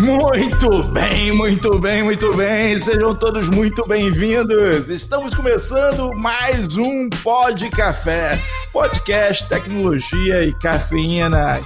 Muito 0.00 0.82
bem, 0.92 1.32
muito 1.32 1.78
bem, 1.80 2.02
muito 2.04 2.36
bem. 2.36 2.80
Sejam 2.80 3.14
todos 3.14 3.48
muito 3.48 3.86
bem-vindos. 3.86 4.88
Estamos 4.88 5.34
começando 5.34 6.12
mais 6.14 6.76
um 6.76 7.08
Pod 7.10 7.68
Café, 7.70 8.38
podcast, 8.72 9.48
tecnologia 9.48 10.44
e 10.44 10.54
cafeína. 10.54 11.60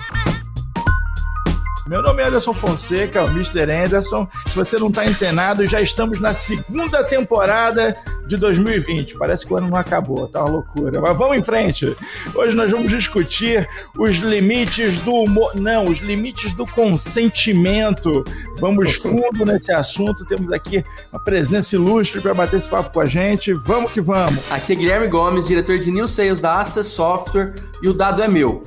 Meu 1.87 2.01
nome 2.01 2.23
é 2.23 2.27
Anderson 2.27 2.55
Fonseca, 2.55 3.23
o 3.23 3.29
Mr. 3.29 3.71
Anderson. 3.71 4.27
Se 4.47 4.55
você 4.55 4.79
não 4.79 4.89
está 4.89 5.03
antenado, 5.03 5.67
já 5.67 5.83
estamos 5.83 6.19
na 6.19 6.33
segunda 6.33 7.05
temporada 7.05 7.95
de 8.27 8.37
2020. 8.37 9.17
Parece 9.19 9.47
que 9.47 9.53
o 9.53 9.57
ano 9.57 9.69
não 9.69 9.77
acabou, 9.77 10.27
tá 10.29 10.41
uma 10.41 10.51
loucura. 10.51 11.01
Mas 11.01 11.17
vamos 11.17 11.37
em 11.37 11.43
frente. 11.43 11.95
Hoje 12.35 12.57
nós 12.57 12.71
vamos 12.71 12.91
discutir 12.91 13.69
os 13.99 14.17
limites 14.17 15.01
do 15.03 15.13
humor. 15.13 15.55
Não, 15.55 15.87
os 15.87 15.99
limites 15.99 16.53
do 16.55 16.67
consentimento. 16.67 18.25
Vamos 18.59 18.95
fundo 18.97 19.45
nesse 19.45 19.73
assunto. 19.73 20.25
Temos 20.25 20.53
aqui 20.53 20.85
uma 21.13 21.23
presença 21.23 21.75
ilustre 21.75 22.21
para 22.21 22.35
bater 22.35 22.57
esse 22.57 22.69
papo 22.69 22.93
com 22.93 23.01
a 23.01 23.07
gente. 23.07 23.53
Vamos 23.53 23.93
que 23.93 24.01
vamos. 24.01 24.41
Aqui 24.51 24.73
é 24.73 24.77
Guilherme 24.77 25.09
Gomes, 25.09 25.47
diretor 25.47 25.79
de 25.79 25.91
New 25.91 26.09
Sales 26.09 26.41
da 26.41 26.61
Access 26.61 26.91
Software, 26.91 27.55
e 27.83 27.89
o 27.89 27.95
dado 27.95 28.23
é 28.23 28.29
meu. 28.29 28.63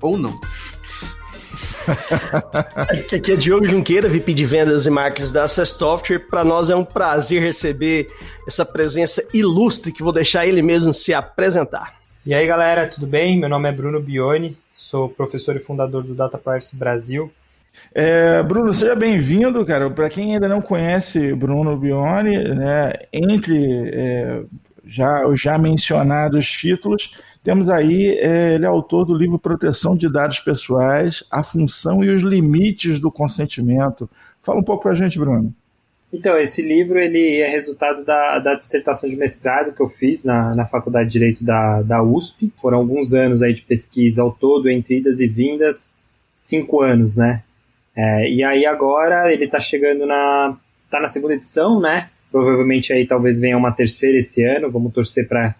Ou 0.00 0.16
não. 0.16 0.38
Aqui 3.14 3.32
é 3.32 3.36
Diogo 3.36 3.66
Junqueira, 3.66 4.08
VP 4.08 4.34
de 4.34 4.44
Vendas 4.44 4.86
e 4.86 4.90
Marketing 4.90 5.32
da 5.32 5.44
Access 5.44 5.72
Software. 5.72 6.18
Para 6.18 6.44
nós 6.44 6.70
é 6.70 6.76
um 6.76 6.84
prazer 6.84 7.42
receber 7.42 8.08
essa 8.46 8.64
presença 8.64 9.26
ilustre 9.32 9.92
que 9.92 10.02
vou 10.02 10.12
deixar 10.12 10.46
ele 10.46 10.62
mesmo 10.62 10.92
se 10.92 11.14
apresentar. 11.14 11.96
E 12.24 12.34
aí 12.34 12.46
galera, 12.46 12.86
tudo 12.86 13.06
bem? 13.06 13.38
Meu 13.38 13.48
nome 13.48 13.68
é 13.68 13.72
Bruno 13.72 14.00
Bione, 14.00 14.56
sou 14.72 15.08
professor 15.08 15.56
e 15.56 15.60
fundador 15.60 16.02
do 16.02 16.14
Data 16.14 16.36
Privacy 16.36 16.76
Brasil. 16.76 17.32
É, 17.94 18.42
Bruno, 18.42 18.74
seja 18.74 18.94
bem-vindo, 18.94 19.64
cara. 19.64 19.88
Para 19.88 20.10
quem 20.10 20.34
ainda 20.34 20.48
não 20.48 20.60
conhece 20.60 21.32
Bruno 21.34 21.76
Bione, 21.76 22.36
né, 22.54 22.92
entre 23.12 23.90
é, 23.94 24.42
já 24.84 25.26
os 25.26 25.40
já 25.40 25.56
mencionados 25.56 26.50
títulos, 26.50 27.14
temos 27.48 27.70
aí, 27.70 28.10
é, 28.18 28.56
ele 28.56 28.66
é 28.66 28.68
autor 28.68 29.06
do 29.06 29.16
livro 29.16 29.38
Proteção 29.38 29.96
de 29.96 30.06
Dados 30.12 30.38
Pessoais, 30.38 31.24
a 31.30 31.42
função 31.42 32.04
e 32.04 32.10
os 32.10 32.20
limites 32.20 33.00
do 33.00 33.10
consentimento. 33.10 34.06
Fala 34.42 34.60
um 34.60 34.62
pouco 34.62 34.82
para 34.82 34.92
a 34.92 34.94
gente, 34.94 35.18
Bruno. 35.18 35.54
Então, 36.12 36.36
esse 36.36 36.60
livro 36.60 36.98
ele 36.98 37.40
é 37.40 37.48
resultado 37.48 38.04
da, 38.04 38.38
da 38.38 38.54
dissertação 38.54 39.08
de 39.08 39.16
mestrado 39.16 39.72
que 39.72 39.80
eu 39.80 39.88
fiz 39.88 40.24
na, 40.24 40.54
na 40.54 40.66
Faculdade 40.66 41.06
de 41.06 41.12
Direito 41.14 41.42
da, 41.42 41.80
da 41.80 42.02
USP. 42.02 42.52
Foram 42.54 42.76
alguns 42.76 43.14
anos 43.14 43.42
aí 43.42 43.54
de 43.54 43.62
pesquisa 43.62 44.20
ao 44.20 44.30
todo, 44.30 44.68
entre 44.68 44.98
idas 44.98 45.18
e 45.18 45.26
vindas, 45.26 45.94
cinco 46.34 46.82
anos, 46.82 47.16
né? 47.16 47.42
É, 47.96 48.30
e 48.30 48.44
aí 48.44 48.66
agora 48.66 49.32
ele 49.32 49.46
está 49.46 49.58
chegando 49.58 50.04
na... 50.04 50.54
tá 50.90 51.00
na 51.00 51.08
segunda 51.08 51.32
edição, 51.32 51.80
né? 51.80 52.10
Provavelmente 52.30 52.92
aí 52.92 53.06
talvez 53.06 53.40
venha 53.40 53.56
uma 53.56 53.72
terceira 53.72 54.18
esse 54.18 54.44
ano, 54.44 54.70
vamos 54.70 54.92
torcer 54.92 55.26
para 55.26 55.54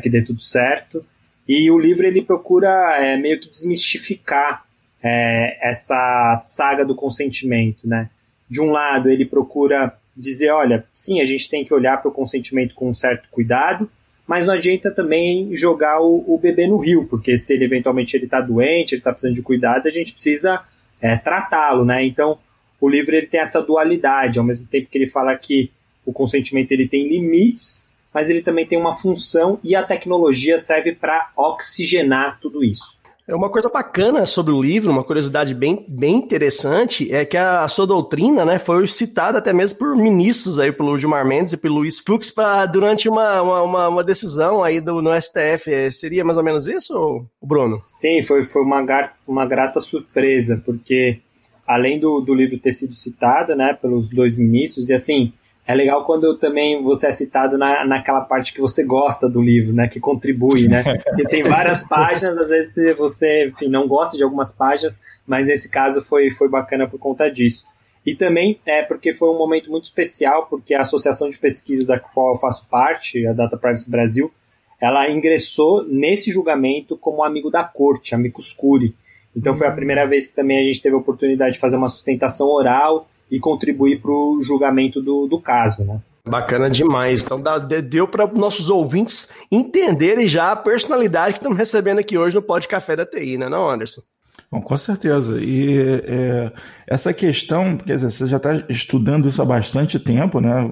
que 0.00 0.08
dê 0.08 0.22
tudo 0.22 0.40
certo. 0.40 1.04
E 1.48 1.70
o 1.70 1.78
livro 1.78 2.06
ele 2.06 2.22
procura 2.22 2.70
é, 2.98 3.16
meio 3.16 3.38
que 3.40 3.48
desmistificar 3.48 4.64
é, 5.02 5.58
essa 5.68 6.36
saga 6.38 6.84
do 6.84 6.94
consentimento, 6.94 7.88
né? 7.88 8.08
De 8.48 8.60
um 8.60 8.70
lado, 8.70 9.10
ele 9.10 9.24
procura 9.24 9.96
dizer, 10.16 10.50
olha, 10.50 10.84
sim, 10.92 11.20
a 11.20 11.24
gente 11.24 11.48
tem 11.48 11.64
que 11.64 11.74
olhar 11.74 12.00
para 12.00 12.10
o 12.10 12.14
consentimento 12.14 12.74
com 12.74 12.90
um 12.90 12.94
certo 12.94 13.28
cuidado, 13.30 13.90
mas 14.26 14.46
não 14.46 14.54
adianta 14.54 14.90
também 14.90 15.54
jogar 15.56 16.00
o, 16.00 16.24
o 16.26 16.38
bebê 16.38 16.66
no 16.66 16.76
rio, 16.76 17.06
porque 17.06 17.36
se 17.36 17.54
ele 17.54 17.64
eventualmente 17.64 18.16
ele 18.16 18.26
está 18.26 18.40
doente, 18.40 18.94
ele 18.94 19.00
está 19.00 19.10
precisando 19.10 19.34
de 19.34 19.42
cuidado, 19.42 19.86
a 19.86 19.90
gente 19.90 20.12
precisa 20.12 20.62
é, 21.00 21.16
tratá-lo, 21.16 21.84
né? 21.84 22.04
Então, 22.04 22.38
o 22.80 22.88
livro 22.88 23.14
ele 23.14 23.26
tem 23.26 23.40
essa 23.40 23.62
dualidade, 23.62 24.38
ao 24.38 24.44
mesmo 24.44 24.66
tempo 24.66 24.88
que 24.90 24.98
ele 24.98 25.08
fala 25.08 25.36
que 25.36 25.70
o 26.04 26.12
consentimento 26.12 26.72
ele 26.72 26.88
tem 26.88 27.08
limites, 27.08 27.91
mas 28.12 28.28
ele 28.28 28.42
também 28.42 28.66
tem 28.66 28.78
uma 28.78 28.92
função 28.92 29.58
e 29.62 29.74
a 29.74 29.82
tecnologia 29.82 30.58
serve 30.58 30.92
para 30.92 31.30
oxigenar 31.36 32.38
tudo 32.40 32.62
isso. 32.64 33.00
É 33.26 33.34
uma 33.36 33.48
coisa 33.48 33.68
bacana 33.68 34.26
sobre 34.26 34.52
o 34.52 34.60
livro, 34.60 34.90
uma 34.90 35.04
curiosidade 35.04 35.54
bem, 35.54 35.86
bem 35.88 36.16
interessante, 36.16 37.10
é 37.14 37.24
que 37.24 37.36
a, 37.36 37.60
a 37.60 37.68
sua 37.68 37.86
doutrina 37.86 38.44
né, 38.44 38.58
foi 38.58 38.84
citada 38.88 39.38
até 39.38 39.52
mesmo 39.52 39.78
por 39.78 39.96
ministros 39.96 40.58
aí, 40.58 40.72
pelo 40.72 40.98
Gilmar 40.98 41.24
Mendes 41.24 41.52
e 41.52 41.56
pelo 41.56 41.76
Luiz 41.76 42.00
Fux, 42.00 42.32
pra, 42.32 42.66
durante 42.66 43.08
uma, 43.08 43.40
uma, 43.40 43.88
uma, 43.88 44.04
decisão 44.04 44.62
aí 44.62 44.80
do, 44.80 45.00
no 45.00 45.14
STF. 45.14 45.72
É, 45.72 45.90
seria 45.92 46.24
mais 46.24 46.36
ou 46.36 46.42
menos 46.42 46.66
isso, 46.66 47.24
Bruno? 47.40 47.80
Sim, 47.86 48.22
foi, 48.22 48.42
foi 48.42 48.60
uma, 48.60 48.84
uma 49.26 49.46
grata 49.46 49.78
surpresa, 49.78 50.60
porque 50.66 51.20
além 51.64 52.00
do, 52.00 52.20
do 52.20 52.34
livro 52.34 52.58
ter 52.58 52.72
sido 52.72 52.92
citado 52.92 53.54
né, 53.54 53.72
pelos 53.80 54.10
dois 54.10 54.36
ministros, 54.36 54.90
e 54.90 54.94
assim, 54.94 55.32
é 55.66 55.74
legal 55.74 56.04
quando 56.04 56.36
também 56.38 56.82
você 56.82 57.06
é 57.06 57.12
citado 57.12 57.56
na, 57.56 57.86
naquela 57.86 58.20
parte 58.22 58.52
que 58.52 58.60
você 58.60 58.84
gosta 58.84 59.28
do 59.28 59.40
livro, 59.40 59.72
né? 59.72 59.86
Que 59.86 60.00
contribui, 60.00 60.66
né? 60.66 60.82
Porque 61.04 61.24
tem 61.24 61.44
várias 61.44 61.82
páginas, 61.86 62.36
às 62.36 62.50
vezes 62.50 62.96
você 62.96 63.46
enfim, 63.46 63.68
não 63.68 63.86
gosta 63.86 64.16
de 64.16 64.24
algumas 64.24 64.52
páginas, 64.52 65.00
mas 65.26 65.46
nesse 65.46 65.70
caso 65.70 66.02
foi, 66.02 66.30
foi 66.30 66.48
bacana 66.48 66.88
por 66.88 66.98
conta 66.98 67.30
disso. 67.30 67.64
E 68.04 68.14
também 68.14 68.58
é 68.66 68.82
porque 68.82 69.14
foi 69.14 69.28
um 69.30 69.38
momento 69.38 69.70
muito 69.70 69.84
especial, 69.84 70.46
porque 70.46 70.74
a 70.74 70.80
associação 70.80 71.30
de 71.30 71.38
pesquisa 71.38 71.86
da 71.86 72.00
qual 72.00 72.34
eu 72.34 72.40
faço 72.40 72.66
parte, 72.68 73.24
a 73.24 73.32
Data 73.32 73.56
Privacy 73.56 73.88
Brasil, 73.88 74.32
ela 74.80 75.08
ingressou 75.08 75.86
nesse 75.86 76.32
julgamento 76.32 76.96
como 76.96 77.22
amigo 77.22 77.48
da 77.48 77.62
corte, 77.62 78.16
amicus 78.16 78.52
curi. 78.52 78.96
Então 79.34 79.54
foi 79.54 79.68
a 79.68 79.72
primeira 79.72 80.04
vez 80.06 80.26
que 80.26 80.34
também 80.34 80.58
a 80.58 80.64
gente 80.64 80.82
teve 80.82 80.96
a 80.96 80.98
oportunidade 80.98 81.52
de 81.52 81.60
fazer 81.60 81.76
uma 81.76 81.88
sustentação 81.88 82.48
oral 82.48 83.06
e 83.32 83.40
contribuir 83.40 84.02
para 84.02 84.12
o 84.12 84.40
julgamento 84.42 85.00
do, 85.00 85.26
do 85.26 85.40
caso, 85.40 85.82
né? 85.82 86.00
Bacana 86.24 86.70
demais. 86.70 87.22
Então 87.22 87.42
deu 87.88 88.06
para 88.06 88.26
nossos 88.28 88.70
ouvintes 88.70 89.28
entenderem 89.50 90.28
já 90.28 90.52
a 90.52 90.56
personalidade 90.56 91.32
que 91.32 91.38
estamos 91.38 91.58
recebendo 91.58 91.98
aqui 91.98 92.16
hoje 92.16 92.36
no 92.36 92.42
Pod 92.42 92.68
Café 92.68 92.94
da 92.94 93.04
TI, 93.04 93.38
né, 93.38 93.48
não, 93.48 93.68
Anderson? 93.68 94.02
Bom, 94.50 94.60
com 94.60 94.76
certeza. 94.76 95.40
E 95.40 95.78
é, 96.04 96.52
essa 96.86 97.12
questão, 97.12 97.76
quer 97.78 97.94
dizer, 97.94 98.10
você 98.10 98.26
já 98.26 98.36
está 98.36 98.64
estudando 98.68 99.28
isso 99.28 99.40
há 99.40 99.44
bastante 99.46 99.98
tempo, 99.98 100.40
né? 100.40 100.70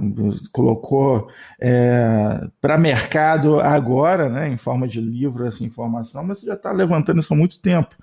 Colocou 0.53 1.29
é, 1.59 2.47
para 2.61 2.77
mercado 2.77 3.59
agora, 3.59 4.29
né? 4.29 4.49
Em 4.49 4.57
forma 4.57 4.87
de 4.87 5.01
livro 5.01 5.47
essa 5.47 5.65
informação, 5.65 6.23
mas 6.23 6.39
você 6.41 6.47
já 6.47 6.55
está 6.55 6.71
levantando 6.73 7.21
isso 7.21 7.33
há 7.33 7.37
muito 7.37 7.59
tempo. 7.59 7.97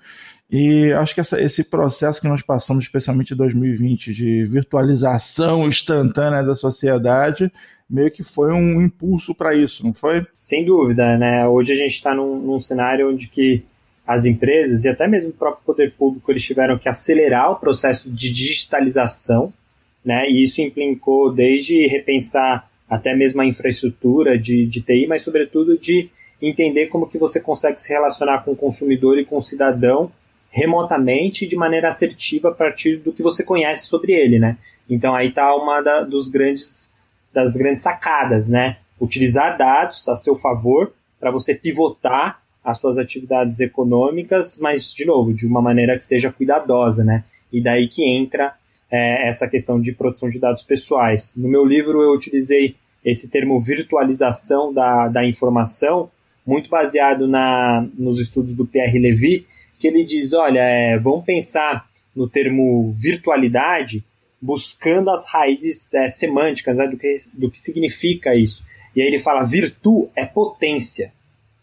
E 0.50 0.92
acho 0.92 1.14
que 1.14 1.20
essa, 1.20 1.40
esse 1.40 1.64
processo 1.64 2.20
que 2.20 2.28
nós 2.28 2.40
passamos, 2.40 2.84
especialmente 2.84 3.34
em 3.34 3.36
2020, 3.36 4.14
de 4.14 4.44
virtualização 4.46 5.68
instantânea 5.68 6.42
da 6.42 6.54
sociedade, 6.54 7.52
meio 7.88 8.10
que 8.10 8.22
foi 8.22 8.52
um 8.52 8.80
impulso 8.80 9.34
para 9.34 9.54
isso, 9.54 9.84
não 9.84 9.92
foi? 9.92 10.26
Sem 10.38 10.64
dúvida, 10.64 11.18
né? 11.18 11.46
Hoje 11.46 11.72
a 11.72 11.76
gente 11.76 11.92
está 11.92 12.14
num, 12.14 12.40
num, 12.40 12.60
cenário 12.60 13.10
onde 13.10 13.28
que 13.28 13.62
as 14.06 14.24
empresas 14.24 14.84
e 14.84 14.88
até 14.88 15.06
mesmo 15.06 15.30
o 15.30 15.34
próprio 15.34 15.64
poder 15.66 15.92
público 15.92 16.30
eles 16.32 16.44
tiveram 16.44 16.78
que 16.78 16.88
acelerar 16.88 17.52
o 17.52 17.56
processo 17.56 18.10
de 18.10 18.32
digitalização, 18.32 19.52
né? 20.02 20.30
E 20.30 20.42
isso 20.42 20.62
implicou 20.62 21.30
desde 21.30 21.86
repensar 21.88 22.70
até 22.88 23.14
mesmo 23.14 23.42
a 23.42 23.46
infraestrutura 23.46 24.38
de, 24.38 24.64
de 24.64 24.80
TI, 24.80 25.06
mas 25.06 25.20
sobretudo 25.20 25.76
de 25.78 26.08
entender 26.40 26.86
como 26.86 27.06
que 27.06 27.18
você 27.18 27.38
consegue 27.38 27.82
se 27.82 27.92
relacionar 27.92 28.44
com 28.44 28.52
o 28.52 28.56
consumidor 28.56 29.18
e 29.18 29.26
com 29.26 29.36
o 29.36 29.42
cidadão 29.42 30.10
remotamente 30.50 31.46
de 31.46 31.56
maneira 31.56 31.88
assertiva 31.88 32.48
a 32.48 32.54
partir 32.54 32.96
do 32.96 33.12
que 33.12 33.22
você 33.22 33.44
conhece 33.44 33.86
sobre 33.86 34.12
ele, 34.12 34.38
né? 34.38 34.56
Então 34.88 35.14
aí 35.14 35.28
está 35.28 35.54
uma 35.54 35.80
da, 35.80 36.02
dos 36.02 36.28
grandes, 36.28 36.94
das 37.32 37.56
grandes 37.56 37.82
sacadas, 37.82 38.48
né? 38.48 38.78
Utilizar 39.00 39.56
dados 39.56 40.08
a 40.08 40.16
seu 40.16 40.34
favor 40.36 40.92
para 41.20 41.30
você 41.30 41.54
pivotar 41.54 42.40
as 42.64 42.78
suas 42.78 42.98
atividades 42.98 43.60
econômicas, 43.60 44.58
mas, 44.58 44.92
de 44.92 45.04
novo, 45.06 45.32
de 45.32 45.46
uma 45.46 45.62
maneira 45.62 45.96
que 45.96 46.04
seja 46.04 46.32
cuidadosa, 46.32 47.04
né? 47.04 47.24
E 47.52 47.62
daí 47.62 47.88
que 47.88 48.04
entra 48.04 48.54
é, 48.90 49.28
essa 49.28 49.48
questão 49.48 49.80
de 49.80 49.92
proteção 49.92 50.28
de 50.28 50.38
dados 50.38 50.62
pessoais. 50.62 51.32
No 51.36 51.48
meu 51.48 51.64
livro 51.64 52.02
eu 52.02 52.12
utilizei 52.12 52.76
esse 53.04 53.28
termo 53.28 53.60
virtualização 53.60 54.72
da, 54.72 55.08
da 55.08 55.24
informação, 55.24 56.10
muito 56.46 56.68
baseado 56.68 57.26
na, 57.28 57.86
nos 57.94 58.18
estudos 58.20 58.54
do 58.54 58.66
Pierre 58.66 58.98
Levy, 58.98 59.46
que 59.78 59.86
ele 59.86 60.04
diz: 60.04 60.32
olha, 60.32 60.60
é, 60.60 60.98
vamos 60.98 61.24
pensar 61.24 61.88
no 62.14 62.28
termo 62.28 62.92
virtualidade 62.96 64.04
buscando 64.40 65.10
as 65.10 65.28
raízes 65.28 65.94
é, 65.94 66.08
semânticas 66.08 66.78
né, 66.78 66.86
do, 66.86 66.96
que, 66.96 67.16
do 67.32 67.50
que 67.50 67.60
significa 67.60 68.34
isso. 68.34 68.64
E 68.94 69.02
aí 69.02 69.08
ele 69.08 69.18
fala: 69.18 69.44
virtu 69.44 70.08
é 70.16 70.24
potência, 70.24 71.12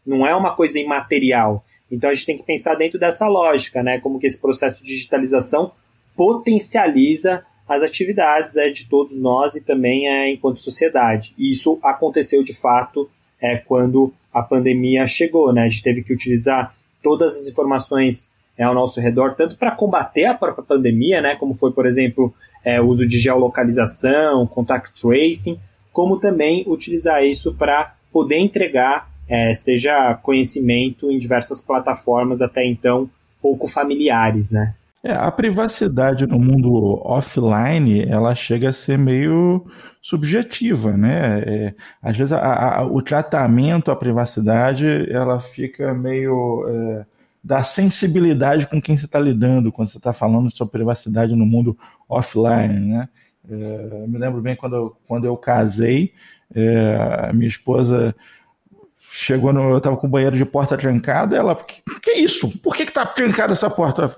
não 0.05 0.25
é 0.25 0.35
uma 0.35 0.55
coisa 0.55 0.79
imaterial. 0.79 1.63
Então 1.91 2.09
a 2.09 2.13
gente 2.13 2.25
tem 2.25 2.37
que 2.37 2.43
pensar 2.43 2.75
dentro 2.75 2.99
dessa 2.99 3.27
lógica, 3.27 3.83
né? 3.83 3.99
Como 3.99 4.19
que 4.19 4.27
esse 4.27 4.39
processo 4.39 4.83
de 4.83 4.93
digitalização 4.93 5.71
potencializa 6.15 7.45
as 7.67 7.81
atividades 7.81 8.55
é, 8.57 8.69
de 8.69 8.87
todos 8.87 9.19
nós 9.19 9.55
e 9.55 9.61
também 9.61 10.07
é, 10.07 10.31
enquanto 10.31 10.59
sociedade. 10.59 11.33
E 11.37 11.51
isso 11.51 11.79
aconteceu 11.81 12.43
de 12.43 12.53
fato 12.53 13.09
é, 13.41 13.57
quando 13.57 14.13
a 14.33 14.41
pandemia 14.41 15.05
chegou, 15.07 15.51
né? 15.53 15.63
A 15.63 15.67
gente 15.67 15.83
teve 15.83 16.03
que 16.03 16.13
utilizar 16.13 16.75
todas 17.05 17.37
as 17.37 17.47
informações 17.47 18.33
é, 18.57 18.63
ao 18.63 18.73
nosso 18.73 18.99
redor, 18.99 19.35
tanto 19.35 19.55
para 19.55 19.69
combater 19.69 20.25
a 20.25 20.33
própria 20.33 20.65
pandemia, 20.65 21.21
né, 21.21 21.35
como 21.35 21.53
foi, 21.53 21.71
por 21.71 21.85
exemplo, 21.85 22.33
é, 22.63 22.81
o 22.81 22.87
uso 22.87 23.07
de 23.07 23.19
geolocalização, 23.19 24.47
contact 24.47 24.99
tracing, 24.99 25.59
como 25.93 26.19
também 26.19 26.63
utilizar 26.65 27.23
isso 27.23 27.53
para 27.53 27.93
poder 28.11 28.39
entregar, 28.39 29.07
é, 29.29 29.53
seja 29.53 30.15
conhecimento 30.15 31.11
em 31.11 31.19
diversas 31.19 31.61
plataformas 31.61 32.41
até 32.41 32.65
então 32.65 33.07
pouco 33.39 33.67
familiares, 33.67 34.49
né? 34.49 34.73
É, 35.05 35.13
a 35.13 35.29
privacidade 35.29 36.25
no 36.25 36.39
mundo 36.39 36.99
offline, 37.05 38.01
ela 38.09 38.33
chega 38.33 38.69
a 38.69 38.73
ser 38.73 38.97
meio 38.97 39.63
subjetiva, 40.01 40.97
né? 40.97 41.41
É, 41.41 41.75
às 42.01 42.17
vezes 42.17 42.33
a, 42.33 42.79
a, 42.79 42.85
o 42.87 43.03
tratamento 43.03 43.91
à 43.91 43.95
privacidade, 43.95 44.87
ela 45.11 45.39
fica 45.39 45.93
meio 45.93 46.67
é, 46.67 47.05
da 47.43 47.61
sensibilidade 47.61 48.65
com 48.65 48.81
quem 48.81 48.97
você 48.97 49.05
está 49.05 49.19
lidando 49.19 49.71
quando 49.71 49.89
você 49.89 49.97
está 49.97 50.11
falando 50.11 50.49
sobre 50.49 50.71
privacidade 50.71 51.35
no 51.35 51.45
mundo 51.45 51.77
offline, 52.09 52.79
né? 52.79 53.07
É, 53.47 54.07
me 54.07 54.17
lembro 54.17 54.41
bem 54.41 54.55
quando 54.55 54.75
eu, 54.75 54.97
quando 55.05 55.25
eu 55.25 55.37
casei, 55.37 56.13
é, 56.51 57.31
minha 57.31 57.47
esposa 57.47 58.15
chegou 59.15 59.53
no. 59.53 59.71
Eu 59.71 59.81
tava 59.81 59.95
com 59.95 60.07
o 60.07 60.09
banheiro 60.09 60.35
de 60.35 60.45
porta 60.45 60.77
trancada, 60.77 61.37
ela. 61.37 61.55
Que, 61.55 61.81
que 62.01 62.09
é 62.11 62.19
isso? 62.19 62.51
Por 62.59 62.75
que, 62.75 62.85
que 62.85 62.91
tá 62.91 63.05
trancada 63.05 63.53
essa 63.53 63.69
porta? 63.69 64.13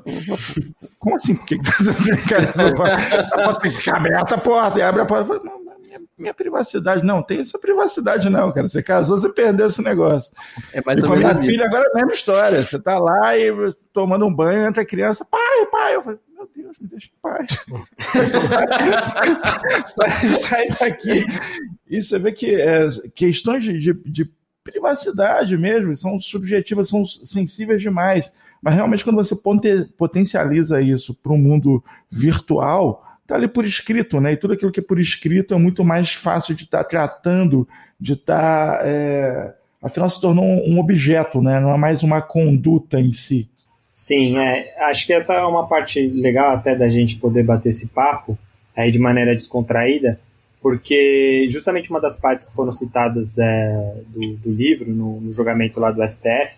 Como 0.98 1.16
assim? 1.16 1.36
Por 1.36 1.46
que, 1.46 1.58
que 1.58 1.64
tá 1.64 1.72
trancada 2.04 2.50
essa 2.50 2.76
porta? 2.76 3.60
Tem 3.62 3.72
que 3.72 3.78
ficar 3.78 3.98
aberta 3.98 4.36
a 4.36 4.38
porta, 4.38 4.80
e 4.80 4.82
abre 4.82 5.02
a 5.02 5.06
porta. 5.06 5.34
Eu 5.34 5.40
falei, 5.40 5.44
não, 5.44 5.60
minha, 5.64 6.02
minha, 6.18 6.34
privacidade. 6.34 7.06
Não, 7.06 7.22
tem 7.22 7.40
essa 7.40 7.60
privacidade, 7.60 8.30
não, 8.30 8.52
cara. 8.52 8.68
Você 8.68 8.82
casou, 8.82 9.20
você 9.20 9.30
perdeu 9.30 9.68
esse 9.68 9.82
negócio. 9.84 10.32
É 10.74 10.82
mais 10.84 11.00
e 11.00 11.06
com 11.06 11.14
a 11.14 11.18
minha 11.18 11.36
filha, 11.36 11.66
agora 11.66 11.84
é 11.84 11.92
a 11.92 11.96
mesma 11.96 12.14
história. 12.14 12.62
Você 12.62 12.80
tá 12.80 12.98
lá 12.98 13.38
e 13.38 13.52
tomando 13.94 14.26
um 14.26 14.34
banho, 14.34 14.66
entra 14.66 14.82
a 14.82 14.86
criança, 14.86 15.26
pai, 15.30 15.66
pai. 15.72 15.96
Eu 15.96 16.02
falei, 16.02 16.20
meu 16.34 16.50
Deus, 16.56 16.76
me 16.82 16.88
deixa 16.88 17.08
em 17.08 17.22
paz. 17.22 17.66
sai, 19.86 20.12
sai, 20.12 20.34
sai, 20.34 20.68
daqui. 20.70 21.24
E 21.88 22.02
você 22.02 22.18
vê 22.18 22.32
que 22.32 22.54
é, 22.60 22.88
questões 23.16 23.64
de, 23.64 23.78
de, 23.78 23.94
de 23.94 24.37
privacidade 24.72 25.58
mesmo, 25.58 25.96
são 25.96 26.20
subjetivas, 26.20 26.90
são 26.90 27.06
sensíveis 27.06 27.82
demais. 27.82 28.34
Mas 28.62 28.76
realmente, 28.76 29.04
quando 29.04 29.16
você 29.16 29.36
potencializa 29.98 30.82
isso 30.82 31.14
para 31.14 31.32
o 31.32 31.38
mundo 31.38 31.84
virtual, 32.10 33.06
está 33.22 33.36
ali 33.36 33.48
por 33.48 33.66
escrito, 33.66 34.20
né? 34.20 34.34
E 34.34 34.38
tudo 34.38 34.54
aquilo 34.54 34.72
que 34.72 34.80
é 34.80 34.84
por 34.84 35.00
escrito 35.00 35.54
é 35.54 35.58
muito 35.58 35.84
mais 35.84 36.14
fácil 36.14 36.56
de 36.56 36.64
estar 36.64 36.80
tá 36.80 36.84
tratando, 36.84 37.68
de 38.00 38.14
estar. 38.14 38.80
Tá, 38.80 38.82
é... 38.84 39.54
Afinal, 39.82 40.10
se 40.10 40.20
tornou 40.20 40.44
um 40.44 40.80
objeto, 40.80 41.42
né? 41.42 41.60
Não 41.60 41.74
é 41.74 41.78
mais 41.78 42.04
uma 42.04 42.22
conduta 42.22 43.00
em 43.00 43.12
si. 43.12 43.50
Sim, 43.92 44.38
é, 44.38 44.76
acho 44.90 45.06
que 45.06 45.14
essa 45.14 45.34
é 45.34 45.42
uma 45.44 45.68
parte 45.68 46.06
legal 46.08 46.56
até 46.56 46.76
da 46.76 46.90
gente 46.90 47.18
poder 47.18 47.44
bater 47.44 47.70
esse 47.70 47.88
papo 47.88 48.38
aí 48.76 48.92
de 48.92 49.00
maneira 49.00 49.36
descontraída, 49.36 50.20
porque 50.62 51.48
justamente 51.50 51.90
uma 51.90 52.02
das 52.02 52.20
partes 52.20 52.46
que 52.46 52.54
foram 52.54 52.72
citadas 52.72 53.38
é, 53.38 53.96
do, 54.08 54.34
do, 54.38 54.52
livro, 54.52 54.92
no, 54.92 55.22
no, 55.22 55.32
julgamento 55.32 55.80
lá 55.80 55.92
do 55.92 56.08
STF, 56.08 56.58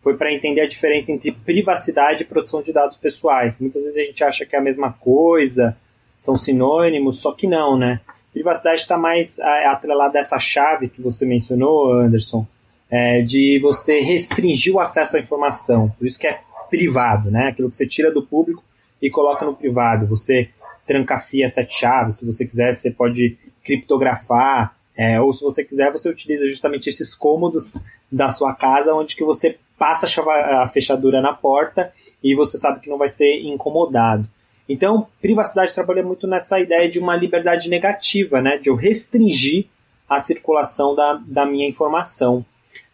foi 0.00 0.16
para 0.16 0.32
entender 0.32 0.60
a 0.62 0.68
diferença 0.68 1.12
entre 1.12 1.32
privacidade 1.32 2.22
e 2.22 2.26
proteção 2.26 2.62
de 2.62 2.72
dados 2.72 2.96
pessoais. 2.96 3.58
Muitas 3.58 3.82
vezes 3.82 3.98
a 3.98 4.06
gente 4.06 4.24
acha 4.24 4.46
que 4.46 4.54
é 4.54 4.58
a 4.58 4.62
mesma 4.62 4.92
coisa, 4.92 5.76
são 6.16 6.36
sinônimos, 6.36 7.20
só 7.20 7.32
que 7.32 7.46
não, 7.46 7.76
né? 7.76 8.00
Privacidade 8.32 8.80
está 8.80 8.96
mais 8.96 9.38
é, 9.38 9.66
atrelada 9.66 10.18
a 10.18 10.20
essa 10.20 10.38
chave 10.38 10.88
que 10.88 11.02
você 11.02 11.26
mencionou, 11.26 11.92
Anderson, 11.92 12.46
é, 12.90 13.22
de 13.22 13.58
você 13.60 14.00
restringir 14.00 14.74
o 14.74 14.80
acesso 14.80 15.16
à 15.16 15.20
informação. 15.20 15.92
Por 15.98 16.06
isso 16.06 16.18
que 16.18 16.26
é 16.26 16.40
privado, 16.68 17.30
né? 17.30 17.48
Aquilo 17.48 17.68
que 17.68 17.76
você 17.76 17.86
tira 17.86 18.10
do 18.10 18.22
público 18.22 18.62
e 19.02 19.10
coloca 19.10 19.44
no 19.44 19.54
privado. 19.54 20.06
Você 20.06 20.50
trancafia 20.90 21.48
sete 21.48 21.72
chaves, 21.78 22.16
se 22.16 22.26
você 22.26 22.44
quiser, 22.44 22.74
você 22.74 22.90
pode 22.90 23.38
criptografar, 23.64 24.74
é, 24.96 25.20
ou 25.20 25.32
se 25.32 25.40
você 25.40 25.62
quiser, 25.64 25.92
você 25.92 26.08
utiliza 26.08 26.48
justamente 26.48 26.88
esses 26.88 27.14
cômodos 27.14 27.78
da 28.10 28.28
sua 28.30 28.56
casa, 28.56 28.92
onde 28.92 29.14
que 29.14 29.22
você 29.22 29.56
passa 29.78 30.06
a, 30.06 30.08
chave, 30.08 30.28
a 30.28 30.66
fechadura 30.66 31.20
na 31.20 31.32
porta 31.32 31.92
e 32.24 32.34
você 32.34 32.58
sabe 32.58 32.80
que 32.80 32.90
não 32.90 32.98
vai 32.98 33.08
ser 33.08 33.40
incomodado. 33.40 34.26
Então, 34.68 35.06
privacidade 35.22 35.72
trabalha 35.72 36.02
muito 36.02 36.26
nessa 36.26 36.58
ideia 36.58 36.90
de 36.90 36.98
uma 36.98 37.14
liberdade 37.14 37.70
negativa, 37.70 38.42
né, 38.42 38.58
de 38.58 38.68
eu 38.68 38.74
restringir 38.74 39.66
a 40.08 40.18
circulação 40.18 40.96
da, 40.96 41.20
da 41.24 41.46
minha 41.46 41.68
informação. 41.68 42.44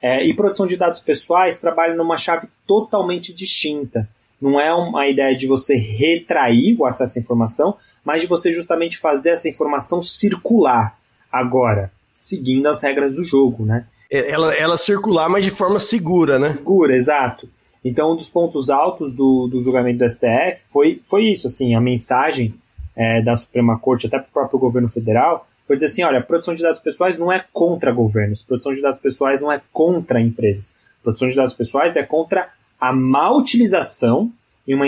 É, 0.02 0.22
e 0.22 0.34
proteção 0.34 0.66
de 0.66 0.76
dados 0.76 1.00
pessoais 1.00 1.58
trabalha 1.58 1.94
numa 1.94 2.18
chave 2.18 2.46
totalmente 2.66 3.32
distinta. 3.32 4.06
Não 4.40 4.60
é 4.60 4.72
uma 4.74 5.08
ideia 5.08 5.34
de 5.34 5.46
você 5.46 5.74
retrair 5.76 6.76
o 6.78 6.84
acesso 6.84 7.18
à 7.18 7.22
informação, 7.22 7.76
mas 8.04 8.20
de 8.20 8.26
você 8.26 8.52
justamente 8.52 8.98
fazer 8.98 9.30
essa 9.30 9.48
informação 9.48 10.02
circular 10.02 10.98
agora, 11.32 11.90
seguindo 12.12 12.66
as 12.68 12.82
regras 12.82 13.14
do 13.14 13.24
jogo, 13.24 13.64
né? 13.64 13.86
É, 14.10 14.30
ela, 14.30 14.54
ela 14.54 14.76
circular, 14.76 15.28
mas 15.28 15.44
de 15.44 15.50
forma 15.50 15.78
segura, 15.78 16.38
né? 16.38 16.50
Segura, 16.50 16.94
exato. 16.94 17.48
Então, 17.84 18.12
um 18.12 18.16
dos 18.16 18.28
pontos 18.28 18.70
altos 18.70 19.14
do, 19.14 19.46
do 19.46 19.62
julgamento 19.62 19.98
do 19.98 20.08
STF 20.10 20.60
foi, 20.68 21.00
foi 21.06 21.24
isso, 21.24 21.46
assim, 21.46 21.74
a 21.74 21.80
mensagem 21.80 22.54
é, 22.96 23.22
da 23.22 23.36
Suprema 23.36 23.78
Corte, 23.78 24.06
até 24.06 24.18
para 24.18 24.28
o 24.28 24.32
próprio 24.32 24.58
governo 24.58 24.88
federal, 24.88 25.46
foi 25.66 25.76
dizer 25.76 25.86
assim, 25.86 26.02
olha, 26.04 26.22
proteção 26.22 26.54
de 26.54 26.62
dados 26.62 26.80
pessoais 26.80 27.18
não 27.18 27.32
é 27.32 27.44
contra 27.52 27.92
governos, 27.92 28.42
proteção 28.42 28.72
de 28.72 28.80
dados 28.80 29.00
pessoais 29.00 29.40
não 29.40 29.52
é 29.52 29.60
contra 29.72 30.20
empresas, 30.20 30.74
proteção 31.02 31.28
de 31.28 31.36
dados 31.36 31.54
pessoais 31.54 31.96
é 31.96 32.02
contra 32.02 32.48
a 32.80 32.92
má 32.92 33.30
utilização 33.30 34.32
e 34.66 34.74
uma, 34.74 34.86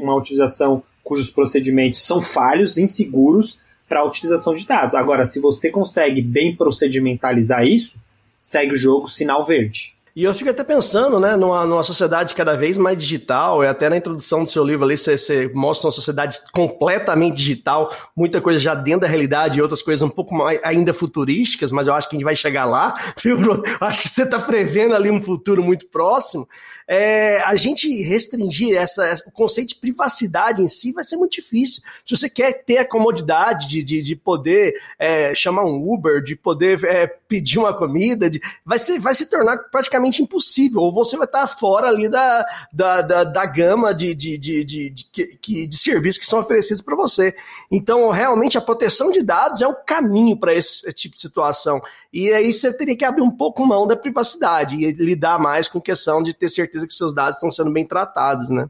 uma 0.00 0.14
utilização 0.14 0.82
cujos 1.02 1.30
procedimentos 1.30 2.02
são 2.02 2.20
falhos, 2.20 2.78
inseguros 2.78 3.58
para 3.88 4.00
a 4.00 4.04
utilização 4.04 4.54
de 4.54 4.66
dados. 4.66 4.94
Agora, 4.94 5.24
se 5.24 5.40
você 5.40 5.70
consegue 5.70 6.20
bem 6.20 6.54
procedimentalizar 6.54 7.66
isso, 7.66 7.98
segue 8.42 8.72
o 8.72 8.76
jogo 8.76 9.08
sinal 9.08 9.44
verde. 9.44 9.95
E 10.16 10.24
eu 10.24 10.32
fico 10.32 10.48
até 10.48 10.64
pensando, 10.64 11.20
né, 11.20 11.36
numa, 11.36 11.66
numa 11.66 11.82
sociedade 11.82 12.34
cada 12.34 12.56
vez 12.56 12.78
mais 12.78 12.96
digital, 12.96 13.62
e 13.62 13.66
até 13.66 13.90
na 13.90 13.98
introdução 13.98 14.44
do 14.44 14.50
seu 14.50 14.64
livro 14.64 14.86
ali, 14.86 14.96
você, 14.96 15.46
mostra 15.52 15.88
uma 15.88 15.92
sociedade 15.92 16.38
completamente 16.52 17.36
digital, 17.36 17.94
muita 18.16 18.40
coisa 18.40 18.58
já 18.58 18.74
dentro 18.74 19.02
da 19.02 19.06
realidade 19.08 19.58
e 19.58 19.62
outras 19.62 19.82
coisas 19.82 20.00
um 20.00 20.08
pouco 20.08 20.34
mais 20.34 20.58
ainda 20.64 20.94
futurísticas, 20.94 21.70
mas 21.70 21.86
eu 21.86 21.92
acho 21.92 22.08
que 22.08 22.16
a 22.16 22.18
gente 22.18 22.24
vai 22.24 22.34
chegar 22.34 22.64
lá, 22.64 22.94
viu, 23.22 23.36
Bruno? 23.36 23.62
Acho 23.78 24.00
que 24.00 24.08
você 24.08 24.22
está 24.22 24.38
prevendo 24.38 24.94
ali 24.94 25.10
um 25.10 25.20
futuro 25.20 25.62
muito 25.62 25.86
próximo 25.86 26.48
é, 26.88 27.40
a 27.40 27.54
gente 27.56 28.02
restringir 28.02 28.76
essa, 28.76 29.12
o 29.26 29.32
conceito 29.32 29.70
de 29.70 29.76
privacidade 29.76 30.62
em 30.62 30.68
si 30.68 30.92
vai 30.92 31.02
ser 31.02 31.16
muito 31.16 31.32
difícil. 31.32 31.82
Se 32.04 32.16
você 32.16 32.30
quer 32.30 32.64
ter 32.64 32.78
a 32.78 32.84
comodidade 32.84 33.68
de, 33.68 33.82
de, 33.82 34.02
de 34.02 34.14
poder 34.14 34.74
é, 34.98 35.34
chamar 35.34 35.64
um 35.64 35.92
Uber, 35.92 36.22
de 36.22 36.36
poder 36.36 36.82
é, 36.84 37.06
pedir 37.06 37.58
uma 37.58 37.74
comida, 37.74 38.30
de, 38.30 38.40
vai, 38.64 38.78
ser, 38.78 39.00
vai 39.00 39.14
se 39.14 39.26
tornar 39.26 39.58
praticamente 39.70 40.05
impossível. 40.22 40.82
Ou 40.82 40.92
você 40.92 41.16
vai 41.16 41.26
estar 41.26 41.46
fora 41.46 41.88
ali 41.88 42.08
da, 42.08 42.46
da, 42.72 43.02
da, 43.02 43.24
da 43.24 43.46
gama 43.46 43.94
de, 43.94 44.14
de, 44.14 44.38
de, 44.38 44.64
de, 44.64 44.90
de, 44.90 45.66
de 45.66 45.76
serviços 45.76 46.18
que 46.18 46.26
são 46.26 46.38
oferecidos 46.38 46.82
para 46.82 46.94
você. 46.94 47.34
Então, 47.70 48.10
realmente, 48.10 48.56
a 48.56 48.60
proteção 48.60 49.10
de 49.10 49.22
dados 49.22 49.60
é 49.60 49.66
o 49.66 49.74
caminho 49.74 50.36
para 50.36 50.54
esse 50.54 50.92
tipo 50.92 51.14
de 51.14 51.20
situação. 51.20 51.80
E 52.12 52.30
aí 52.30 52.52
você 52.52 52.72
teria 52.72 52.96
que 52.96 53.04
abrir 53.04 53.22
um 53.22 53.30
pouco 53.30 53.66
mão 53.66 53.86
da 53.86 53.96
privacidade 53.96 54.76
e 54.76 54.92
lidar 54.92 55.38
mais 55.38 55.68
com 55.68 55.80
questão 55.80 56.22
de 56.22 56.32
ter 56.32 56.48
certeza 56.48 56.76
certeza 56.76 56.86
que 56.86 56.94
seus 56.94 57.14
dados 57.14 57.36
estão 57.36 57.50
sendo 57.50 57.70
bem 57.70 57.86
tratados, 57.86 58.50
né? 58.50 58.68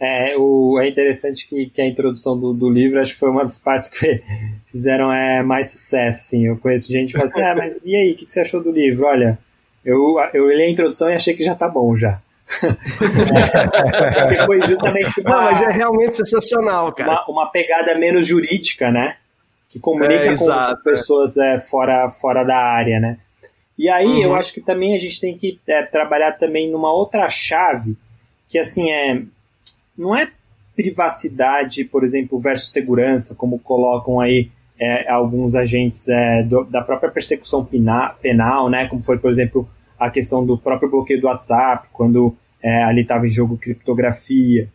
É, 0.00 0.36
o, 0.36 0.78
é 0.80 0.88
interessante 0.88 1.48
que, 1.48 1.70
que 1.70 1.80
a 1.80 1.86
introdução 1.86 2.38
do, 2.38 2.52
do, 2.52 2.70
livro 2.70 3.00
acho 3.00 3.14
que 3.14 3.18
foi 3.18 3.30
uma 3.30 3.42
das 3.42 3.58
partes 3.58 3.88
que 3.88 4.22
fizeram 4.70 5.12
é, 5.12 5.42
mais 5.42 5.70
sucesso. 5.70 6.20
Assim. 6.20 6.46
Eu 6.46 6.56
conheço 6.56 6.92
gente 6.92 7.12
que 7.12 7.18
fala 7.18 7.24
assim: 7.24 7.40
ah, 7.40 7.54
mas 7.56 7.84
e 7.84 7.96
aí, 7.96 8.12
o 8.12 8.16
que, 8.16 8.24
que 8.24 8.30
você 8.30 8.40
achou 8.40 8.62
do 8.62 8.70
livro? 8.70 9.06
Olha, 9.06 9.38
eu, 9.88 10.16
eu 10.34 10.48
li 10.50 10.64
a 10.64 10.70
introdução 10.70 11.08
e 11.10 11.14
achei 11.14 11.34
que 11.34 11.42
já 11.42 11.54
tá 11.54 11.68
bom 11.68 11.96
já. 11.96 12.20
é, 14.32 14.46
foi 14.46 14.60
justamente 14.62 15.20
uma, 15.20 15.30
Não, 15.30 15.42
mas 15.44 15.60
é 15.60 15.70
realmente 15.70 16.16
sensacional, 16.18 16.92
cara. 16.92 17.10
Uma, 17.10 17.28
uma 17.28 17.46
pegada 17.50 17.94
menos 17.94 18.26
jurídica, 18.26 18.90
né? 18.90 19.16
Que 19.68 19.78
comunica 19.78 20.24
é, 20.24 20.36
com 20.36 20.82
pessoas 20.82 21.36
é, 21.36 21.60
fora, 21.60 22.10
fora 22.10 22.44
da 22.44 22.56
área, 22.56 23.00
né? 23.00 23.18
E 23.78 23.88
aí 23.88 24.06
uhum. 24.06 24.22
eu 24.22 24.34
acho 24.34 24.52
que 24.52 24.60
também 24.60 24.94
a 24.94 24.98
gente 24.98 25.20
tem 25.20 25.36
que 25.36 25.58
é, 25.66 25.82
trabalhar 25.82 26.32
também 26.32 26.70
numa 26.70 26.92
outra 26.92 27.28
chave, 27.28 27.96
que 28.46 28.58
assim 28.58 28.90
é. 28.90 29.22
Não 29.96 30.16
é 30.16 30.30
privacidade, 30.76 31.84
por 31.84 32.04
exemplo, 32.04 32.38
versus 32.38 32.72
segurança, 32.72 33.34
como 33.34 33.58
colocam 33.58 34.20
aí 34.20 34.50
é, 34.78 35.10
alguns 35.10 35.56
agentes 35.56 36.08
é, 36.08 36.42
do, 36.44 36.64
da 36.64 36.80
própria 36.80 37.10
persecução 37.10 37.64
penal, 37.64 38.14
penal, 38.22 38.70
né? 38.70 38.86
Como 38.86 39.02
foi, 39.02 39.18
por 39.18 39.30
exemplo, 39.30 39.68
a 39.98 40.10
questão 40.10 40.44
do 40.44 40.56
próprio 40.56 40.90
bloqueio 40.90 41.20
do 41.20 41.26
WhatsApp, 41.26 41.88
quando 41.92 42.36
é, 42.62 42.84
ali 42.84 43.02
estava 43.02 43.26
em 43.26 43.30
jogo 43.30 43.56
criptografia, 43.56 44.68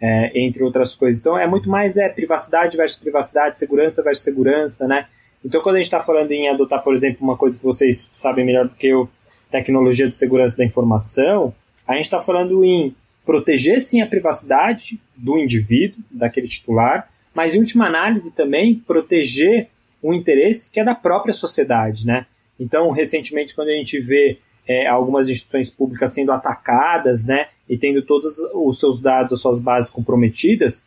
é, 0.00 0.30
entre 0.40 0.62
outras 0.62 0.94
coisas. 0.94 1.20
Então 1.20 1.36
é 1.36 1.46
muito 1.46 1.68
mais 1.68 1.96
é 1.96 2.08
privacidade 2.08 2.76
versus 2.76 2.98
privacidade, 2.98 3.58
segurança 3.58 4.02
versus 4.02 4.24
segurança, 4.24 4.86
né? 4.86 5.06
Então, 5.44 5.62
quando 5.62 5.76
a 5.76 5.78
gente 5.78 5.86
está 5.86 6.00
falando 6.00 6.32
em 6.32 6.48
adotar, 6.48 6.82
por 6.82 6.92
exemplo, 6.92 7.18
uma 7.22 7.36
coisa 7.36 7.56
que 7.56 7.64
vocês 7.64 7.98
sabem 7.98 8.44
melhor 8.44 8.66
do 8.66 8.74
que 8.74 8.88
eu, 8.88 9.08
tecnologia 9.50 10.06
de 10.06 10.14
segurança 10.14 10.56
da 10.56 10.64
informação, 10.64 11.54
a 11.86 11.94
gente 11.94 12.04
está 12.04 12.20
falando 12.20 12.64
em 12.64 12.94
proteger 13.24 13.80
sim 13.80 14.00
a 14.00 14.06
privacidade 14.06 15.00
do 15.16 15.38
indivíduo, 15.38 16.02
daquele 16.10 16.48
titular, 16.48 17.08
mas 17.32 17.54
em 17.54 17.58
última 17.58 17.86
análise 17.86 18.34
também 18.34 18.74
proteger 18.74 19.68
um 20.02 20.12
interesse 20.12 20.70
que 20.70 20.80
é 20.80 20.84
da 20.84 20.94
própria 20.94 21.32
sociedade, 21.32 22.06
né? 22.06 22.26
Então, 22.58 22.90
recentemente, 22.90 23.54
quando 23.54 23.68
a 23.68 23.72
gente 23.72 24.00
vê 24.00 24.38
é, 24.68 24.86
algumas 24.86 25.28
instituições 25.28 25.70
públicas 25.70 26.12
sendo 26.12 26.30
atacadas, 26.30 27.24
né, 27.24 27.48
e 27.68 27.78
tendo 27.78 28.02
todos 28.02 28.38
os 28.52 28.78
seus 28.78 29.00
dados, 29.00 29.32
as 29.32 29.40
suas 29.40 29.58
bases 29.58 29.90
comprometidas, 29.90 30.86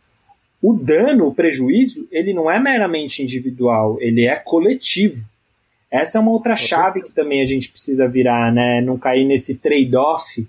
o 0.61 0.73
dano, 0.73 1.27
o 1.27 1.33
prejuízo, 1.33 2.07
ele 2.11 2.33
não 2.33 2.49
é 2.49 2.59
meramente 2.59 3.23
individual, 3.23 3.97
ele 3.99 4.27
é 4.27 4.35
coletivo. 4.35 5.25
Essa 5.89 6.19
é 6.19 6.21
uma 6.21 6.31
outra 6.31 6.55
chave 6.55 7.01
que 7.01 7.11
também 7.11 7.41
a 7.41 7.47
gente 7.47 7.69
precisa 7.69 8.07
virar, 8.07 8.53
né? 8.53 8.79
Não 8.79 8.97
cair 8.97 9.25
nesse 9.25 9.55
trade-off, 9.55 10.47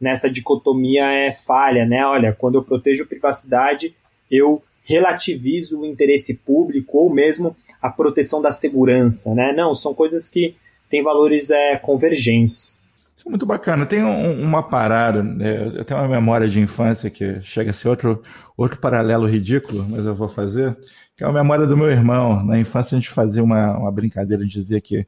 nessa 0.00 0.30
dicotomia 0.30 1.04
é 1.04 1.32
falha, 1.32 1.84
né? 1.84 2.04
Olha, 2.04 2.32
quando 2.32 2.54
eu 2.56 2.64
protejo 2.64 3.06
privacidade, 3.06 3.94
eu 4.30 4.62
relativizo 4.84 5.80
o 5.80 5.86
interesse 5.86 6.38
público 6.38 6.98
ou 6.98 7.12
mesmo 7.12 7.54
a 7.80 7.90
proteção 7.90 8.40
da 8.40 8.50
segurança, 8.50 9.34
né? 9.34 9.52
Não, 9.52 9.74
são 9.74 9.94
coisas 9.94 10.28
que 10.28 10.56
têm 10.92 11.02
valores 11.02 11.50
é, 11.50 11.74
convergentes. 11.78 12.78
Isso 13.16 13.26
é 13.26 13.30
muito 13.30 13.46
bacana. 13.46 13.86
Tem 13.86 14.04
um, 14.04 14.42
uma 14.42 14.62
parada, 14.62 15.22
né? 15.22 15.72
eu 15.74 15.84
tenho 15.86 15.98
uma 15.98 16.08
memória 16.08 16.46
de 16.46 16.60
infância 16.60 17.08
que 17.08 17.40
chega 17.40 17.70
a 17.70 17.72
ser 17.72 17.88
outro, 17.88 18.22
outro 18.54 18.78
paralelo 18.78 19.26
ridículo, 19.26 19.86
mas 19.88 20.04
eu 20.04 20.14
vou 20.14 20.28
fazer, 20.28 20.76
que 21.16 21.24
é 21.24 21.26
a 21.26 21.32
memória 21.32 21.66
do 21.66 21.78
meu 21.78 21.90
irmão. 21.90 22.44
Na 22.44 22.58
infância 22.58 22.94
a 22.94 23.00
gente 23.00 23.08
fazia 23.08 23.42
uma, 23.42 23.74
uma 23.78 23.90
brincadeira 23.90 24.44
de 24.44 24.50
dizer 24.50 24.82
que 24.82 25.06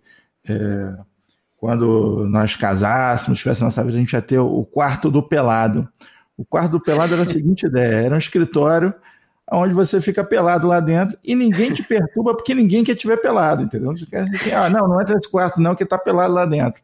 é, 0.48 0.94
quando 1.58 2.26
nós 2.30 2.56
casássemos, 2.56 3.38
tivesse 3.38 3.62
nossa 3.62 3.84
vida, 3.84 3.98
a 3.98 4.00
gente 4.00 4.14
ia 4.14 4.22
ter 4.22 4.38
o 4.38 4.64
quarto 4.64 5.10
do 5.10 5.22
pelado. 5.22 5.86
O 6.34 6.46
quarto 6.46 6.72
do 6.72 6.80
pelado 6.80 7.12
era 7.12 7.24
a 7.24 7.26
seguinte 7.26 7.66
ideia: 7.68 8.06
era 8.06 8.14
um 8.14 8.18
escritório 8.18 8.94
onde 9.52 9.74
você 9.74 10.00
fica 10.00 10.24
pelado 10.24 10.66
lá 10.66 10.80
dentro 10.80 11.18
e 11.22 11.34
ninguém 11.34 11.72
te 11.72 11.82
perturba 11.84 12.34
porque 12.34 12.54
ninguém 12.54 12.84
quer 12.84 12.94
te 12.94 13.06
ver 13.06 13.20
pelado, 13.20 13.62
entendeu? 13.62 13.90
Assim, 13.90 14.50
ah, 14.52 14.68
não, 14.68 14.88
não 14.88 15.00
entra 15.00 15.14
nesse 15.14 15.30
quarto 15.30 15.60
não, 15.60 15.74
que 15.74 15.84
tá 15.84 15.98
pelado 15.98 16.32
lá 16.32 16.46
dentro. 16.46 16.82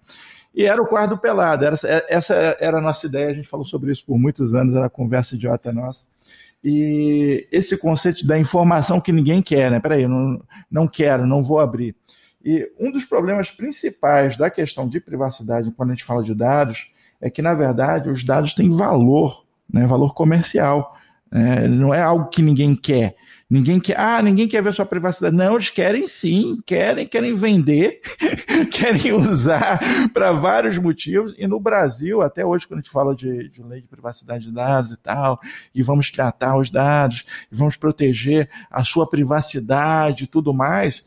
E 0.54 0.64
era 0.64 0.82
o 0.82 0.86
quarto 0.86 1.16
pelado, 1.16 1.64
era, 1.64 1.76
essa 2.08 2.34
era 2.60 2.78
a 2.78 2.82
nossa 2.82 3.06
ideia, 3.06 3.30
a 3.30 3.34
gente 3.34 3.48
falou 3.48 3.64
sobre 3.64 3.92
isso 3.92 4.04
por 4.04 4.18
muitos 4.18 4.54
anos, 4.54 4.74
era 4.74 4.90
conversa 4.90 5.36
idiota 5.36 5.72
nossa. 5.72 6.04
E 6.62 7.48
esse 7.50 7.76
conceito 7.78 8.26
da 8.26 8.38
informação 8.38 9.00
que 9.00 9.12
ninguém 9.12 9.40
quer, 9.40 9.70
né? 9.70 9.80
Peraí, 9.80 10.06
não, 10.06 10.42
não 10.70 10.86
quero, 10.86 11.26
não 11.26 11.42
vou 11.42 11.58
abrir. 11.58 11.94
E 12.44 12.70
um 12.78 12.90
dos 12.90 13.04
problemas 13.04 13.50
principais 13.50 14.36
da 14.36 14.50
questão 14.50 14.88
de 14.88 15.00
privacidade, 15.00 15.70
quando 15.70 15.90
a 15.90 15.92
gente 15.92 16.04
fala 16.04 16.22
de 16.22 16.34
dados, 16.34 16.90
é 17.20 17.30
que, 17.30 17.42
na 17.42 17.54
verdade, 17.54 18.08
os 18.08 18.24
dados 18.24 18.54
têm 18.54 18.70
valor, 18.70 19.44
né? 19.72 19.86
valor 19.86 20.14
comercial. 20.14 20.96
É, 21.32 21.68
não 21.68 21.94
é 21.94 22.02
algo 22.02 22.28
que 22.28 22.42
ninguém 22.42 22.74
quer. 22.74 23.14
Ninguém 23.50 23.80
quer, 23.80 23.98
ah, 23.98 24.22
ninguém 24.22 24.46
quer 24.46 24.62
ver 24.62 24.72
sua 24.72 24.86
privacidade. 24.86 25.34
Não, 25.34 25.54
eles 25.54 25.70
querem 25.70 26.06
sim, 26.06 26.62
querem, 26.64 27.04
querem 27.04 27.34
vender, 27.34 28.00
querem 28.70 29.12
usar 29.12 29.80
para 30.14 30.30
vários 30.30 30.78
motivos. 30.78 31.34
E 31.36 31.48
no 31.48 31.58
Brasil, 31.58 32.22
até 32.22 32.46
hoje, 32.46 32.68
quando 32.68 32.78
a 32.78 32.82
gente 32.82 32.92
fala 32.92 33.14
de, 33.14 33.48
de, 33.48 33.60
lei 33.60 33.80
de 33.80 33.88
privacidade 33.88 34.44
de 34.44 34.52
dados 34.52 34.92
e 34.92 34.96
tal, 34.96 35.40
e 35.74 35.82
vamos 35.82 36.12
tratar 36.12 36.56
os 36.56 36.70
dados, 36.70 37.24
e 37.50 37.56
vamos 37.56 37.74
proteger 37.74 38.48
a 38.70 38.84
sua 38.84 39.08
privacidade 39.08 40.24
e 40.24 40.26
tudo 40.28 40.54
mais, 40.54 41.04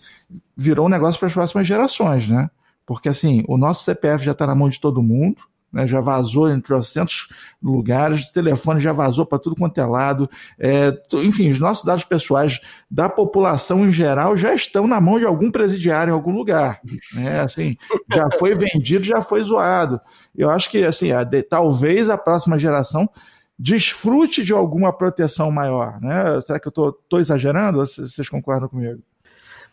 virou 0.55 0.87
um 0.87 0.89
negócio 0.89 1.17
para 1.17 1.27
as 1.27 1.33
próximas 1.33 1.65
gerações, 1.65 2.27
né? 2.27 2.49
Porque 2.85 3.07
assim, 3.07 3.45
o 3.47 3.55
nosso 3.57 3.85
CPF 3.85 4.25
já 4.25 4.33
está 4.33 4.45
na 4.45 4.53
mão 4.53 4.67
de 4.67 4.81
todo 4.81 5.01
mundo 5.01 5.41
né, 5.73 5.87
já 5.87 5.99
vazou 5.99 6.49
em 6.49 6.61
trocentos 6.61 7.27
lugares, 7.61 8.29
o 8.29 8.33
telefone 8.33 8.79
já 8.79 8.93
vazou 8.93 9.25
para 9.25 9.39
tudo 9.39 9.55
quanto 9.55 9.77
é 9.79 9.85
lado. 9.85 10.29
É, 10.59 10.95
enfim, 11.15 11.49
os 11.49 11.59
nossos 11.59 11.83
dados 11.83 12.03
pessoais 12.03 12.61
da 12.89 13.09
população 13.09 13.85
em 13.85 13.91
geral 13.91 14.37
já 14.37 14.53
estão 14.53 14.85
na 14.85 15.01
mão 15.01 15.17
de 15.17 15.25
algum 15.25 15.49
presidiário 15.49 16.11
em 16.11 16.13
algum 16.13 16.31
lugar. 16.31 16.79
Né, 17.13 17.39
assim, 17.39 17.75
já 18.13 18.29
foi 18.37 18.53
vendido, 18.53 19.03
já 19.03 19.23
foi 19.23 19.43
zoado. 19.43 19.99
Eu 20.35 20.49
acho 20.49 20.69
que 20.69 20.83
assim, 20.85 21.11
a 21.11 21.23
de, 21.23 21.41
talvez 21.41 22.09
a 22.09 22.17
próxima 22.17 22.59
geração 22.59 23.09
desfrute 23.57 24.43
de 24.43 24.53
alguma 24.53 24.91
proteção 24.91 25.51
maior. 25.51 25.99
Né? 26.01 26.41
Será 26.41 26.59
que 26.59 26.67
eu 26.67 26.69
estou 26.69 27.19
exagerando? 27.19 27.79
Vocês 27.79 28.29
concordam 28.29 28.67
comigo? 28.67 29.01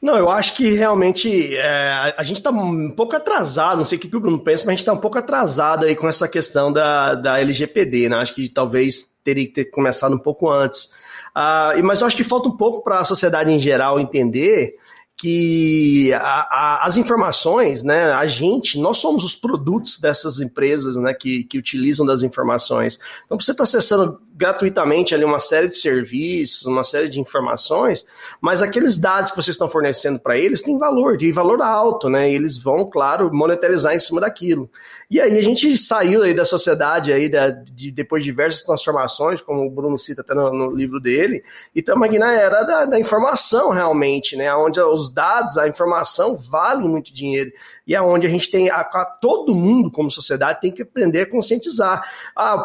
Não, 0.00 0.16
eu 0.16 0.30
acho 0.30 0.54
que 0.54 0.73
realmente 0.73 1.54
é, 1.54 2.14
a 2.16 2.23
gente 2.23 2.38
está 2.38 2.50
um 2.50 2.90
pouco 2.90 3.14
atrasado, 3.14 3.78
não 3.78 3.85
sei 3.85 3.99
o 3.99 4.00
que, 4.00 4.16
o 4.16 4.21
Bruno 4.21 4.38
pensa, 4.38 4.64
mas 4.64 4.69
a 4.69 4.73
gente 4.73 4.78
está 4.78 4.92
um 4.95 4.99
pouco 4.99 5.19
atrasado 5.19 5.85
aí 5.85 5.95
com 5.95 6.09
essa 6.09 6.26
questão 6.26 6.73
da, 6.73 7.14
da 7.14 7.38
LGPD, 7.38 8.09
né? 8.09 8.16
Acho 8.16 8.35
que 8.35 8.49
talvez 8.49 9.11
teria 9.23 9.45
que 9.47 9.52
ter 9.52 9.66
começado 9.66 10.14
um 10.14 10.19
pouco 10.19 10.49
antes. 10.49 10.90
Ah, 11.35 11.75
mas 11.85 12.00
eu 12.00 12.07
acho 12.07 12.16
que 12.16 12.25
falta 12.25 12.49
um 12.49 12.57
pouco 12.57 12.83
para 12.83 13.00
a 13.00 13.04
sociedade 13.04 13.50
em 13.50 13.61
geral 13.61 14.00
entender 14.00 14.75
que 15.21 16.11
a, 16.14 16.19
a, 16.50 16.87
as 16.87 16.97
informações, 16.97 17.83
né, 17.83 18.11
a 18.11 18.26
gente, 18.26 18.78
nós 18.78 18.97
somos 18.97 19.23
os 19.23 19.37
produtos 19.37 20.00
dessas 20.00 20.40
empresas, 20.40 20.97
né, 20.97 21.12
que, 21.12 21.45
que 21.45 21.59
utilizam 21.59 22.07
das 22.07 22.23
informações. 22.23 22.99
Então, 23.26 23.38
você 23.38 23.50
está 23.50 23.64
acessando 23.64 24.19
gratuitamente 24.40 25.14
ali 25.14 25.23
uma 25.23 25.38
série 25.38 25.68
de 25.68 25.76
serviços, 25.76 26.64
uma 26.64 26.82
série 26.82 27.11
de 27.11 27.20
informações, 27.20 28.06
mas 28.40 28.62
aqueles 28.62 28.99
dados 28.99 29.30
que 29.30 29.37
vocês 29.37 29.54
estão 29.54 29.68
fornecendo 29.68 30.18
para 30.18 30.38
eles 30.38 30.62
têm 30.62 30.78
valor, 30.78 31.18
de 31.18 31.30
valor 31.30 31.61
alto, 31.61 32.09
né? 32.09 32.30
E 32.30 32.35
eles 32.37 32.56
vão, 32.56 32.88
claro, 32.88 33.30
monetarizar 33.30 33.94
em 33.94 34.00
cima 34.00 34.18
daquilo. 34.18 34.70
E 35.11 35.20
aí 35.20 35.38
a 35.38 35.42
gente 35.42 35.76
saiu 35.76 36.23
aí 36.23 36.32
da 36.32 36.47
sociedade 36.47 37.12
aí 37.12 37.28
da, 37.28 37.50
de, 37.50 37.90
depois 37.90 38.23
de 38.23 38.30
diversas 38.30 38.62
transformações, 38.62 39.42
como 39.42 39.66
o 39.66 39.70
Bruno 39.70 39.99
cita 39.99 40.23
até 40.23 40.32
no, 40.32 40.50
no 40.50 40.70
livro 40.70 40.99
dele, 41.00 41.44
e 41.75 41.80
estamos 41.80 42.09
aqui 42.09 42.18
na 42.18 42.32
era 42.32 42.62
da, 42.62 42.87
da 42.87 42.99
informação 42.99 43.68
realmente, 43.70 44.37
né? 44.37 44.54
Onde 44.54 44.80
os 44.80 45.12
dados, 45.12 45.59
a 45.59 45.68
informação 45.68 46.35
valem 46.35 46.88
muito 46.88 47.12
dinheiro 47.12 47.52
e 47.90 47.94
é 47.97 48.00
onde 48.00 48.25
a 48.25 48.30
gente 48.30 48.49
tem 48.49 48.70
a, 48.70 48.82
a, 48.82 49.04
todo 49.04 49.52
mundo 49.52 49.90
como 49.90 50.09
sociedade 50.09 50.61
tem 50.61 50.70
que 50.70 50.82
aprender 50.82 51.23
a 51.23 51.26
conscientizar. 51.28 52.09
Ah, 52.37 52.64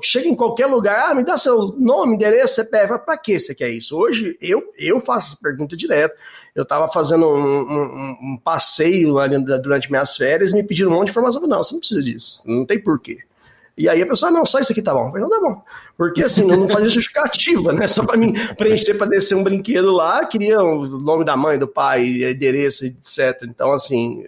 chega 0.00 0.28
em 0.28 0.36
qualquer 0.36 0.66
lugar, 0.66 0.93
ah, 0.94 1.14
me 1.14 1.24
dá 1.24 1.36
seu 1.36 1.74
nome, 1.78 2.14
endereço, 2.14 2.54
CPF, 2.54 2.98
para 3.04 3.18
que 3.18 3.38
você 3.38 3.54
quer 3.54 3.70
isso? 3.70 3.96
Hoje 3.96 4.36
eu, 4.40 4.62
eu 4.78 5.00
faço 5.00 5.32
essa 5.32 5.38
pergunta 5.42 5.76
direto. 5.76 6.14
Eu 6.54 6.62
estava 6.62 6.88
fazendo 6.88 7.26
um, 7.26 7.62
um, 7.62 8.16
um, 8.22 8.40
passeio 8.42 9.12
lá 9.12 9.26
durante 9.26 9.90
minhas 9.90 10.16
férias 10.16 10.52
e 10.52 10.54
me 10.54 10.62
pediram 10.62 10.90
um 10.90 10.94
monte 10.94 11.06
de 11.06 11.10
informação. 11.10 11.46
Não, 11.46 11.62
você 11.62 11.72
não 11.72 11.80
precisa 11.80 12.02
disso, 12.02 12.42
não 12.46 12.64
tem 12.64 12.78
porquê. 12.78 13.18
E 13.76 13.88
aí 13.88 14.00
a 14.00 14.06
pessoa, 14.06 14.30
não, 14.30 14.46
só 14.46 14.60
isso 14.60 14.70
aqui 14.70 14.80
tá 14.80 14.94
bom. 14.94 15.06
Eu 15.06 15.08
falei, 15.08 15.22
não, 15.22 15.30
tá 15.30 15.40
bom. 15.40 15.62
Porque 15.96 16.22
assim, 16.22 16.48
eu 16.48 16.56
não 16.56 16.68
fazia 16.68 16.88
justificativa, 16.88 17.72
né? 17.72 17.88
Só 17.88 18.04
para 18.04 18.16
mim 18.16 18.32
preencher 18.56 18.94
para 18.94 19.08
descer 19.08 19.34
um 19.34 19.42
brinquedo 19.42 19.92
lá, 19.92 20.24
queria 20.24 20.60
o 20.62 20.86
nome 21.00 21.24
da 21.24 21.36
mãe, 21.36 21.58
do 21.58 21.66
pai, 21.66 22.22
endereço, 22.22 22.86
etc. 22.86 23.42
Então, 23.48 23.72
assim, 23.72 24.24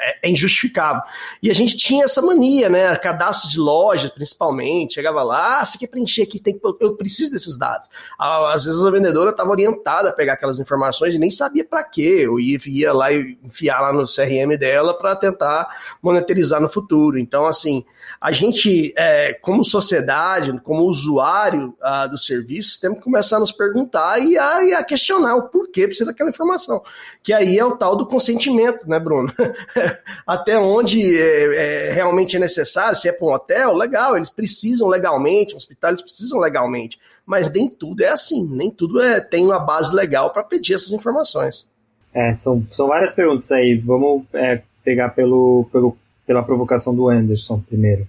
é, 0.00 0.18
é, 0.22 0.30
injustificável. 0.30 1.02
E 1.42 1.50
a 1.50 1.54
gente 1.54 1.76
tinha 1.76 2.04
essa 2.04 2.22
mania, 2.22 2.68
né? 2.68 2.96
Cadastro 2.96 3.50
de 3.50 3.58
loja, 3.58 4.10
principalmente, 4.10 4.94
chegava 4.94 5.22
lá, 5.22 5.60
ah, 5.60 5.64
você 5.64 5.78
quer 5.78 5.88
preencher 5.88 6.22
aqui, 6.22 6.38
tem, 6.38 6.58
eu 6.80 6.96
preciso 6.96 7.30
desses 7.30 7.58
dados. 7.58 7.88
Às 8.18 8.64
vezes 8.64 8.84
a 8.84 8.90
vendedora 8.90 9.30
estava 9.30 9.50
orientada 9.50 10.08
a 10.08 10.12
pegar 10.12 10.34
aquelas 10.34 10.58
informações 10.58 11.14
e 11.14 11.18
nem 11.18 11.30
sabia 11.30 11.64
para 11.64 11.84
quê. 11.84 12.20
Eu 12.22 12.38
ia, 12.40 12.92
lá 12.92 13.12
e 13.12 13.38
enfiar 13.44 13.80
lá 13.80 13.92
no 13.92 14.04
CRM 14.04 14.56
dela 14.58 14.96
para 14.96 15.14
tentar 15.16 15.68
monetarizar 16.02 16.60
no 16.60 16.68
futuro. 16.68 17.18
Então, 17.18 17.46
assim, 17.46 17.84
a 18.20 18.32
gente, 18.32 18.92
é, 18.96 19.34
como 19.34 19.64
sociedade, 19.64 20.58
como 20.62 20.84
usuário 20.84 21.74
uh, 21.80 22.08
do 22.08 22.18
serviço, 22.18 22.80
temos 22.80 22.98
que 22.98 23.04
começar 23.04 23.36
a 23.36 23.40
nos 23.40 23.52
perguntar 23.52 24.18
e 24.18 24.36
a, 24.36 24.64
e 24.64 24.74
a 24.74 24.84
questionar 24.84 25.36
o 25.36 25.48
porquê 25.48 25.86
precisa 25.86 26.06
daquela 26.06 26.30
informação. 26.30 26.82
Que 27.22 27.32
aí 27.32 27.58
é 27.58 27.64
o 27.64 27.76
tal 27.76 27.96
do 27.96 28.06
consentimento, 28.06 28.88
né, 28.88 28.98
Bruno? 28.98 29.32
até 30.26 30.58
onde 30.58 31.00
é, 31.18 31.88
é, 31.88 31.92
realmente 31.92 32.36
é 32.36 32.40
necessário, 32.40 32.96
se 32.96 33.08
é 33.08 33.12
para 33.12 33.26
um 33.26 33.32
hotel, 33.32 33.74
legal, 33.74 34.16
eles 34.16 34.30
precisam 34.30 34.88
legalmente, 34.88 35.54
um 35.54 35.56
hospital 35.56 35.90
eles 35.90 36.02
precisam 36.02 36.38
legalmente, 36.38 36.98
mas 37.24 37.50
nem 37.50 37.68
tudo 37.68 38.02
é 38.02 38.08
assim, 38.08 38.46
nem 38.48 38.70
tudo 38.70 39.00
é, 39.00 39.20
tem 39.20 39.44
uma 39.44 39.58
base 39.58 39.94
legal 39.94 40.30
para 40.30 40.44
pedir 40.44 40.74
essas 40.74 40.92
informações. 40.92 41.66
É, 42.12 42.34
são, 42.34 42.64
são 42.68 42.88
várias 42.88 43.12
perguntas 43.12 43.50
aí, 43.52 43.76
vamos 43.76 44.24
é, 44.32 44.62
pegar 44.84 45.10
pelo, 45.10 45.68
pelo, 45.72 45.96
pela 46.26 46.42
provocação 46.42 46.94
do 46.94 47.08
Anderson 47.08 47.60
primeiro. 47.60 48.06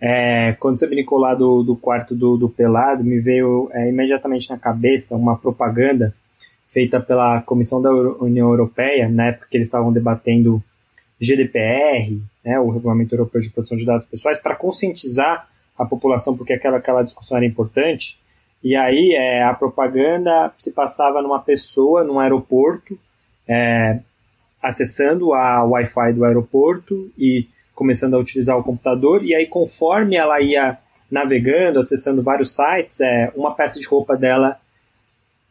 É, 0.00 0.56
quando 0.58 0.78
você 0.78 0.86
brincou 0.86 1.18
lá 1.18 1.34
do, 1.34 1.62
do 1.62 1.76
quarto 1.76 2.14
do, 2.14 2.36
do 2.36 2.48
pelado, 2.48 3.04
me 3.04 3.20
veio 3.20 3.68
é, 3.72 3.88
imediatamente 3.88 4.48
na 4.48 4.58
cabeça 4.58 5.14
uma 5.14 5.36
propaganda 5.36 6.14
feita 6.66 7.00
pela 7.00 7.42
Comissão 7.42 7.82
da 7.82 7.90
União 7.92 8.48
Europeia, 8.48 9.08
na 9.08 9.26
época 9.26 9.48
que 9.50 9.56
eles 9.56 9.66
estavam 9.66 9.92
debatendo 9.92 10.62
GDPR, 11.20 12.22
né, 12.44 12.58
o 12.58 12.70
Regulamento 12.70 13.14
Europeu 13.14 13.40
de 13.40 13.50
Proteção 13.50 13.76
de 13.76 13.84
Dados 13.84 14.06
Pessoais, 14.06 14.40
para 14.40 14.56
conscientizar 14.56 15.48
a 15.78 15.84
população, 15.84 16.36
porque 16.36 16.52
aquela, 16.52 16.78
aquela 16.78 17.02
discussão 17.02 17.36
era 17.36 17.46
importante. 17.46 18.18
E 18.62 18.74
aí 18.74 19.14
é, 19.14 19.42
a 19.42 19.54
propaganda 19.54 20.52
se 20.56 20.72
passava 20.72 21.22
numa 21.22 21.40
pessoa, 21.40 22.04
num 22.04 22.18
aeroporto, 22.18 22.98
é, 23.46 24.00
acessando 24.62 25.32
a 25.32 25.64
Wi-Fi 25.64 26.12
do 26.12 26.24
aeroporto 26.24 27.10
e 27.16 27.48
começando 27.74 28.14
a 28.14 28.18
utilizar 28.18 28.58
o 28.58 28.62
computador, 28.62 29.24
e 29.24 29.34
aí 29.34 29.46
conforme 29.46 30.16
ela 30.16 30.40
ia 30.40 30.78
navegando, 31.10 31.78
acessando 31.78 32.22
vários 32.22 32.54
sites, 32.54 33.00
é, 33.00 33.32
uma 33.34 33.54
peça 33.54 33.80
de 33.80 33.86
roupa 33.86 34.16
dela 34.16 34.60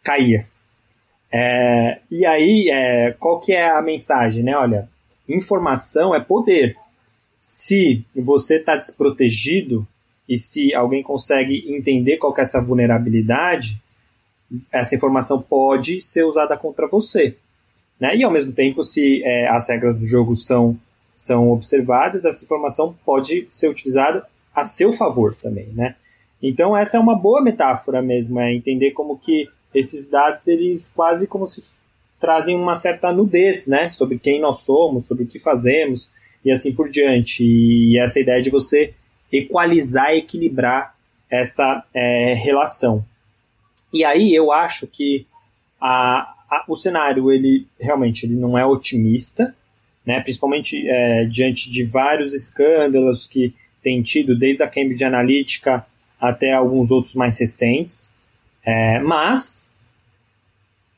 caía. 0.04 0.46
É, 1.32 2.00
e 2.10 2.26
aí, 2.26 2.70
é, 2.72 3.16
qual 3.20 3.40
que 3.40 3.52
é 3.52 3.70
a 3.70 3.82
mensagem, 3.82 4.44
né? 4.44 4.56
Olha, 4.56 4.88
informação 5.30 6.14
é 6.14 6.20
poder. 6.20 6.76
Se 7.40 8.04
você 8.16 8.58
está 8.58 8.76
desprotegido 8.76 9.88
e 10.28 10.38
se 10.38 10.74
alguém 10.74 11.02
consegue 11.02 11.66
entender 11.68 12.18
qual 12.18 12.34
é 12.38 12.42
essa 12.42 12.62
vulnerabilidade, 12.62 13.82
essa 14.72 14.96
informação 14.96 15.42
pode 15.42 16.02
ser 16.02 16.24
usada 16.24 16.58
contra 16.58 16.88
você. 16.88 17.36
Né? 18.00 18.18
E 18.18 18.24
ao 18.24 18.32
mesmo 18.32 18.52
tempo, 18.52 18.84
se 18.84 19.24
é, 19.24 19.48
as 19.48 19.70
regras 19.70 20.00
do 20.00 20.08
jogo 20.08 20.36
são, 20.36 20.78
são 21.14 21.52
observadas, 21.52 22.26
essa 22.26 22.44
informação 22.44 22.96
pode 23.06 23.46
ser 23.50 23.70
utilizada 23.70 24.26
a 24.54 24.64
seu 24.64 24.92
favor 24.92 25.36
também. 25.36 25.68
Né? 25.74 25.96
Então 26.42 26.76
essa 26.76 26.98
é 26.98 27.00
uma 27.00 27.18
boa 27.18 27.42
metáfora 27.42 28.02
mesmo, 28.02 28.40
é 28.40 28.54
entender 28.54 28.92
como 28.92 29.18
que 29.18 29.48
esses 29.74 30.08
dados, 30.08 30.48
eles 30.48 30.90
quase 30.90 31.28
como 31.28 31.48
se 31.48 31.64
trazem 32.20 32.56
uma 32.56 32.76
certa 32.76 33.12
nudez, 33.12 33.68
né, 33.68 33.90
sobre 33.90 34.20
quem 34.20 34.40
nós 34.40 34.62
somos, 34.62 35.06
sobre 35.06 35.24
o 35.24 35.28
que 35.28 35.40
fazemos 35.40 36.10
e 36.44 36.52
assim 36.52 36.74
por 36.74 36.90
diante. 36.90 37.44
E 37.44 38.00
essa 38.00 38.20
ideia 38.20 38.42
de 38.42 38.50
você 38.50 38.94
equalizar, 39.32 40.12
equilibrar 40.12 40.96
essa 41.30 41.84
é, 41.94 42.34
relação. 42.34 43.06
E 43.94 44.04
aí 44.04 44.34
eu 44.34 44.52
acho 44.52 44.88
que 44.88 45.26
a, 45.80 46.34
a, 46.50 46.66
o 46.68 46.76
cenário 46.76 47.32
ele 47.32 47.68
realmente 47.80 48.26
ele 48.26 48.36
não 48.36 48.58
é 48.58 48.66
otimista, 48.66 49.56
né, 50.06 50.20
principalmente 50.22 50.88
é, 50.88 51.26
diante 51.26 51.70
de 51.70 51.84
vários 51.84 52.34
escândalos 52.34 53.28
que 53.28 53.54
tem 53.82 54.02
tido 54.02 54.38
desde 54.38 54.64
a 54.64 54.68
Cambridge 54.68 55.04
Analytica 55.04 55.86
até 56.20 56.54
alguns 56.54 56.92
outros 56.92 57.16
mais 57.16 57.40
recentes. 57.40 58.18
É, 58.66 59.00
mas 59.00 59.72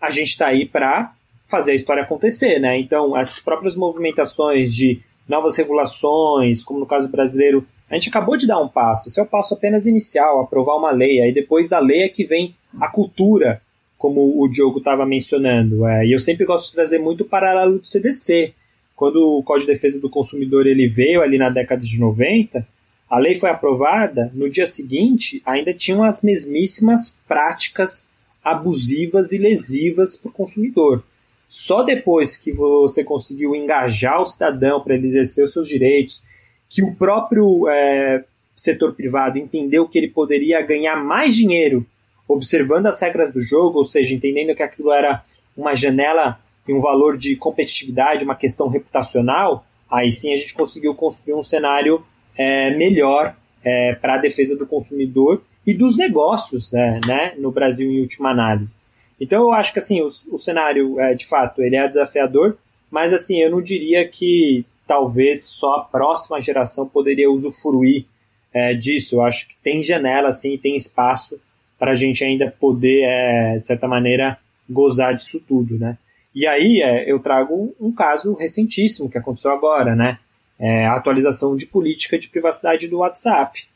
a 0.02 0.10
gente 0.10 0.30
está 0.30 0.48
aí 0.48 0.66
para 0.66 1.14
fazer 1.46 1.74
a 1.74 1.76
história 1.76 2.04
acontecer, 2.04 2.60
né? 2.60 2.80
Então, 2.80 3.14
as 3.14 3.40
próprias 3.40 3.76
movimentações 3.76 4.74
de 4.74 5.02
novas 5.28 5.56
regulações, 5.56 6.64
como 6.64 6.80
no 6.80 6.86
caso 6.86 7.10
brasileiro, 7.10 7.66
a 7.90 7.96
gente 7.96 8.10
acabou 8.10 8.38
de 8.38 8.48
dar 8.48 8.60
um 8.60 8.70
passo. 8.70 9.10
Esse 9.10 9.20
é 9.20 9.24
o 9.24 9.28
passo 9.28 9.54
apenas 9.54 9.86
inicial, 9.86 10.40
aprovar 10.40 10.78
uma 10.78 10.92
lei. 10.92 11.22
Aí 11.22 11.34
depois 11.34 11.68
da 11.68 11.78
lei 11.80 12.04
é 12.04 12.10
que 12.10 12.24
vem 12.24 12.56
a 12.80 12.88
cultura, 12.88 13.62
como 13.98 14.42
o 14.42 14.48
Diogo 14.48 14.80
estava 14.80 15.06
mencionando. 15.06 15.86
É, 15.86 16.06
e 16.06 16.14
eu 16.14 16.20
sempre 16.20 16.46
gosto 16.46 16.70
de 16.70 16.76
trazer 16.76 17.00
muito 17.00 17.22
o 17.22 17.28
paralelo 17.28 17.80
do 17.80 17.88
CDC. 17.88 18.54
Quando 18.96 19.38
o 19.38 19.44
Código 19.44 19.68
de 19.68 19.74
Defesa 19.74 20.00
do 20.00 20.10
Consumidor 20.10 20.68
ele 20.68 20.88
veio 20.88 21.22
ali 21.22 21.38
na 21.38 21.50
década 21.50 21.82
de 21.82 22.00
90, 22.00 22.66
a 23.10 23.20
lei 23.20 23.36
foi 23.36 23.50
aprovada, 23.50 24.32
no 24.34 24.50
dia 24.50 24.66
seguinte 24.66 25.42
ainda 25.46 25.74
tinham 25.74 26.04
as 26.04 26.22
mesmíssimas 26.22 27.18
práticas 27.28 28.10
abusivas 28.44 29.32
e 29.32 29.38
lesivas 29.38 30.16
para 30.16 30.30
o 30.30 30.34
consumidor. 30.34 31.04
Só 31.48 31.84
depois 31.84 32.38
que 32.38 32.52
você 32.52 33.04
conseguiu 33.04 33.56
engajar 33.56 34.22
o 34.22 34.26
cidadão 34.26 34.82
para 34.82 34.96
ele 34.96 35.08
exercer 35.08 35.44
os 35.44 35.52
seus 35.52 35.68
direitos, 35.68 36.24
que 36.70 36.82
o 36.82 36.96
próprio 36.96 37.68
é, 37.68 38.24
setor 38.56 38.94
privado 38.94 39.38
entendeu 39.38 39.88
que 39.88 39.98
ele 39.98 40.08
poderia 40.08 40.62
ganhar 40.62 40.96
mais 40.96 41.36
dinheiro 41.36 41.86
observando 42.28 42.88
as 42.88 43.00
regras 43.02 43.34
do 43.34 43.42
jogo, 43.42 43.80
ou 43.80 43.86
seja, 43.86 44.16
entendendo 44.16 44.56
que 44.56 44.64
aquilo 44.64 44.92
era 44.92 45.24
uma 45.56 45.76
janela 45.76 46.40
e 46.66 46.74
um 46.74 46.80
valor 46.80 47.18
de 47.18 47.36
competitividade, 47.36 48.24
uma 48.24 48.36
questão 48.36 48.70
reputacional, 48.70 49.66
aí 49.90 50.12
sim 50.12 50.32
a 50.32 50.38
gente 50.38 50.54
conseguiu 50.54 50.96
construir 50.96 51.34
um 51.34 51.44
cenário 51.44 52.04
é, 52.38 52.72
melhor 52.76 53.36
é, 53.64 53.96
para 53.96 54.16
a 54.16 54.18
defesa 54.18 54.56
do 54.56 54.66
consumidor 54.66 55.42
e 55.66 55.74
dos 55.74 55.98
negócios 55.98 56.72
né, 56.72 57.00
né, 57.06 57.34
no 57.38 57.52
Brasil 57.52 57.90
em 57.90 58.02
última 58.02 58.32
análise. 58.32 58.80
Então 59.20 59.44
eu 59.44 59.54
acho 59.54 59.72
que 59.72 59.80
assim 59.80 60.02
o, 60.02 60.08
o 60.32 60.38
cenário 60.38 61.00
é, 61.00 61.14
de 61.14 61.28
fato 61.28 61.62
ele 61.62 61.76
é 61.76 61.88
desafiador, 61.88 62.58
mas 62.90 63.14
assim 63.14 63.40
eu 63.40 63.52
não 63.52 63.62
diria 63.62 64.08
que 64.08 64.66
talvez 64.88 65.44
só 65.46 65.76
a 65.76 65.84
próxima 65.84 66.42
geração 66.42 66.88
poderia 66.88 67.30
usufruir 67.30 68.06
é, 68.54 68.74
disso. 68.74 69.16
Eu 69.16 69.22
acho 69.22 69.48
que 69.48 69.56
tem 69.64 69.84
janela 69.84 70.30
assim, 70.30 70.58
tem 70.58 70.76
espaço 70.76 71.40
para 71.78 71.92
a 71.92 71.96
gente 71.96 72.24
ainda 72.24 72.54
poder 72.60 73.04
é, 73.04 73.60
de 73.60 73.68
certa 73.68 73.88
maneira 73.88 74.38
gozar 74.70 75.16
disso 75.16 75.42
tudo, 75.48 75.78
né? 75.78 75.98
E 76.34 76.48
aí 76.48 76.82
é, 76.82 77.12
eu 77.12 77.20
trago 77.20 77.76
um 77.80 77.92
caso 77.92 78.34
recentíssimo 78.34 79.10
que 79.10 79.18
aconteceu 79.18 79.52
agora, 79.52 79.96
né? 79.96 80.18
é, 80.62 80.86
a 80.86 80.94
atualização 80.94 81.58
de 81.58 81.66
política 81.66 82.20
de 82.20 82.30
privacidade 82.30 82.88
do 82.88 83.00
WhatsApp. 83.00 83.68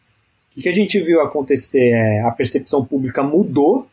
O 0.58 0.62
que 0.62 0.70
a 0.70 0.74
gente 0.74 1.00
viu 1.00 1.22
acontecer 1.22 1.90
é 1.90 2.22
a 2.22 2.32
percepção 2.32 2.86
pública 2.86 3.22
mudou. 3.22 3.88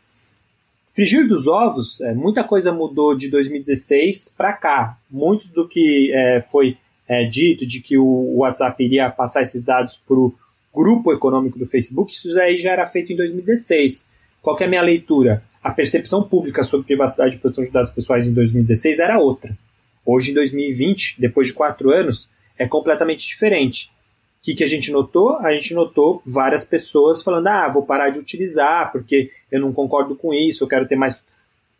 Frigir 0.93 1.27
dos 1.27 1.47
ovos, 1.47 2.01
é, 2.03 2.15
muita 2.15 2.45
coisa 2.45 2.73
mudou 2.73 3.17
de 3.17 3.31
2016 3.31 4.35
para 4.37 4.53
cá. 4.53 4.99
Muito 5.11 5.49
do 5.49 5.67
que 5.67 6.13
é, 6.13 6.43
foi 6.43 6.77
é, 7.09 7.25
dito 7.25 7.67
de 7.67 7.81
que 7.81 7.99
o 7.99 8.37
WhatsApp 8.37 8.83
iria 8.85 9.11
passar 9.11 9.43
esses 9.43 9.65
dados 9.65 9.97
para 10.07 10.17
o 10.17 10.35
grupo 10.75 11.13
econômico 11.13 11.59
do 11.59 11.67
Facebook, 11.67 12.13
isso 12.13 12.39
aí 12.41 12.57
já 12.59 12.73
era 12.73 12.87
feito 12.87 13.13
em 13.13 13.17
2016. 13.17 14.07
Qual 14.41 14.59
é 14.59 14.65
a 14.65 14.69
minha 14.69 14.83
leitura? 14.83 15.43
A 15.63 15.71
percepção 15.71 16.23
pública 16.23 16.65
sobre 16.65 16.87
privacidade 16.87 17.37
e 17.37 17.39
proteção 17.39 17.65
de 17.65 17.71
dados 17.71 17.93
pessoais 17.93 18.27
em 18.27 18.33
2016 18.33 18.99
era 18.99 19.19
outra. 19.19 19.57
Hoje, 20.05 20.31
em 20.33 20.35
2020, 20.35 21.21
depois 21.21 21.49
de 21.49 21.55
quatro 21.55 21.91
anos, 21.91 22.29
é 22.59 22.67
completamente 22.67 23.27
diferente. 23.27 23.91
O 24.43 24.45
que, 24.45 24.57
que 24.57 24.65
a 24.65 24.67
gente 24.67 24.91
notou? 24.91 25.37
A 25.37 25.53
gente 25.53 25.73
notou 25.73 26.21
várias 26.27 26.65
pessoas 26.65 27.23
falando: 27.23 27.47
ah, 27.47 27.69
vou 27.69 27.87
parar 27.87 28.11
de 28.11 28.19
utilizar 28.19 28.91
porque 28.91 29.31
eu 29.53 29.61
não 29.61 29.73
concordo 29.73 30.17
com 30.17 30.35
isso, 30.35 30.65
eu 30.65 30.69
quero 30.69 30.89
ter 30.89 30.97
mais 30.97 31.25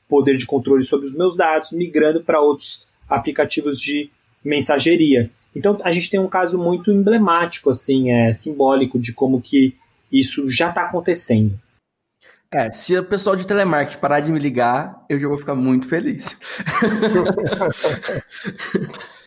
poder 0.09 0.37
de 0.37 0.47
controle 0.47 0.85
sobre 0.85 1.07
os 1.07 1.17
meus 1.17 1.37
dados, 1.37 1.73
migrando 1.73 2.23
para 2.23 2.41
outros 2.41 2.87
aplicativos 3.11 3.81
de 3.81 4.09
mensageria. 4.45 5.29
Então 5.57 5.77
a 5.83 5.91
gente 5.91 6.09
tem 6.09 6.21
um 6.21 6.29
caso 6.29 6.57
muito 6.57 6.93
emblemático, 6.93 7.69
assim, 7.69 8.13
é 8.13 8.33
simbólico 8.33 8.97
de 8.97 9.13
como 9.13 9.43
que 9.43 9.75
isso 10.11 10.49
já 10.49 10.69
está 10.69 10.83
acontecendo. 10.83 11.59
É, 12.49 12.71
se 12.71 12.97
o 12.97 13.03
pessoal 13.03 13.35
de 13.35 13.45
telemarketing 13.45 13.99
parar 13.99 14.21
de 14.21 14.31
me 14.31 14.39
ligar, 14.39 15.05
eu 15.09 15.19
já 15.19 15.27
vou 15.27 15.39
ficar 15.39 15.57
muito 15.57 15.89
feliz. 15.89 16.39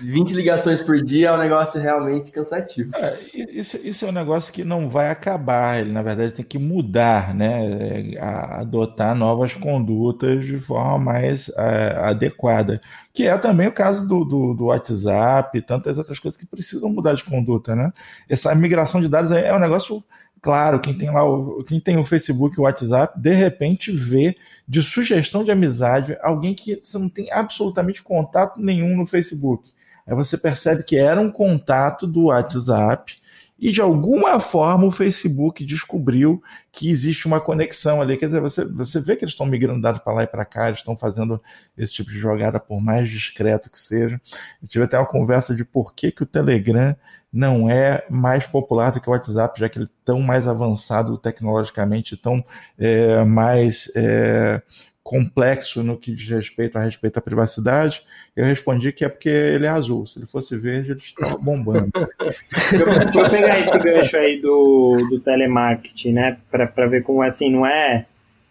20 0.00 0.34
ligações 0.34 0.80
por 0.80 1.02
dia 1.02 1.28
é 1.28 1.32
um 1.32 1.38
negócio 1.38 1.80
realmente 1.80 2.30
cansativo. 2.30 2.90
É, 2.96 3.16
isso, 3.34 3.78
isso 3.82 4.04
é 4.04 4.08
um 4.08 4.12
negócio 4.12 4.52
que 4.52 4.64
não 4.64 4.88
vai 4.88 5.10
acabar, 5.10 5.80
ele 5.80 5.92
na 5.92 6.02
verdade 6.02 6.32
tem 6.32 6.44
que 6.44 6.58
mudar, 6.58 7.34
né? 7.34 8.14
É, 8.14 8.20
adotar 8.20 9.14
novas 9.14 9.54
condutas 9.54 10.46
de 10.46 10.56
forma 10.56 10.98
mais 10.98 11.48
é, 11.56 11.96
adequada. 12.00 12.80
Que 13.12 13.26
é 13.26 13.36
também 13.36 13.68
o 13.68 13.72
caso 13.72 14.06
do, 14.06 14.24
do, 14.24 14.54
do, 14.54 14.64
WhatsApp 14.66 15.58
e 15.58 15.62
tantas 15.62 15.98
outras 15.98 16.18
coisas 16.18 16.38
que 16.38 16.46
precisam 16.46 16.90
mudar 16.90 17.14
de 17.14 17.24
conduta, 17.24 17.74
né? 17.74 17.92
Essa 18.28 18.54
migração 18.54 19.00
de 19.00 19.08
dados 19.08 19.32
é, 19.32 19.48
é 19.48 19.54
um 19.54 19.60
negócio. 19.60 20.02
Claro, 20.40 20.78
quem 20.78 20.94
tem 20.96 21.10
lá 21.10 21.24
o, 21.24 21.64
quem 21.64 21.80
tem 21.80 21.98
o 21.98 22.04
Facebook 22.04 22.56
e 22.56 22.60
o 22.60 22.62
WhatsApp, 22.62 23.18
de 23.18 23.34
repente 23.34 23.90
vê 23.90 24.36
de 24.68 24.82
sugestão 24.82 25.42
de 25.42 25.50
amizade 25.50 26.16
alguém 26.22 26.54
que 26.54 26.80
você 26.84 26.96
não 26.96 27.08
tem 27.08 27.32
absolutamente 27.32 28.02
contato 28.02 28.60
nenhum 28.60 28.96
no 28.96 29.04
Facebook 29.04 29.72
Aí 30.08 30.14
você 30.14 30.38
percebe 30.38 30.82
que 30.82 30.96
era 30.96 31.20
um 31.20 31.30
contato 31.30 32.06
do 32.06 32.24
WhatsApp 32.24 33.16
e 33.58 33.72
de 33.72 33.80
alguma 33.80 34.38
forma 34.38 34.86
o 34.86 34.90
Facebook 34.90 35.64
descobriu 35.64 36.40
que 36.70 36.88
existe 36.88 37.26
uma 37.26 37.40
conexão 37.40 38.00
ali. 38.00 38.16
Quer 38.16 38.26
dizer, 38.26 38.40
você, 38.40 38.64
você 38.64 39.00
vê 39.00 39.16
que 39.16 39.24
eles 39.24 39.34
estão 39.34 39.46
migrando 39.46 39.82
dados 39.82 40.00
para 40.00 40.12
lá 40.12 40.22
e 40.22 40.26
para 40.28 40.44
cá, 40.44 40.68
eles 40.68 40.78
estão 40.78 40.96
fazendo 40.96 41.42
esse 41.76 41.92
tipo 41.92 42.10
de 42.10 42.18
jogada, 42.18 42.60
por 42.60 42.80
mais 42.80 43.10
discreto 43.10 43.68
que 43.68 43.78
seja. 43.78 44.20
Eu 44.62 44.68
tive 44.68 44.84
até 44.84 44.96
uma 44.96 45.06
conversa 45.06 45.54
de 45.56 45.64
por 45.64 45.92
que, 45.92 46.12
que 46.12 46.22
o 46.22 46.26
Telegram 46.26 46.96
não 47.32 47.68
é 47.68 48.06
mais 48.08 48.46
popular 48.46 48.92
do 48.92 49.00
que 49.00 49.08
o 49.08 49.12
WhatsApp, 49.12 49.58
já 49.60 49.68
que 49.68 49.78
ele 49.78 49.86
é 49.86 50.04
tão 50.04 50.20
mais 50.22 50.46
avançado 50.46 51.18
tecnologicamente, 51.18 52.16
tão 52.16 52.42
é, 52.78 53.24
mais 53.24 53.90
é, 53.96 54.62
complexo 55.08 55.82
no 55.82 55.96
que 55.96 56.12
diz 56.12 56.28
respeito 56.28 56.76
a 56.76 56.82
respeito 56.82 57.16
à 57.16 57.22
privacidade, 57.22 58.02
eu 58.36 58.44
respondi 58.44 58.92
que 58.92 59.06
é 59.06 59.08
porque 59.08 59.30
ele 59.30 59.64
é 59.64 59.70
azul. 59.70 60.06
Se 60.06 60.18
ele 60.18 60.26
fosse 60.26 60.54
verde, 60.54 60.90
ele 60.90 61.00
estava 61.00 61.38
bombando. 61.38 61.90
Deixa 61.96 63.18
eu 63.18 63.30
pegar 63.30 63.58
esse 63.58 63.78
gancho 63.78 64.18
aí 64.18 64.38
do, 64.38 64.98
do 65.08 65.18
telemarketing, 65.18 66.12
né? 66.12 66.36
Para 66.50 66.86
ver 66.86 67.02
como 67.04 67.22
assim, 67.22 67.50
não 67.50 67.66
é 67.66 68.04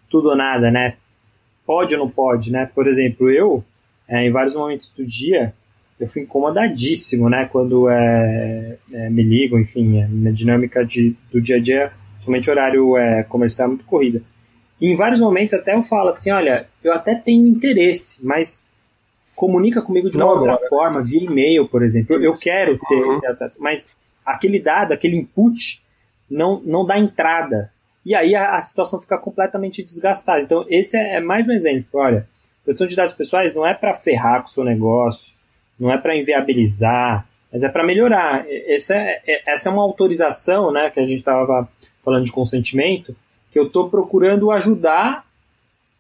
tudo 0.10 0.30
ou 0.30 0.36
nada, 0.36 0.72
né? 0.72 0.96
Pode 1.64 1.94
ou 1.94 2.00
não 2.00 2.10
pode, 2.10 2.52
né? 2.52 2.68
Por 2.74 2.88
exemplo, 2.88 3.30
eu, 3.30 3.64
é, 4.08 4.26
em 4.26 4.32
vários 4.32 4.56
momentos 4.56 4.92
do 4.98 5.06
dia, 5.06 5.54
eu 6.00 6.08
fui 6.08 6.24
incomodadíssimo, 6.24 7.30
né? 7.30 7.48
Quando 7.52 7.88
é, 7.88 8.78
é, 8.92 9.10
me 9.12 9.22
ligam, 9.22 9.60
enfim, 9.60 10.00
é, 10.00 10.08
na 10.10 10.32
dinâmica 10.32 10.84
de, 10.84 11.16
do 11.32 11.40
dia 11.40 11.58
a 11.58 11.60
dia, 11.60 11.92
somente 12.22 12.50
horário 12.50 12.98
é, 12.98 13.22
comercial 13.22 13.68
é 13.68 13.70
muito 13.70 13.86
corrida. 13.86 14.24
E 14.80 14.92
em 14.92 14.96
vários 14.96 15.20
momentos 15.20 15.54
até 15.54 15.74
eu 15.74 15.84
falo 15.84 16.10
assim, 16.10 16.32
olha, 16.32 16.68
eu 16.84 16.94
até 16.94 17.16
tenho 17.16 17.48
interesse, 17.48 18.24
mas 18.24 18.68
comunica 19.36 19.82
comigo 19.82 20.10
de 20.10 20.18
uma 20.18 20.26
Não 20.26 20.34
outra 20.34 20.54
agora. 20.54 20.70
forma, 20.70 21.02
via 21.04 21.24
e-mail, 21.24 21.68
por 21.68 21.84
exemplo. 21.84 22.16
Eu, 22.16 22.24
eu 22.24 22.34
quero 22.34 22.78
ter 22.88 23.04
uhum. 23.04 23.20
acesso, 23.26 23.62
mas 23.62 23.96
aquele 24.26 24.60
dado, 24.60 24.94
aquele 24.94 25.16
input, 25.18 25.82
não, 26.30 26.62
não 26.66 26.86
dá 26.86 26.98
entrada. 26.98 27.72
E 28.06 28.16
aí 28.16 28.36
a, 28.36 28.56
a 28.56 28.62
situação 28.62 29.02
fica 29.02 29.18
completamente 29.18 29.84
desgastada. 29.84 30.42
Então, 30.42 30.66
esse 30.70 30.98
é, 30.98 31.16
é 31.16 31.20
mais 31.20 31.48
um 31.48 31.52
exemplo. 31.52 32.00
Olha, 32.00 32.28
proteção 32.64 32.88
de 32.88 32.96
dados 32.96 33.14
pessoais 33.14 33.54
não 33.54 33.66
é 33.66 33.74
para 33.74 33.94
ferrar 33.94 34.42
com 34.42 34.48
o 34.48 34.52
seu 34.52 34.64
negócio, 34.64 35.34
não 35.80 35.92
é 35.92 35.98
para 35.98 36.18
inviabilizar, 36.18 37.28
mas 37.52 37.64
é 37.64 37.70
para 37.70 37.86
melhorar. 37.86 38.46
Essa 38.50 38.96
é, 38.96 39.22
é, 39.26 39.54
essa 39.54 39.70
é 39.70 39.72
uma 39.72 39.84
autorização, 39.84 40.72
né, 40.72 40.90
que 40.90 41.00
a 41.00 41.06
gente 41.06 41.20
estava 41.20 41.68
falando 42.04 42.26
de 42.26 42.32
consentimento, 42.32 43.16
que 43.52 43.58
eu 43.58 43.68
estou 43.68 43.90
procurando 43.90 44.52
ajudar 44.52 45.26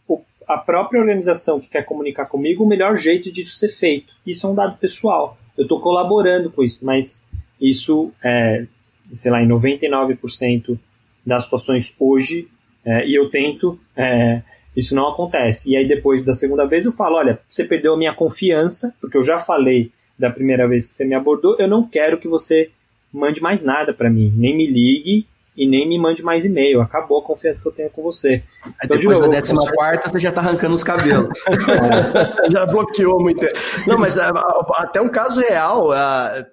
o, 0.08 0.22
a 0.48 0.58
própria 0.58 1.00
organização 1.00 1.60
que 1.60 1.70
quer 1.70 1.84
comunicar 1.84 2.28
comigo 2.28 2.64
o 2.64 2.68
melhor 2.68 2.98
jeito 2.98 3.32
disso 3.32 3.58
ser 3.58 3.70
feito. 3.70 4.14
Isso 4.26 4.46
é 4.46 4.50
um 4.50 4.56
dado 4.56 4.78
pessoal. 4.78 5.38
Eu 5.58 5.64
estou 5.64 5.80
colaborando 5.82 6.52
com 6.52 6.64
isso, 6.64 6.86
mas 6.86 7.24
isso, 7.60 8.12
é, 8.24 8.66
sei 9.12 9.32
lá, 9.32 9.42
em 9.42 9.48
99% 9.48 10.78
das 11.26 11.46
situações 11.46 11.94
hoje, 12.00 12.48
é, 12.86 13.08
e 13.08 13.16
eu 13.16 13.30
tento, 13.30 13.80
é, 13.96 14.42
isso 14.76 14.96
não 14.96 15.10
acontece. 15.10 15.72
E 15.72 15.76
aí 15.76 15.88
depois 15.88 16.24
da 16.24 16.34
segunda 16.34 16.66
vez 16.66 16.86
eu 16.86 16.92
falo, 16.92 17.18
olha, 17.18 17.40
você 17.48 17.66
perdeu 17.66 17.94
a 17.94 17.98
minha 17.98 18.14
confiança, 18.14 18.96
porque 19.02 19.18
eu 19.18 19.24
já 19.24 19.38
falei 19.38 19.92
da 20.18 20.30
primeira 20.30 20.68
vez 20.68 20.88
que 20.88 20.94
você 20.94 21.06
me 21.06 21.16
abordou, 21.16 21.56
eu 21.60 21.68
não 21.68 21.88
quero 21.88 22.18
que 22.18 22.28
você 22.28 22.72
mande 23.12 23.42
mais 23.42 23.64
nada 23.64 23.94
para 23.94 24.10
mim, 24.10 24.34
nem 24.36 24.56
me 24.56 24.66
ligue 24.66 25.28
e 25.58 25.68
nem 25.68 25.88
me 25.88 25.98
mande 25.98 26.22
mais 26.22 26.46
e-mail. 26.46 26.80
Acabou 26.82 27.20
a 27.20 27.24
confiança 27.24 27.64
que 27.64 27.68
eu 27.68 27.72
tenho 27.72 27.90
com 27.90 28.04
você. 28.04 28.44
Então, 28.62 28.74
depois 28.82 29.00
de 29.00 29.08
novo, 29.08 29.22
da 29.22 29.28
décima 29.28 29.66
quarta, 29.74 30.08
você 30.08 30.20
já 30.20 30.32
tá 30.32 30.40
arrancando 30.40 30.76
os 30.76 30.84
cabelos. 30.84 31.30
já 32.52 32.66
bloqueou 32.68 33.20
muito. 33.20 33.44
Não, 33.88 33.98
mas 33.98 34.16
é, 34.20 34.30
até 34.76 35.02
um 35.02 35.10
caso 35.10 35.42
real, 35.42 35.90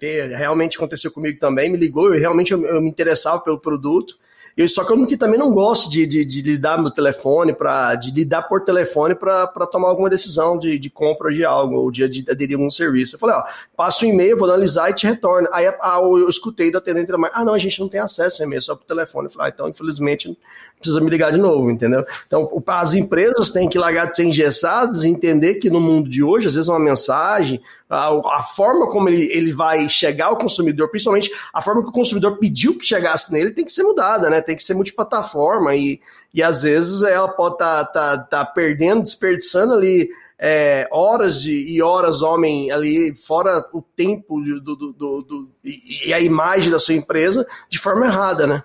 ter, 0.00 0.28
realmente 0.28 0.78
aconteceu 0.78 1.10
comigo 1.10 1.38
também, 1.38 1.70
me 1.70 1.76
ligou, 1.76 2.14
eu 2.14 2.18
realmente 2.18 2.52
eu, 2.52 2.64
eu 2.64 2.80
me 2.80 2.88
interessava 2.88 3.40
pelo 3.40 3.60
produto. 3.60 4.16
Eu, 4.56 4.68
só 4.68 4.84
que 4.84 4.92
eu 4.92 5.06
que 5.06 5.16
também 5.16 5.38
não 5.38 5.52
gosto 5.52 5.90
de, 5.90 6.06
de, 6.06 6.24
de 6.24 6.42
lidar 6.42 6.80
no 6.80 6.90
telefone, 6.90 7.52
pra, 7.52 7.96
de 7.96 8.12
lidar 8.12 8.42
por 8.42 8.62
telefone 8.62 9.14
para 9.14 9.46
tomar 9.66 9.88
alguma 9.88 10.08
decisão 10.08 10.56
de, 10.56 10.78
de 10.78 10.88
compra 10.88 11.32
de 11.32 11.44
algo, 11.44 11.74
ou 11.74 11.90
de, 11.90 12.08
de 12.08 12.30
aderir 12.30 12.56
a 12.56 12.60
algum 12.60 12.70
serviço. 12.70 13.16
Eu 13.16 13.18
falei, 13.18 13.36
ó, 13.36 13.42
passa 13.76 14.06
um 14.06 14.10
e-mail, 14.10 14.36
vou 14.36 14.48
analisar 14.48 14.90
e 14.90 14.94
te 14.94 15.06
retorno. 15.06 15.48
Aí 15.52 15.66
a, 15.66 15.98
eu 16.00 16.28
escutei 16.28 16.70
do 16.70 16.78
atendente, 16.78 17.10
ah, 17.32 17.44
não, 17.44 17.52
a 17.52 17.58
gente 17.58 17.80
não 17.80 17.88
tem 17.88 18.00
acesso 18.00 18.42
a 18.42 18.46
e-mail, 18.46 18.62
só 18.62 18.76
por 18.76 18.84
telefone. 18.84 19.26
Eu 19.26 19.32
falei, 19.32 19.50
ah, 19.50 19.52
então, 19.52 19.68
infelizmente, 19.68 20.36
precisa 20.84 21.00
me 21.00 21.10
ligar 21.10 21.32
de 21.32 21.38
novo, 21.38 21.70
entendeu? 21.70 22.04
Então, 22.26 22.62
as 22.66 22.92
empresas 22.92 23.50
têm 23.50 23.68
que 23.68 23.78
largar 23.78 24.06
de 24.06 24.16
ser 24.16 24.24
engessadas 24.24 25.02
e 25.02 25.08
entender 25.08 25.54
que 25.54 25.70
no 25.70 25.80
mundo 25.80 26.10
de 26.10 26.22
hoje, 26.22 26.46
às 26.46 26.54
vezes 26.54 26.68
uma 26.68 26.78
mensagem, 26.78 27.60
a, 27.88 28.08
a 28.08 28.42
forma 28.42 28.86
como 28.86 29.08
ele, 29.08 29.24
ele 29.32 29.52
vai 29.52 29.88
chegar 29.88 30.26
ao 30.26 30.36
consumidor, 30.36 30.90
principalmente 30.90 31.32
a 31.52 31.62
forma 31.62 31.82
que 31.82 31.88
o 31.88 31.92
consumidor 31.92 32.36
pediu 32.38 32.76
que 32.76 32.84
chegasse 32.84 33.32
nele, 33.32 33.52
tem 33.52 33.64
que 33.64 33.72
ser 33.72 33.82
mudada, 33.82 34.28
né? 34.28 34.42
Tem 34.42 34.54
que 34.54 34.62
ser 34.62 34.74
multiplataforma 34.74 35.74
e, 35.74 36.00
e 36.32 36.42
às 36.42 36.62
vezes 36.62 37.02
ela 37.02 37.28
pode 37.28 37.54
estar 37.54 37.84
tá, 37.86 38.16
tá, 38.16 38.18
tá 38.18 38.44
perdendo, 38.44 39.02
desperdiçando 39.02 39.72
ali 39.72 40.10
é, 40.38 40.86
horas 40.90 41.40
de, 41.40 41.52
e 41.52 41.80
horas 41.80 42.20
homem 42.20 42.70
ali, 42.70 43.14
fora 43.14 43.64
o 43.72 43.80
tempo 43.80 44.40
do, 44.42 44.60
do, 44.60 44.92
do, 44.92 45.22
do, 45.22 45.48
e 45.64 46.12
a 46.12 46.20
imagem 46.20 46.70
da 46.70 46.78
sua 46.78 46.94
empresa 46.94 47.46
de 47.70 47.78
forma 47.78 48.06
errada, 48.06 48.46
né? 48.46 48.62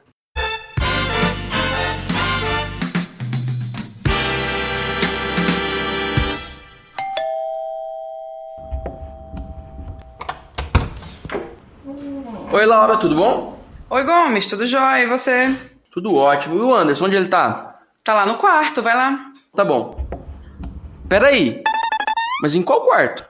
Oi, 12.51 12.65
Laura, 12.65 12.97
tudo 12.97 13.15
bom? 13.15 13.59
Oi, 13.91 14.03
Gomes, 14.03 14.47
tudo 14.47 14.65
jóia? 14.65 15.03
E 15.03 15.05
você? 15.05 15.55
Tudo 15.91 16.15
ótimo. 16.15 16.55
E 16.57 16.61
o 16.61 16.73
Anderson, 16.73 17.05
onde 17.05 17.15
ele 17.15 17.27
tá? 17.27 17.79
Tá 18.03 18.15
lá 18.15 18.25
no 18.25 18.39
quarto, 18.39 18.81
vai 18.81 18.95
lá. 18.95 19.31
Tá 19.55 19.63
bom. 19.63 19.95
Peraí. 21.07 21.61
Mas 22.41 22.55
em 22.55 22.63
qual 22.63 22.81
quarto? 22.81 23.23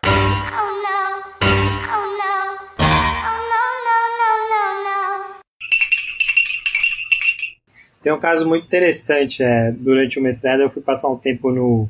Tem 8.02 8.14
um 8.14 8.20
caso 8.22 8.48
muito 8.48 8.68
interessante. 8.68 9.44
É, 9.44 9.70
durante 9.74 10.18
o 10.18 10.24
mestrado, 10.24 10.62
eu 10.62 10.70
fui 10.70 10.82
passar 10.82 11.10
um 11.10 11.18
tempo 11.18 11.52
no, 11.52 11.90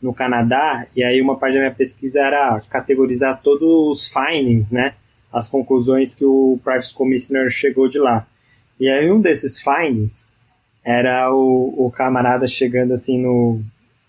no 0.00 0.14
Canadá, 0.14 0.86
e 0.94 1.02
aí 1.02 1.20
uma 1.20 1.36
parte 1.36 1.54
da 1.54 1.60
minha 1.60 1.74
pesquisa 1.74 2.20
era 2.20 2.62
categorizar 2.70 3.40
todos 3.42 3.68
os 3.68 4.06
findings, 4.06 4.70
né? 4.70 4.94
As 5.32 5.48
conclusões 5.48 6.14
que 6.14 6.24
o 6.24 6.58
Privacy 6.62 6.94
Commissioner 6.94 7.50
chegou 7.50 7.88
de 7.88 7.98
lá. 7.98 8.26
E 8.80 8.88
aí 8.88 9.10
um 9.10 9.20
desses 9.20 9.60
findings 9.60 10.30
era 10.84 11.32
o, 11.34 11.86
o 11.86 11.90
camarada 11.90 12.46
chegando 12.46 12.94
assim 12.94 13.20
no, 13.20 13.60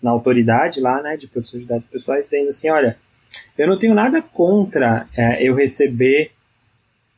na 0.02 0.10
autoridade 0.10 0.80
lá, 0.80 1.02
né, 1.02 1.16
de 1.16 1.26
proteção 1.26 1.60
de 1.60 1.66
dados 1.66 1.86
pessoais, 1.88 2.24
dizendo 2.24 2.48
assim, 2.48 2.70
olha, 2.70 2.96
eu 3.56 3.66
não 3.66 3.78
tenho 3.78 3.94
nada 3.94 4.22
contra 4.22 5.06
é, 5.16 5.46
eu 5.46 5.54
receber 5.54 6.32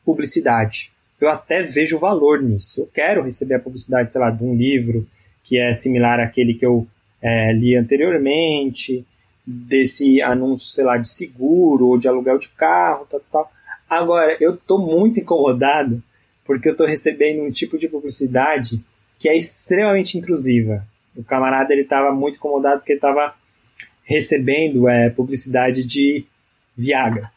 publicidade. 0.05 0.91
Eu 1.21 1.29
até 1.29 1.63
vejo 1.63 1.99
valor 1.99 2.43
nisso. 2.43 2.81
Eu 2.81 2.91
quero 2.93 3.23
receber 3.23 3.55
a 3.55 3.61
publicidade, 3.61 4.13
sei 4.13 4.21
lá, 4.21 4.31
de 4.31 4.43
um 4.43 4.57
livro 4.57 5.07
que 5.45 5.59
é 5.59 5.73
similar 5.73 6.19
àquele 6.19 6.55
que 6.55 6.67
eu 6.67 6.87
é, 7.21 7.53
li 7.53 7.77
anteriormente, 7.77 9.07
desse 9.47 10.21
anúncio, 10.21 10.69
sei 10.69 10.85
lá, 10.85 10.97
de 10.97 11.09
seguro 11.09 11.87
ou 11.87 11.99
de 11.99 12.09
aluguel 12.09 12.39
de 12.39 12.49
carro, 12.49 13.07
tal, 13.09 13.21
tal. 13.31 13.53
Agora, 13.93 14.39
eu 14.41 14.57
tô 14.57 14.79
muito 14.79 15.21
incomodado 15.21 16.03
porque 16.47 16.67
eu 16.67 16.75
tô 16.75 16.87
recebendo 16.87 17.43
um 17.43 17.51
tipo 17.51 17.77
de 17.77 17.87
publicidade 17.89 18.83
que 19.19 19.29
é 19.29 19.37
extremamente 19.37 20.17
intrusiva. 20.17 20.83
O 21.15 21.23
camarada 21.23 21.75
ele 21.75 21.85
tava 21.85 22.11
muito 22.11 22.37
incomodado 22.37 22.79
porque 22.79 22.93
ele 22.93 23.01
tava 23.01 23.35
recebendo 24.03 24.89
é, 24.89 25.11
publicidade 25.11 25.85
de 25.85 26.25
Viagra. 26.75 27.31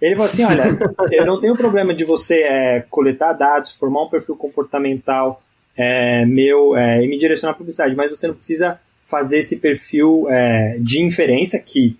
Ele 0.00 0.14
falou 0.14 0.26
assim: 0.26 0.44
olha, 0.44 0.64
eu 1.12 1.26
não 1.26 1.38
tenho 1.42 1.54
problema 1.54 1.92
de 1.92 2.04
você 2.04 2.40
é, 2.44 2.80
coletar 2.80 3.34
dados, 3.34 3.70
formar 3.70 4.04
um 4.04 4.08
perfil 4.08 4.34
comportamental 4.34 5.42
é, 5.76 6.24
meu 6.24 6.74
é, 6.74 7.04
e 7.04 7.06
me 7.06 7.18
direcionar 7.18 7.52
a 7.52 7.56
publicidade, 7.58 7.94
mas 7.94 8.08
você 8.08 8.26
não 8.26 8.34
precisa 8.34 8.80
fazer 9.04 9.40
esse 9.40 9.58
perfil 9.58 10.26
é, 10.30 10.78
de 10.80 11.02
inferência, 11.02 11.60
que 11.60 11.98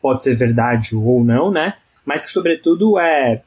pode 0.00 0.24
ser 0.24 0.34
verdade 0.34 0.96
ou 0.96 1.22
não, 1.22 1.50
né? 1.50 1.74
Mas 2.08 2.24
que, 2.24 2.32
sobretudo, 2.32 2.98
é, 2.98 3.42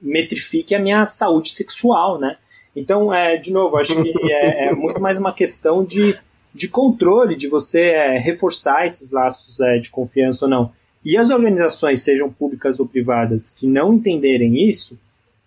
metrifique 0.00 0.74
a 0.74 0.78
minha 0.80 1.06
saúde 1.06 1.50
sexual, 1.50 2.18
né? 2.18 2.36
Então, 2.74 3.14
é, 3.14 3.36
de 3.36 3.52
novo, 3.52 3.76
acho 3.76 3.94
que 4.02 4.12
é, 4.32 4.66
é 4.66 4.74
muito 4.74 5.00
mais 5.00 5.16
uma 5.16 5.32
questão 5.32 5.84
de, 5.84 6.18
de 6.52 6.66
controle, 6.66 7.36
de 7.36 7.46
você 7.46 7.90
é, 7.90 8.18
reforçar 8.18 8.88
esses 8.88 9.12
laços 9.12 9.60
é, 9.60 9.78
de 9.78 9.88
confiança 9.88 10.46
ou 10.46 10.50
não. 10.50 10.72
E 11.04 11.16
as 11.16 11.30
organizações, 11.30 12.02
sejam 12.02 12.28
públicas 12.28 12.80
ou 12.80 12.88
privadas, 12.88 13.52
que 13.52 13.68
não 13.68 13.94
entenderem 13.94 14.68
isso, 14.68 14.98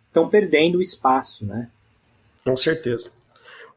estão 0.08 0.30
perdendo 0.30 0.78
o 0.78 0.82
espaço, 0.82 1.46
né? 1.46 1.68
Com 2.46 2.56
certeza. 2.56 3.12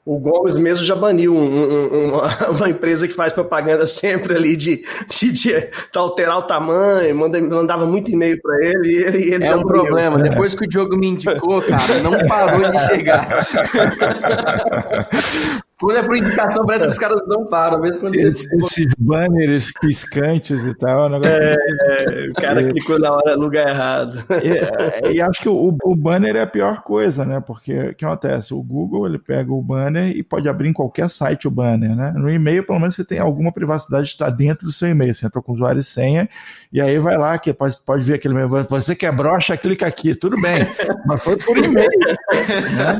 O 0.08 0.18
Gomes 0.18 0.56
mesmo 0.56 0.86
já 0.86 0.94
baniu 0.96 1.36
um, 1.36 1.44
um, 1.44 2.08
uma, 2.08 2.48
uma, 2.48 2.70
empresa 2.70 3.06
que 3.06 3.12
faz 3.12 3.30
propaganda 3.30 3.86
sempre 3.86 4.34
ali 4.34 4.56
de, 4.56 4.82
de, 5.06 5.30
de 5.32 5.68
alterar 5.94 6.38
o 6.38 6.42
tamanho, 6.42 7.14
manda, 7.14 7.38
mandava 7.42 7.84
muito 7.84 8.10
e-mail 8.10 8.40
para 8.40 8.56
ele, 8.64 8.88
e 8.88 9.02
ele, 9.02 9.34
ele 9.34 9.44
É 9.44 9.54
um 9.54 9.62
baniu. 9.62 9.66
problema. 9.66 10.16
Depois 10.16 10.54
que 10.54 10.64
o 10.64 10.66
Diogo 10.66 10.96
me 10.96 11.08
indicou, 11.08 11.60
cara, 11.60 12.00
não 12.02 12.26
parou 12.26 12.70
de 12.70 12.78
chegar. 12.86 13.28
Quando 15.80 15.96
é 15.96 16.02
por 16.02 16.16
indicação, 16.16 16.66
parece 16.66 16.86
que 16.86 16.92
os 16.92 16.98
caras 16.98 17.20
não 17.28 17.46
param, 17.46 17.80
mesmo 17.80 18.00
quando 18.00 18.16
Esse, 18.16 18.48
você... 18.48 18.82
Esses 18.82 18.94
banners 18.98 19.72
piscantes 19.80 20.64
e 20.64 20.74
tal. 20.74 21.08
É, 21.24 21.54
é, 21.54 22.28
o 22.30 22.34
cara 22.34 22.62
é. 22.62 22.72
clicou 22.72 22.98
na 22.98 23.12
hora 23.12 23.36
no 23.36 23.44
lugar 23.44 23.68
errado. 23.68 24.24
E, 24.42 25.14
e 25.14 25.22
acho 25.22 25.40
que 25.40 25.48
o, 25.48 25.76
o, 25.84 25.94
banner 25.94 26.34
é 26.34 26.42
a 26.42 26.46
pior 26.46 26.82
coisa, 26.82 27.24
né? 27.24 27.40
Porque 27.40 27.90
o 27.90 27.94
que 27.94 28.04
acontece? 28.04 28.52
O 28.52 28.62
Google 28.62 29.06
ele 29.06 29.18
pega 29.18 29.52
o 29.52 29.62
banner 29.62 30.16
e 30.16 30.22
pode 30.22 30.48
abrir 30.48 30.68
em 30.68 30.72
qualquer 30.72 31.08
site 31.08 31.46
o 31.46 31.50
banner, 31.50 31.94
né? 31.94 32.12
No 32.16 32.28
e-mail, 32.28 32.66
pelo 32.66 32.80
menos, 32.80 32.96
você 32.96 33.04
tem 33.04 33.20
alguma 33.20 33.52
privacidade 33.52 34.08
está 34.08 34.30
dentro 34.30 34.66
do 34.66 34.72
seu 34.72 34.88
e-mail. 34.88 35.14
Você 35.14 35.26
entrou 35.26 35.42
com 35.42 35.52
usuário 35.52 35.78
e 35.78 35.84
senha, 35.84 36.28
e 36.72 36.80
aí 36.80 36.98
vai 36.98 37.16
lá, 37.16 37.38
que 37.38 37.52
pode, 37.52 37.78
pode 37.86 38.02
ver 38.02 38.14
aquele 38.14 38.34
e-mail. 38.34 38.48
Você 38.68 38.96
quer 38.96 39.12
brocha, 39.12 39.56
clica 39.56 39.86
aqui, 39.86 40.14
tudo 40.14 40.40
bem. 40.40 40.66
Mas 41.06 41.22
foi 41.22 41.36
por 41.36 41.56
e-mail. 41.56 41.88
Né? 42.76 42.98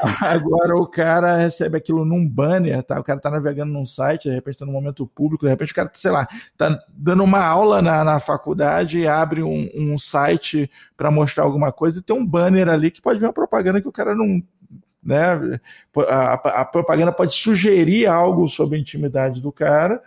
Agora 0.20 0.76
o 0.76 0.86
cara 0.86 1.36
recebe 1.36 1.76
aquilo 1.76 1.95
aquilo 1.96 2.04
num 2.04 2.28
banner, 2.28 2.82
tá? 2.82 3.00
O 3.00 3.04
cara 3.04 3.18
tá 3.18 3.30
navegando 3.30 3.72
num 3.72 3.86
site, 3.86 4.28
de 4.28 4.34
repente 4.34 4.58
tá 4.58 4.66
num 4.66 4.72
momento 4.72 5.06
público, 5.06 5.44
de 5.44 5.50
repente 5.50 5.72
o 5.72 5.74
cara, 5.74 5.90
sei 5.94 6.10
lá, 6.10 6.28
tá 6.56 6.78
dando 6.90 7.24
uma 7.24 7.42
aula 7.42 7.80
na, 7.80 8.04
na 8.04 8.20
faculdade 8.20 9.06
abre 9.06 9.42
um, 9.42 9.68
um 9.74 9.98
site 9.98 10.70
para 10.96 11.10
mostrar 11.10 11.44
alguma 11.44 11.72
coisa 11.72 11.98
e 11.98 12.02
tem 12.02 12.14
um 12.14 12.26
banner 12.26 12.68
ali 12.68 12.90
que 12.90 13.00
pode 13.00 13.18
ver 13.18 13.26
uma 13.26 13.32
propaganda 13.32 13.80
que 13.80 13.88
o 13.88 13.92
cara 13.92 14.14
não. 14.14 14.42
Né? 15.02 15.58
A, 16.08 16.60
a 16.60 16.64
propaganda 16.64 17.12
pode 17.12 17.32
sugerir 17.32 18.06
algo 18.06 18.48
sobre 18.48 18.76
a 18.76 18.80
intimidade 18.80 19.40
do 19.40 19.52
cara 19.52 20.02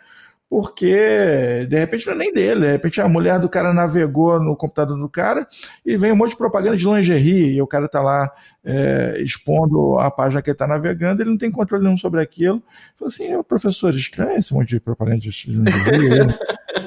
porque 0.50 1.68
de 1.70 1.78
repente 1.78 2.08
não 2.08 2.14
é 2.14 2.18
nem 2.18 2.34
dele, 2.34 2.62
de 2.62 2.72
repente 2.72 3.00
a 3.00 3.08
mulher 3.08 3.40
do 3.40 3.48
cara 3.48 3.72
navegou 3.72 4.40
no 4.40 4.56
computador 4.56 4.98
do 4.98 5.08
cara 5.08 5.48
e 5.86 5.96
vem 5.96 6.12
um 6.12 6.16
monte 6.16 6.32
de 6.32 6.38
propaganda 6.38 6.76
de 6.76 6.86
lingerie 6.86 7.54
e 7.54 7.62
o 7.62 7.68
cara 7.68 7.88
tá 7.88 8.02
lá 8.02 8.32
é, 8.66 9.22
expondo 9.22 10.00
a 10.00 10.10
página 10.10 10.42
que 10.42 10.50
ele 10.50 10.58
tá 10.58 10.68
navegando, 10.68 11.22
ele 11.22 11.30
não 11.30 11.38
tem 11.38 11.52
controle 11.52 11.84
nenhum 11.84 11.98
sobre 11.98 12.20
aquilo. 12.20 12.64
Falei 12.98 13.14
assim, 13.14 13.44
professor, 13.44 13.94
estranho 13.94 14.38
esse 14.38 14.54
monte 14.54 14.70
de 14.70 14.80
propaganda 14.80 15.20
de 15.20 15.30
lingerie. 15.48 16.28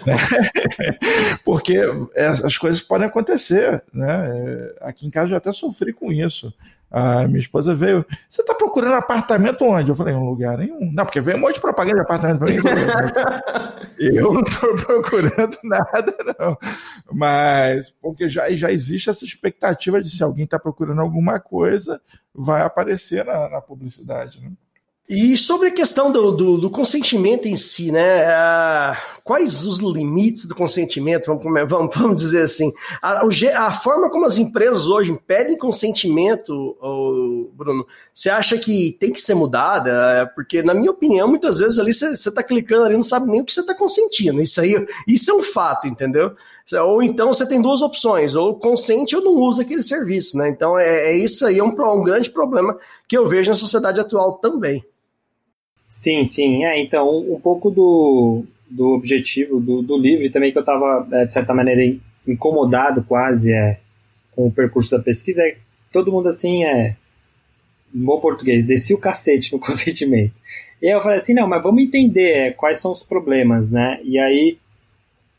porque 1.45 1.81
as 2.17 2.59
coisas 2.59 2.81
podem 2.81 3.07
acontecer, 3.07 3.83
né? 3.93 4.29
É, 4.29 4.75
aqui 4.81 5.07
em 5.07 5.11
casa 5.11 5.33
eu 5.33 5.37
até 5.37 5.53
sofri 5.53 5.93
com 5.93 6.11
isso. 6.11 6.53
A 6.93 7.27
minha 7.27 7.39
esposa 7.39 7.75
veio. 7.75 8.05
Você 8.29 8.43
está 8.43 8.55
procurando 8.55 8.93
apartamento 8.97 9.65
onde? 9.65 9.89
Eu 9.89 9.95
falei, 9.95 10.13
um 10.13 10.29
lugar 10.29 10.59
nenhum. 10.59 10.93
Não, 10.93 11.07
porque 11.07 11.23
veio 11.23 11.39
um 11.39 11.41
monte 11.41 11.55
de 11.55 11.61
propaganda 11.63 11.97
de 11.97 12.03
apartamento 12.03 12.39
para 12.39 12.53
mim. 12.53 12.59
Eu 13.99 14.35
não 14.35 14.43
estou 14.45 14.75
procurando 14.77 15.57
nada, 15.65 16.15
não. 16.39 16.59
Mas, 17.11 17.95
porque 18.03 18.29
já, 18.29 18.51
já 18.51 18.71
existe 18.71 19.09
essa 19.09 19.25
expectativa 19.25 20.03
de 20.03 20.11
se 20.11 20.23
alguém 20.23 20.45
está 20.45 20.59
procurando 20.59 21.01
alguma 21.01 21.41
coisa, 21.41 21.99
vai 22.35 22.61
aparecer 22.61 23.25
na, 23.25 23.49
na 23.49 23.61
publicidade. 23.63 24.43
Né? 24.43 24.51
E 25.09 25.37
sobre 25.37 25.69
a 25.69 25.73
questão 25.73 26.13
do, 26.13 26.31
do, 26.31 26.59
do 26.59 26.71
consentimento 26.71 27.49
em 27.49 27.57
si, 27.57 27.91
né? 27.91 28.25
Quais 29.25 29.65
os 29.65 29.79
limites 29.79 30.47
do 30.47 30.55
consentimento? 30.55 31.27
Vamos, 31.27 31.45
vamos, 31.71 31.95
vamos 31.95 32.17
dizer 32.17 32.43
assim. 32.43 32.73
A, 33.01 33.23
a, 33.57 33.73
forma 33.73 34.11
como 34.11 34.27
as 34.27 34.37
empresas 34.37 34.87
hoje 34.87 35.17
pedem 35.27 35.57
consentimento, 35.57 36.77
Bruno, 37.55 37.87
você 38.13 38.29
acha 38.29 38.59
que 38.59 38.97
tem 38.99 39.13
que 39.13 39.21
ser 39.21 39.35
mudada? 39.35 40.31
Porque, 40.35 40.63
na 40.63 40.75
minha 40.75 40.91
opinião, 40.91 41.29
muitas 41.29 41.61
vezes 41.61 41.79
ali 41.79 41.95
você 41.95 42.13
está 42.13 42.43
clicando 42.43 42.85
ali 42.85 42.95
não 42.95 43.03
sabe 43.03 43.31
nem 43.31 43.41
o 43.41 43.45
que 43.45 43.53
você 43.53 43.61
está 43.61 43.75
consentindo. 43.75 44.43
Isso 44.43 44.61
aí, 44.61 44.75
isso 45.07 45.31
é 45.31 45.35
um 45.35 45.43
fato, 45.43 45.87
entendeu? 45.87 46.35
Ou 46.85 47.03
então 47.03 47.33
você 47.33 47.47
tem 47.47 47.61
duas 47.61 47.83
opções, 47.83 48.35
ou 48.35 48.55
consente 48.55 49.15
ou 49.15 49.23
não 49.23 49.35
usa 49.35 49.63
aquele 49.63 49.83
serviço, 49.83 50.37
né? 50.39 50.49
Então 50.49 50.79
é, 50.79 51.11
é 51.11 51.17
isso 51.17 51.47
aí, 51.47 51.59
é 51.59 51.65
um, 51.65 51.69
um 51.69 52.03
grande 52.03 52.31
problema 52.31 52.77
que 53.07 53.17
eu 53.17 53.29
vejo 53.29 53.51
na 53.51 53.57
sociedade 53.57 54.01
atual 54.01 54.35
também. 54.35 54.85
Sim, 55.89 56.25
sim. 56.25 56.65
É, 56.65 56.81
então, 56.81 57.19
um 57.19 57.39
pouco 57.39 57.71
do, 57.71 58.45
do 58.73 58.89
objetivo 58.95 59.61
do, 59.61 59.83
do 59.83 59.99
livro, 59.99 60.25
e 60.25 60.31
também 60.31 60.51
que 60.51 60.59
eu 60.59 60.63
estava, 60.63 61.07
é, 61.13 61.27
de 61.27 61.33
certa 61.33 61.53
maneira, 61.53 61.83
incomodado 62.27 63.03
quase 63.03 63.53
é, 63.53 63.79
com 64.33 64.47
o 64.47 64.53
percurso 64.53 64.97
da 64.97 65.03
pesquisa, 65.03 65.43
é 65.43 65.57
todo 65.93 66.11
mundo 66.11 66.29
assim 66.29 66.65
é 66.65 66.97
bom 67.93 68.19
português, 68.19 68.65
desci 68.65 68.95
o 68.95 68.99
cacete 68.99 69.53
no 69.53 69.59
consentimento. 69.61 70.35
E 70.81 70.89
aí 70.89 70.95
eu 70.95 71.03
falei 71.03 71.19
assim, 71.19 71.35
não, 71.35 71.47
mas 71.47 71.63
vamos 71.63 71.83
entender 71.83 72.31
é, 72.31 72.51
quais 72.51 72.79
são 72.79 72.91
os 72.91 73.03
problemas, 73.03 73.71
né? 73.71 73.99
E 74.03 74.19
aí 74.19 74.59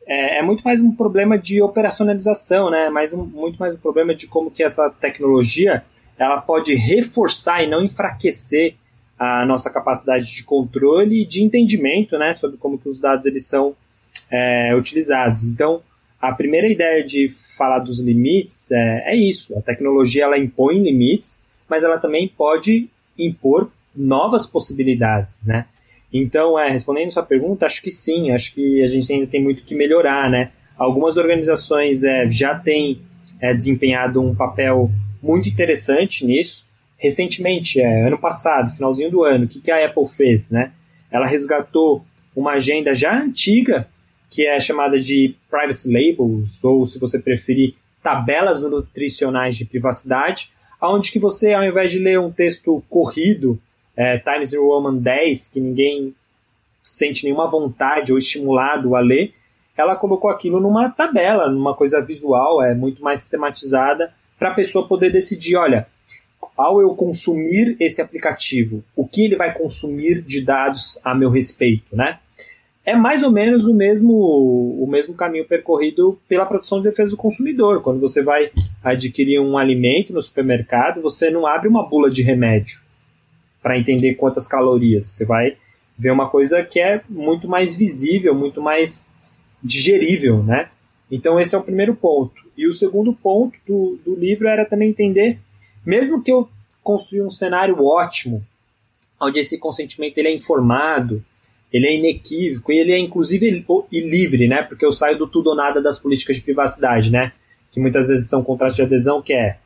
é, 0.06 0.40
é, 0.40 0.42
muito 0.44 0.64
mais 0.64 0.80
um 0.80 0.92
problema 0.92 1.38
de 1.38 1.62
operacionalização, 1.62 2.70
né? 2.70 2.90
Mais 2.90 3.12
um, 3.14 3.26
muito 3.26 3.58
mais 3.58 3.74
um 3.74 3.78
problema 3.78 4.14
de 4.14 4.28
como 4.28 4.52
que 4.52 4.64
essa 4.64 4.90
tecnologia 4.90 5.84
ela 6.20 6.40
pode 6.40 6.76
reforçar 6.76 7.64
e 7.64 7.70
não 7.70 7.84
enfraquecer 7.84 8.76
a 9.24 9.46
nossa 9.46 9.70
capacidade 9.70 10.36
de 10.36 10.44
controle 10.44 11.22
e 11.22 11.26
de 11.26 11.42
entendimento 11.42 12.18
né, 12.18 12.34
sobre 12.34 12.58
como 12.58 12.78
que 12.78 12.90
os 12.90 13.00
dados 13.00 13.26
eles 13.26 13.46
são 13.46 13.76
é, 14.30 14.76
utilizados. 14.76 15.50
Então, 15.50 15.82
a 16.22 16.32
primeira 16.34 16.68
ideia 16.68 17.04
de 17.04 17.30
falar 17.58 17.80
dos 17.80 18.02
limites 18.02 18.72
é, 18.72 19.14
é, 19.14 19.16
isso. 19.16 19.58
A 19.58 19.62
tecnologia 19.62 20.24
ela 20.24 20.38
impõe 20.38 20.78
limites, 20.78 21.46
mas 21.70 21.84
ela 21.84 21.98
também 21.98 22.28
pode 22.28 22.90
impor 23.18 23.72
novas 23.96 24.46
possibilidades, 24.46 25.46
né? 25.46 25.66
Então, 26.12 26.60
é, 26.60 26.70
respondendo 26.70 27.12
sua 27.12 27.24
pergunta, 27.24 27.66
acho 27.66 27.82
que 27.82 27.92
sim. 27.92 28.32
Acho 28.32 28.54
que 28.54 28.84
a 28.84 28.88
gente 28.88 29.12
ainda 29.12 29.28
tem 29.28 29.42
muito 29.42 29.64
que 29.64 29.74
melhorar, 29.74 30.30
né? 30.30 30.52
Algumas 30.78 31.18
organizações 31.18 32.04
é, 32.04 32.30
já 32.30 32.58
têm 32.58 33.02
é, 33.40 33.54
desempenhado 33.54 34.22
um 34.22 34.36
papel 34.36 34.92
muito 35.22 35.48
interessante 35.50 36.26
nisso 36.26 36.66
recentemente, 37.04 37.82
é, 37.82 38.08
ano 38.08 38.18
passado, 38.18 38.74
finalzinho 38.74 39.12
do 39.12 39.24
ano, 39.26 39.44
o 39.44 39.48
que, 39.48 39.60
que 39.60 39.70
a 39.70 39.86
Apple 39.86 40.08
fez? 40.08 40.50
Né? 40.50 40.72
Ela 41.12 41.28
resgatou 41.28 42.06
uma 42.34 42.54
agenda 42.54 42.96
já 42.96 43.22
antiga, 43.22 43.88
que 44.30 44.48
é 44.48 44.58
chamada 44.60 44.98
de 44.98 45.36
Privacy 45.52 45.92
Labels, 45.92 46.64
ou 46.64 46.88
se 46.88 46.98
você 46.98 47.20
preferir, 47.20 47.76
tabelas 48.02 48.62
nutricionais 48.62 49.58
de 49.58 49.66
privacidade, 49.66 50.52
onde 50.82 51.12
que 51.12 51.20
você, 51.20 51.54
ao 51.54 51.64
invés 51.64 51.92
de 51.92 52.00
ler 52.00 52.20
um 52.20 52.32
texto 52.32 52.82
corrido, 52.90 53.60
é, 53.96 54.18
Times 54.18 54.54
New 54.54 54.66
Roman 54.66 54.96
10, 54.96 55.50
que 55.50 55.60
ninguém 55.60 56.16
sente 56.82 57.26
nenhuma 57.26 57.48
vontade 57.48 58.12
ou 58.12 58.18
estimulado 58.18 58.96
a 58.96 59.00
ler, 59.00 59.34
ela 59.78 59.96
colocou 59.96 60.30
aquilo 60.30 60.60
numa 60.60 60.90
tabela, 60.90 61.50
numa 61.50 61.74
coisa 61.74 62.02
visual, 62.02 62.64
é 62.64 62.74
muito 62.74 63.04
mais 63.04 63.22
sistematizada, 63.22 64.14
para 64.38 64.50
a 64.50 64.54
pessoa 64.54 64.88
poder 64.88 65.10
decidir, 65.10 65.56
olha, 65.56 65.88
ao 66.58 66.82
eu 66.82 66.96
consumir 66.96 67.76
esse 67.80 68.02
aplicativo, 68.02 68.84
o 68.96 69.08
que 69.08 69.24
ele 69.24 69.36
vai 69.36 69.54
consumir 69.54 70.22
de 70.22 70.42
dados 70.42 71.00
a 71.04 71.16
meu 71.16 71.30
respeito, 71.30 71.96
né? 71.96 72.20
É 72.86 72.96
mais 72.96 73.24
ou 73.24 73.32
menos 73.32 73.66
o 73.66 73.74
mesmo, 73.74 74.14
o 74.14 74.86
mesmo 74.88 75.16
caminho 75.16 75.48
percorrido 75.48 76.20
pela 76.28 76.46
produção 76.46 76.80
de 76.80 76.90
defesa 76.90 77.12
do 77.12 77.18
consumidor. 77.18 77.82
Quando 77.82 78.02
você 78.02 78.22
vai 78.22 78.52
adquirir 78.84 79.40
um 79.40 79.58
alimento 79.58 80.12
no 80.12 80.22
supermercado, 80.22 81.02
você 81.02 81.30
não 81.32 81.48
abre 81.48 81.70
uma 81.70 81.88
bula 81.88 82.12
de 82.12 82.22
remédio 82.22 82.82
para 83.62 83.80
entender 83.80 84.16
quantas 84.16 84.50
calorias. 84.50 85.08
Você 85.08 85.26
vai 85.26 85.56
ver 85.98 86.12
uma 86.12 86.30
coisa 86.30 86.62
que 86.62 86.80
é 86.80 87.02
muito 87.08 87.48
mais 87.48 87.74
visível, 87.74 88.36
muito 88.36 88.62
mais 88.62 89.08
digerível, 89.64 90.44
né? 90.44 90.68
Então 91.10 91.40
esse 91.40 91.56
é 91.56 91.58
o 91.58 91.64
primeiro 91.64 91.96
ponto. 91.96 92.34
E 92.58 92.68
o 92.68 92.74
segundo 92.74 93.14
ponto 93.14 93.58
do, 93.66 93.98
do 94.04 94.14
livro 94.14 94.48
era 94.48 94.66
também 94.66 94.90
entender 94.90 95.40
mesmo 95.86 96.22
que 96.22 96.32
eu 96.32 96.50
construa 96.84 97.28
um 97.28 97.32
cenário 97.32 97.84
ótimo, 97.84 98.46
onde 99.20 99.40
esse 99.40 99.58
consentimento 99.58 100.18
ele 100.18 100.28
é 100.28 100.34
informado, 100.34 101.24
ele 101.72 101.88
é 101.88 101.96
inequívoco 101.96 102.72
e 102.72 102.78
ele 102.78 102.92
é 102.92 103.00
inclusive 103.00 103.66
e 103.92 104.00
livre, 104.02 104.48
né? 104.48 104.62
Porque 104.62 104.86
eu 104.86 104.92
saio 104.92 105.18
do 105.18 105.28
tudo 105.28 105.52
ou 105.52 105.56
nada 105.56 105.82
das 105.82 105.98
políticas 105.98 106.36
de 106.36 106.44
privacidade, 106.44 107.12
né? 107.12 107.32
Que 107.72 107.80
muitas 107.80 108.08
vezes 108.08 108.30
são 108.30 108.44
contratos 108.44 108.76
de 108.76 108.84
adesão 108.84 109.22
que 109.22 109.34
é 109.34 109.58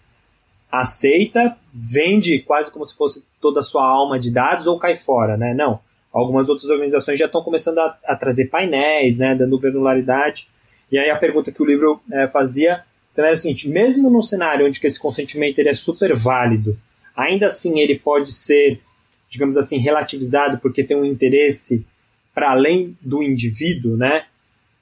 aceita, 0.71 1.57
vende 1.73 2.39
quase 2.39 2.71
como 2.71 2.85
se 2.85 2.95
fosse 2.95 3.23
toda 3.41 3.59
a 3.59 3.63
sua 3.63 3.85
alma 3.85 4.19
de 4.19 4.31
dados 4.31 4.67
ou 4.67 4.79
cai 4.79 4.95
fora, 4.95 5.35
né? 5.35 5.53
Não. 5.53 5.79
Algumas 6.13 6.47
outras 6.49 6.69
organizações 6.69 7.19
já 7.19 7.25
estão 7.25 7.43
começando 7.43 7.79
a, 7.79 7.97
a 8.05 8.15
trazer 8.15 8.45
painéis, 8.45 9.17
né? 9.17 9.35
Dando 9.35 9.59
granularidade. 9.59 10.47
E 10.91 10.97
aí 10.97 11.09
a 11.09 11.17
pergunta 11.17 11.51
que 11.51 11.61
o 11.61 11.65
livro 11.65 11.99
é, 12.11 12.27
fazia 12.27 12.83
então 13.17 13.25
era 13.25 13.33
o 13.33 13.37
seguinte, 13.37 13.67
mesmo 13.67 14.11
num 14.11 14.21
cenário 14.21 14.67
onde 14.67 14.79
que 14.79 14.85
esse 14.85 14.99
consentimento 14.99 15.57
ele 15.57 15.69
é 15.69 15.73
super 15.73 16.15
válido, 16.15 16.77
ainda 17.15 17.47
assim 17.47 17.79
ele 17.79 17.97
pode 17.97 18.31
ser, 18.31 18.79
digamos 19.27 19.57
assim, 19.57 19.79
relativizado 19.79 20.59
porque 20.59 20.83
tem 20.83 20.95
um 20.95 21.03
interesse 21.03 21.83
para 22.31 22.51
além 22.51 22.95
do 23.01 23.23
indivíduo, 23.23 23.97
né? 23.97 24.25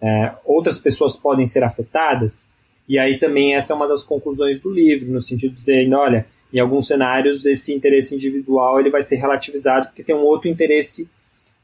É, 0.02 0.34
outras 0.44 0.78
pessoas 0.78 1.16
podem 1.16 1.48
ser 1.48 1.64
afetadas, 1.64 2.50
e 2.90 3.00
aí 3.00 3.18
também 3.18 3.56
essa 3.56 3.72
é 3.72 3.76
uma 3.78 3.88
das 3.88 4.04
conclusões 4.04 4.60
do 4.60 4.70
livro, 4.70 5.10
no 5.10 5.22
sentido 5.22 5.54
de 5.54 5.60
dizer, 5.60 5.94
olha, 5.94 6.26
em 6.54 6.60
alguns 6.60 6.88
cenários 6.88 7.46
esse 7.46 7.74
interesse 7.74 8.14
individual 8.16 8.82
ele 8.82 8.90
vai 8.90 9.02
ser 9.02 9.16
relativizado 9.16 9.86
porque 9.88 10.04
tem 10.04 10.14
um 10.14 10.26
outro 10.26 10.50
interesse 10.50 11.10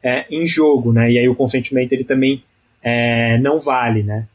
é, 0.01 0.25
em 0.31 0.47
jogo, 0.47 0.93
né? 0.93 1.11
E 1.11 1.19
aí 1.19 1.27
o 1.27 1.35
consentimento 1.35 1.91
ele 1.91 2.05
também 2.05 2.41
é, 2.81 3.37
não 3.39 3.59
vale, 3.59 4.03
né? 4.03 4.25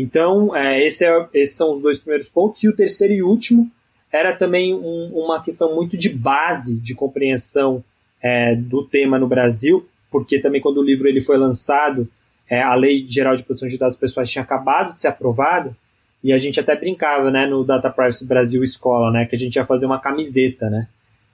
Então, 0.00 0.54
é, 0.54 0.86
esse 0.86 1.04
é, 1.04 1.26
esses 1.34 1.56
são 1.56 1.72
os 1.72 1.82
dois 1.82 1.98
primeiros 1.98 2.28
pontos. 2.28 2.62
E 2.62 2.68
o 2.68 2.76
terceiro 2.76 3.12
e 3.12 3.22
último 3.22 3.68
era 4.12 4.32
também 4.32 4.72
um, 4.72 5.10
uma 5.12 5.42
questão 5.42 5.74
muito 5.74 5.96
de 5.96 6.08
base 6.08 6.78
de 6.78 6.94
compreensão 6.94 7.82
é, 8.22 8.54
do 8.54 8.84
tema 8.84 9.18
no 9.18 9.26
Brasil, 9.26 9.86
porque 10.10 10.38
também 10.38 10.60
quando 10.60 10.78
o 10.78 10.84
livro 10.84 11.08
ele 11.08 11.20
foi 11.20 11.36
lançado, 11.36 12.08
é, 12.48 12.62
a 12.62 12.74
Lei 12.74 13.04
Geral 13.08 13.34
de 13.34 13.42
Proteção 13.42 13.68
de 13.68 13.76
Dados 13.76 13.96
Pessoais 13.96 14.30
tinha 14.30 14.42
acabado 14.42 14.94
de 14.94 15.00
ser 15.00 15.08
aprovada, 15.08 15.76
e 16.22 16.32
a 16.32 16.38
gente 16.38 16.58
até 16.58 16.74
brincava 16.74 17.30
né, 17.30 17.46
no 17.46 17.64
Data 17.64 17.90
Privacy 17.90 18.24
Brasil 18.24 18.62
Escola, 18.64 19.10
né, 19.12 19.26
que 19.26 19.36
a 19.36 19.38
gente 19.38 19.56
ia 19.56 19.66
fazer 19.66 19.86
uma 19.86 20.00
camiseta, 20.00 20.68
né? 20.68 20.88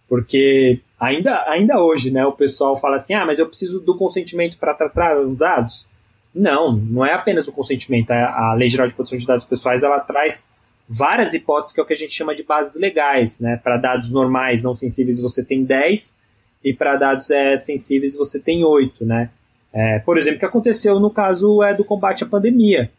Porque 0.09 0.81
ainda, 1.01 1.43
ainda 1.49 1.83
hoje 1.83 2.11
né, 2.11 2.27
o 2.27 2.33
pessoal 2.33 2.77
fala 2.77 2.97
assim, 2.97 3.15
ah, 3.15 3.25
mas 3.25 3.39
eu 3.39 3.47
preciso 3.47 3.81
do 3.81 3.97
consentimento 3.97 4.59
para 4.59 4.75
tratar 4.75 5.19
os 5.19 5.37
dados. 5.39 5.87
Não, 6.35 6.73
não 6.77 7.07
é 7.07 7.13
apenas 7.13 7.47
o 7.47 7.53
consentimento. 7.53 8.11
A, 8.11 8.51
a 8.51 8.55
Lei 8.55 8.69
Geral 8.69 8.89
de 8.89 8.95
Proteção 8.95 9.19
de 9.19 9.27
Dados 9.27 9.45
Pessoais 9.45 9.83
ela 9.83 10.01
traz 10.01 10.49
várias 10.89 11.33
hipóteses 11.33 11.73
que 11.73 11.81
é 11.81 11.83
o 11.83 11.87
que 11.87 11.93
a 11.93 11.97
gente 11.97 12.13
chama 12.13 12.35
de 12.35 12.43
bases 12.43 12.81
legais. 12.81 13.39
Né? 13.39 13.57
Para 13.63 13.77
dados 13.77 14.11
normais 14.11 14.63
não 14.63 14.75
sensíveis 14.75 15.21
você 15.21 15.45
tem 15.45 15.65
10 15.65 16.19
e 16.65 16.73
para 16.75 16.97
dados 16.97 17.31
é, 17.31 17.57
sensíveis 17.57 18.17
você 18.17 18.41
tem 18.41 18.65
8. 18.65 19.05
Né? 19.05 19.31
É, 19.73 20.01
por 20.01 20.19
exemplo, 20.19 20.37
o 20.37 20.41
que 20.41 20.47
aconteceu 20.47 20.99
no 20.99 21.11
caso 21.11 21.63
é 21.63 21.73
do 21.73 21.85
combate 21.85 22.25
à 22.25 22.27
pandemia. 22.27 22.91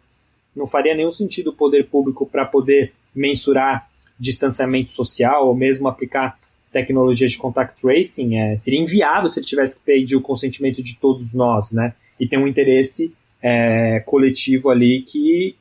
Não 0.56 0.66
faria 0.66 0.96
nenhum 0.96 1.12
sentido 1.12 1.50
o 1.50 1.54
poder 1.54 1.88
público 1.90 2.26
para 2.26 2.46
poder 2.46 2.94
mensurar 3.14 3.90
distanciamento 4.18 4.94
social 4.94 5.48
ou 5.48 5.54
mesmo 5.54 5.90
aplicar 5.90 6.40
tecnologias 6.72 7.32
de 7.32 7.38
contact 7.38 7.82
tracing. 7.82 8.38
É, 8.38 8.56
seria 8.56 8.80
inviável 8.80 9.30
se 9.30 9.40
ele 9.40 9.46
tivesse 9.46 9.78
que 9.78 9.86
pedir 9.86 10.16
o 10.16 10.22
consentimento 10.22 10.82
de 10.82 10.98
todos 10.98 11.34
nós, 11.34 11.74
né? 11.74 11.94
e 12.20 12.28
tem 12.28 12.40
um 12.40 12.48
interesse 12.48 13.14
é, 13.42 14.00
coletivo 14.06 14.70
ali 14.70 15.02
que 15.02 15.56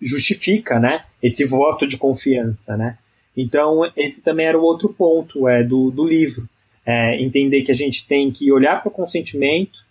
justifica, 0.00 0.78
né, 0.78 1.04
esse 1.22 1.44
voto 1.44 1.86
de 1.86 1.96
confiança, 1.96 2.76
né. 2.76 2.98
Então, 3.36 3.80
esse 3.96 4.22
também 4.22 4.46
era 4.46 4.58
o 4.58 4.62
outro 4.62 4.88
ponto 4.88 5.46
é, 5.46 5.62
do, 5.62 5.90
do 5.90 6.06
livro. 6.06 6.48
É, 6.84 7.20
entender 7.20 7.62
que 7.62 7.72
a 7.72 7.74
gente 7.74 8.06
tem 8.06 8.30
que 8.30 8.50
olhar 8.50 8.80
para 8.80 8.88
o 8.88 8.92
consentimento, 8.92 9.84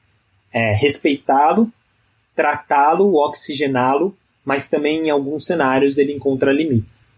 é, 0.51 0.73
respeitá-lo, 0.73 1.71
tratá-lo, 2.33 3.15
oxigená-lo, 3.15 4.17
mas 4.43 4.69
também 4.69 5.07
em 5.07 5.09
alguns 5.09 5.45
cenários 5.45 5.97
ele 5.97 6.13
encontra 6.13 6.51
limites. 6.51 7.13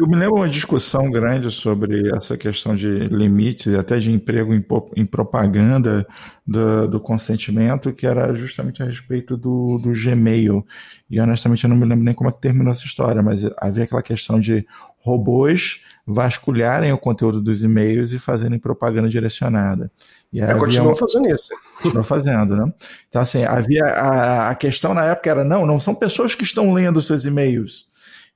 Eu 0.00 0.06
me 0.06 0.16
lembro 0.16 0.36
uma 0.36 0.48
discussão 0.48 1.10
grande 1.10 1.50
sobre 1.50 2.08
essa 2.16 2.34
questão 2.34 2.74
de 2.74 2.88
limites 3.08 3.66
e 3.66 3.76
até 3.76 3.98
de 3.98 4.10
emprego 4.10 4.54
em, 4.54 4.64
em 4.96 5.04
propaganda 5.04 6.06
do, 6.46 6.88
do, 6.88 6.98
consentimento, 6.98 7.92
que 7.92 8.06
era 8.06 8.34
justamente 8.34 8.82
a 8.82 8.86
respeito 8.86 9.36
do, 9.36 9.76
do 9.76 9.92
Gmail. 9.92 10.66
E 11.10 11.20
honestamente 11.20 11.64
eu 11.64 11.68
não 11.68 11.76
me 11.76 11.84
lembro 11.84 12.06
nem 12.06 12.14
como 12.14 12.30
é 12.30 12.32
que 12.32 12.40
terminou 12.40 12.72
essa 12.72 12.86
história, 12.86 13.22
mas 13.22 13.42
havia 13.58 13.84
aquela 13.84 14.02
questão 14.02 14.40
de 14.40 14.66
robôs 14.96 15.82
vasculharem 16.06 16.90
o 16.90 16.98
conteúdo 16.98 17.42
dos 17.42 17.62
e-mails 17.62 18.14
e 18.14 18.18
fazerem 18.18 18.58
propaganda 18.58 19.10
direcionada. 19.10 19.92
E 20.32 20.40
continua 20.54 20.96
fazendo 20.96 21.28
isso. 21.28 21.50
Continua 21.82 22.02
fazendo, 22.02 22.56
né? 22.56 22.72
Então, 23.10 23.20
assim, 23.20 23.44
havia 23.44 23.84
a, 23.84 24.48
a 24.48 24.54
questão 24.54 24.94
na 24.94 25.04
época 25.04 25.28
era, 25.28 25.44
não, 25.44 25.66
não 25.66 25.78
são 25.78 25.94
pessoas 25.94 26.34
que 26.34 26.44
estão 26.44 26.72
lendo 26.72 27.02
seus 27.02 27.26
e-mails 27.26 27.91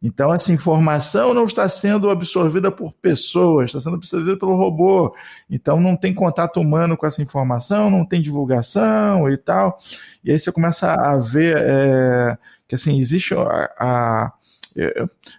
então, 0.07 0.33
essa 0.33 0.53
informação 0.53 1.35
não 1.35 1.47
está 1.47 1.69
sendo 1.69 2.09
absorvida 2.11 2.71
por 2.71 2.93
pessoas, 2.93 3.71
está 3.71 3.81
sendo 3.81 3.97
absorvida 3.97 4.39
pelo 4.39 4.55
robô. 4.55 5.13
Então, 5.51 5.81
não 5.81 5.97
tem 5.97 6.15
contato 6.15 6.61
humano 6.61 6.97
com 6.97 7.05
essa 7.05 7.21
informação, 7.21 7.91
não 7.91 8.05
tem 8.07 8.23
divulgação 8.23 9.29
e 9.29 9.37
tal. 9.37 9.81
E 10.23 10.31
aí 10.31 10.39
você 10.39 10.53
começa 10.53 10.93
a 10.93 11.17
ver 11.17 11.57
é, 11.59 12.39
que 12.69 12.77
assim 12.77 13.01
existe 13.01 13.35
a, 13.35 13.73
a 13.77 14.33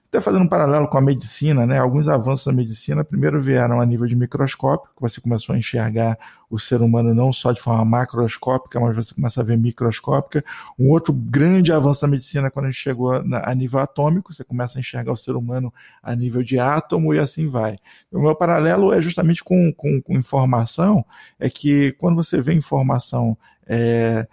até 0.07 0.19
fazendo 0.19 0.43
um 0.43 0.47
paralelo 0.47 0.87
com 0.87 0.97
a 0.97 1.01
medicina, 1.01 1.65
né? 1.67 1.77
Alguns 1.77 2.07
avanços 2.07 2.45
da 2.45 2.51
medicina 2.51 3.03
primeiro 3.03 3.39
vieram 3.39 3.79
a 3.79 3.85
nível 3.85 4.07
de 4.07 4.15
microscópio, 4.15 4.89
que 4.95 5.01
você 5.01 5.21
começou 5.21 5.53
a 5.53 5.57
enxergar 5.57 6.17
o 6.49 6.57
ser 6.57 6.81
humano 6.81 7.13
não 7.13 7.31
só 7.31 7.51
de 7.51 7.61
forma 7.61 7.85
macroscópica, 7.85 8.79
mas 8.79 8.95
você 8.95 9.13
começa 9.13 9.41
a 9.41 9.43
ver 9.43 9.57
microscópica. 9.57 10.43
Um 10.79 10.89
outro 10.89 11.13
grande 11.13 11.71
avanço 11.71 12.01
da 12.01 12.07
medicina 12.07 12.49
quando 12.49 12.65
a 12.65 12.71
gente 12.71 12.81
chegou 12.81 13.11
a 13.11 13.53
nível 13.53 13.79
atômico, 13.79 14.33
você 14.33 14.43
começa 14.43 14.79
a 14.79 14.81
enxergar 14.81 15.11
o 15.11 15.17
ser 15.17 15.35
humano 15.35 15.71
a 16.01 16.15
nível 16.15 16.41
de 16.41 16.57
átomo 16.57 17.13
e 17.13 17.19
assim 17.19 17.47
vai. 17.47 17.77
O 18.11 18.19
meu 18.19 18.35
paralelo 18.35 18.91
é 18.91 18.99
justamente 18.99 19.43
com, 19.43 19.71
com, 19.73 20.01
com 20.01 20.13
informação, 20.13 21.05
é 21.39 21.49
que 21.49 21.91
quando 21.93 22.15
você 22.15 22.41
vê 22.41 22.53
informação 22.53 23.37
é, 23.67 24.25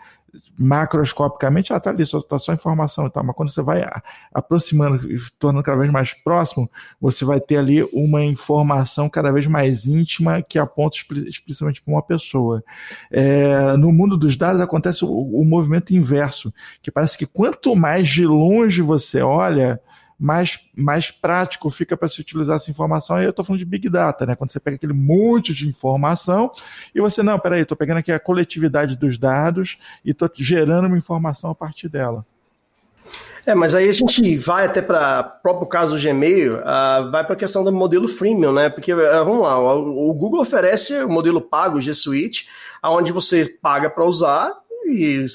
macroscopicamente, 0.58 1.72
ela 1.72 1.78
está 1.78 1.90
ali, 1.90 2.04
só, 2.04 2.20
tá 2.20 2.38
só 2.38 2.52
informação 2.52 3.06
e 3.06 3.10
tal, 3.10 3.24
mas 3.24 3.36
quando 3.36 3.50
você 3.50 3.62
vai 3.62 3.84
aproximando, 4.32 5.00
tornando 5.38 5.64
cada 5.64 5.78
vez 5.78 5.90
mais 5.90 6.12
próximo, 6.12 6.70
você 7.00 7.24
vai 7.24 7.40
ter 7.40 7.56
ali 7.56 7.82
uma 7.92 8.24
informação 8.24 9.08
cada 9.08 9.30
vez 9.32 9.46
mais 9.46 9.86
íntima 9.86 10.42
que 10.42 10.58
aponta 10.58 10.96
explicitamente 10.96 11.82
para 11.82 11.94
uma 11.94 12.02
pessoa. 12.02 12.62
É, 13.10 13.76
no 13.76 13.92
mundo 13.92 14.16
dos 14.16 14.36
dados 14.36 14.60
acontece 14.60 15.04
o, 15.04 15.08
o 15.08 15.44
movimento 15.44 15.94
inverso, 15.94 16.52
que 16.82 16.90
parece 16.90 17.16
que 17.16 17.26
quanto 17.26 17.74
mais 17.74 18.08
de 18.08 18.26
longe 18.26 18.82
você 18.82 19.20
olha, 19.20 19.80
mais, 20.24 20.58
mais 20.74 21.10
prático 21.10 21.68
fica 21.68 21.98
para 21.98 22.08
se 22.08 22.18
utilizar 22.18 22.56
essa 22.56 22.70
informação. 22.70 23.20
E 23.20 23.24
eu 23.24 23.30
estou 23.30 23.44
falando 23.44 23.58
de 23.58 23.66
Big 23.66 23.90
Data, 23.90 24.24
né? 24.24 24.34
Quando 24.34 24.50
você 24.50 24.58
pega 24.58 24.76
aquele 24.76 24.94
monte 24.94 25.52
de 25.52 25.68
informação 25.68 26.50
e 26.94 27.00
você, 27.00 27.22
não, 27.22 27.38
peraí, 27.38 27.60
estou 27.60 27.76
pegando 27.76 27.98
aqui 27.98 28.10
a 28.10 28.18
coletividade 28.18 28.96
dos 28.96 29.18
dados 29.18 29.76
e 30.02 30.12
estou 30.12 30.30
gerando 30.34 30.86
uma 30.86 30.96
informação 30.96 31.50
a 31.50 31.54
partir 31.54 31.90
dela. 31.90 32.24
É, 33.44 33.54
mas 33.54 33.74
aí 33.74 33.86
a 33.86 33.92
gente 33.92 34.38
vai 34.38 34.64
até 34.64 34.80
para 34.80 35.36
o 35.38 35.42
próprio 35.42 35.66
caso 35.66 35.94
do 35.94 36.02
Gmail, 36.02 36.54
uh, 36.54 37.10
vai 37.10 37.22
para 37.22 37.34
a 37.34 37.36
questão 37.38 37.62
do 37.62 37.70
modelo 37.70 38.08
freemium, 38.08 38.54
né? 38.54 38.70
Porque, 38.70 38.94
uh, 38.94 39.24
vamos 39.26 39.42
lá, 39.42 39.60
o, 39.76 40.08
o, 40.08 40.14
Google 40.14 40.40
oferece 40.40 41.04
o 41.04 41.08
modelo 41.10 41.42
pago, 41.42 41.82
G 41.82 41.92
Suite, 41.92 42.48
onde 42.82 43.12
você 43.12 43.44
paga 43.60 43.90
para 43.90 44.06
usar, 44.06 44.50
e 44.86 45.26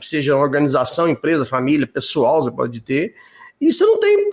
seja 0.00 0.34
organização, 0.34 1.06
empresa, 1.06 1.44
família, 1.44 1.86
pessoal, 1.86 2.42
você 2.42 2.50
pode 2.50 2.80
ter, 2.80 3.14
você 3.60 3.84
não 3.84 3.98
tem 3.98 4.30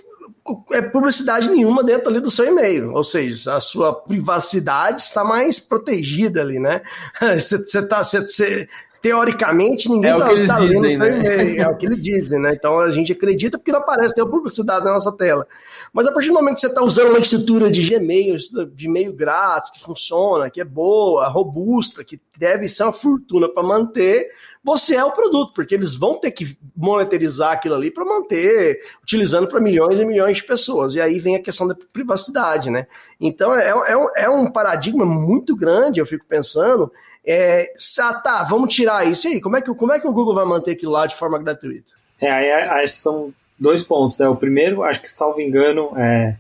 é, 0.71 0.81
publicidade 0.81 1.49
nenhuma 1.49 1.83
dentro 1.83 2.09
ali 2.09 2.19
do 2.19 2.31
seu 2.31 2.45
e-mail, 2.45 2.93
ou 2.93 3.03
seja, 3.03 3.55
a 3.55 3.59
sua 3.59 3.93
privacidade 3.93 5.01
está 5.01 5.23
mais 5.23 5.59
protegida 5.59 6.41
ali, 6.41 6.59
né? 6.59 6.81
Você, 7.37 7.85
tá, 7.85 8.03
você, 8.03 8.67
teoricamente 9.07 9.89
ninguém 9.89 10.11
é 10.11 10.17
tá, 10.17 10.55
tá 10.55 10.57
lendo 10.59 10.89
seu 10.89 10.99
né? 10.99 11.17
e-mail, 11.17 11.61
é 11.61 11.67
o 11.69 11.77
que 11.77 11.85
eles 11.85 12.01
dizem, 12.01 12.41
né? 12.41 12.51
Então 12.53 12.77
a 12.79 12.91
gente 12.91 13.13
acredita 13.13 13.57
porque 13.57 13.71
não 13.71 13.79
aparece 13.79 14.13
tem 14.13 14.27
publicidade 14.27 14.83
na 14.83 14.91
nossa 14.91 15.15
tela. 15.15 15.47
Mas 15.93 16.05
a 16.05 16.11
partir 16.11 16.27
do 16.27 16.33
momento 16.33 16.55
que 16.55 16.61
você 16.61 16.67
está 16.67 16.83
usando 16.83 17.09
uma 17.09 17.19
estrutura 17.19 17.71
de 17.71 17.81
Gmail, 17.89 18.35
de 18.73 18.85
e-mail 18.85 19.13
grátis, 19.13 19.71
que 19.71 19.79
funciona, 19.79 20.49
que 20.49 20.59
é 20.59 20.65
boa, 20.65 21.27
robusta, 21.29 22.03
que 22.03 22.19
deve 22.37 22.67
ser 22.67 22.83
uma 22.83 22.91
fortuna 22.91 23.47
para 23.47 23.63
manter, 23.63 24.27
você 24.61 24.95
é 24.95 25.03
o 25.05 25.13
produto, 25.13 25.53
porque 25.53 25.73
eles 25.73 25.95
vão 25.95 26.19
ter 26.19 26.31
que 26.31 26.57
monetarizar 26.75 27.53
aquilo 27.53 27.75
ali 27.75 27.89
para 27.89 28.03
manter, 28.03 28.81
utilizando 29.01 29.47
para 29.47 29.61
milhões 29.61 29.97
e 29.97 30.05
milhões 30.05 30.37
de 30.37 30.43
pessoas. 30.43 30.93
E 30.95 30.99
aí 30.99 31.19
vem 31.19 31.37
a 31.37 31.41
questão 31.41 31.65
da 31.65 31.75
privacidade, 31.93 32.69
né? 32.69 32.85
Então 33.17 33.55
é, 33.55 33.69
é, 33.69 33.95
um, 33.95 34.07
é 34.17 34.29
um 34.29 34.51
paradigma 34.51 35.05
muito 35.05 35.55
grande, 35.55 36.01
eu 36.01 36.05
fico 36.05 36.25
pensando. 36.27 36.91
É, 37.27 37.73
ah, 37.99 38.13
tá, 38.13 38.43
vamos 38.43 38.73
tirar 38.73 39.05
isso 39.05 39.27
aí. 39.27 39.41
Como 39.41 39.57
é, 39.57 39.61
que, 39.61 39.73
como 39.73 39.91
é 39.91 39.99
que 39.99 40.07
o 40.07 40.13
Google 40.13 40.33
vai 40.33 40.45
manter 40.45 40.71
aquilo 40.71 40.93
lá 40.93 41.05
de 41.05 41.15
forma 41.15 41.37
gratuita? 41.37 41.91
É, 42.21 42.31
aí 42.31 42.51
acho 42.81 42.93
são 42.93 43.33
dois 43.59 43.83
pontos. 43.83 44.21
É, 44.21 44.29
o 44.29 44.35
primeiro, 44.35 44.81
acho 44.83 45.01
que, 45.01 45.09
salvo 45.09 45.41
engano, 45.41 45.91
é, 45.97 46.37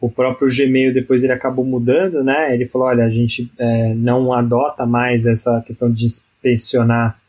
o 0.00 0.10
próprio 0.10 0.48
Gmail 0.48 0.94
depois 0.94 1.22
ele 1.22 1.34
acabou 1.34 1.64
mudando, 1.64 2.24
né? 2.24 2.54
Ele 2.54 2.64
falou, 2.64 2.88
olha, 2.88 3.04
a 3.04 3.10
gente 3.10 3.52
é, 3.58 3.92
não 3.94 4.32
adota 4.32 4.86
mais 4.86 5.26
essa 5.26 5.62
questão 5.66 5.92
de 5.92 6.06
inspecionar 6.06 7.20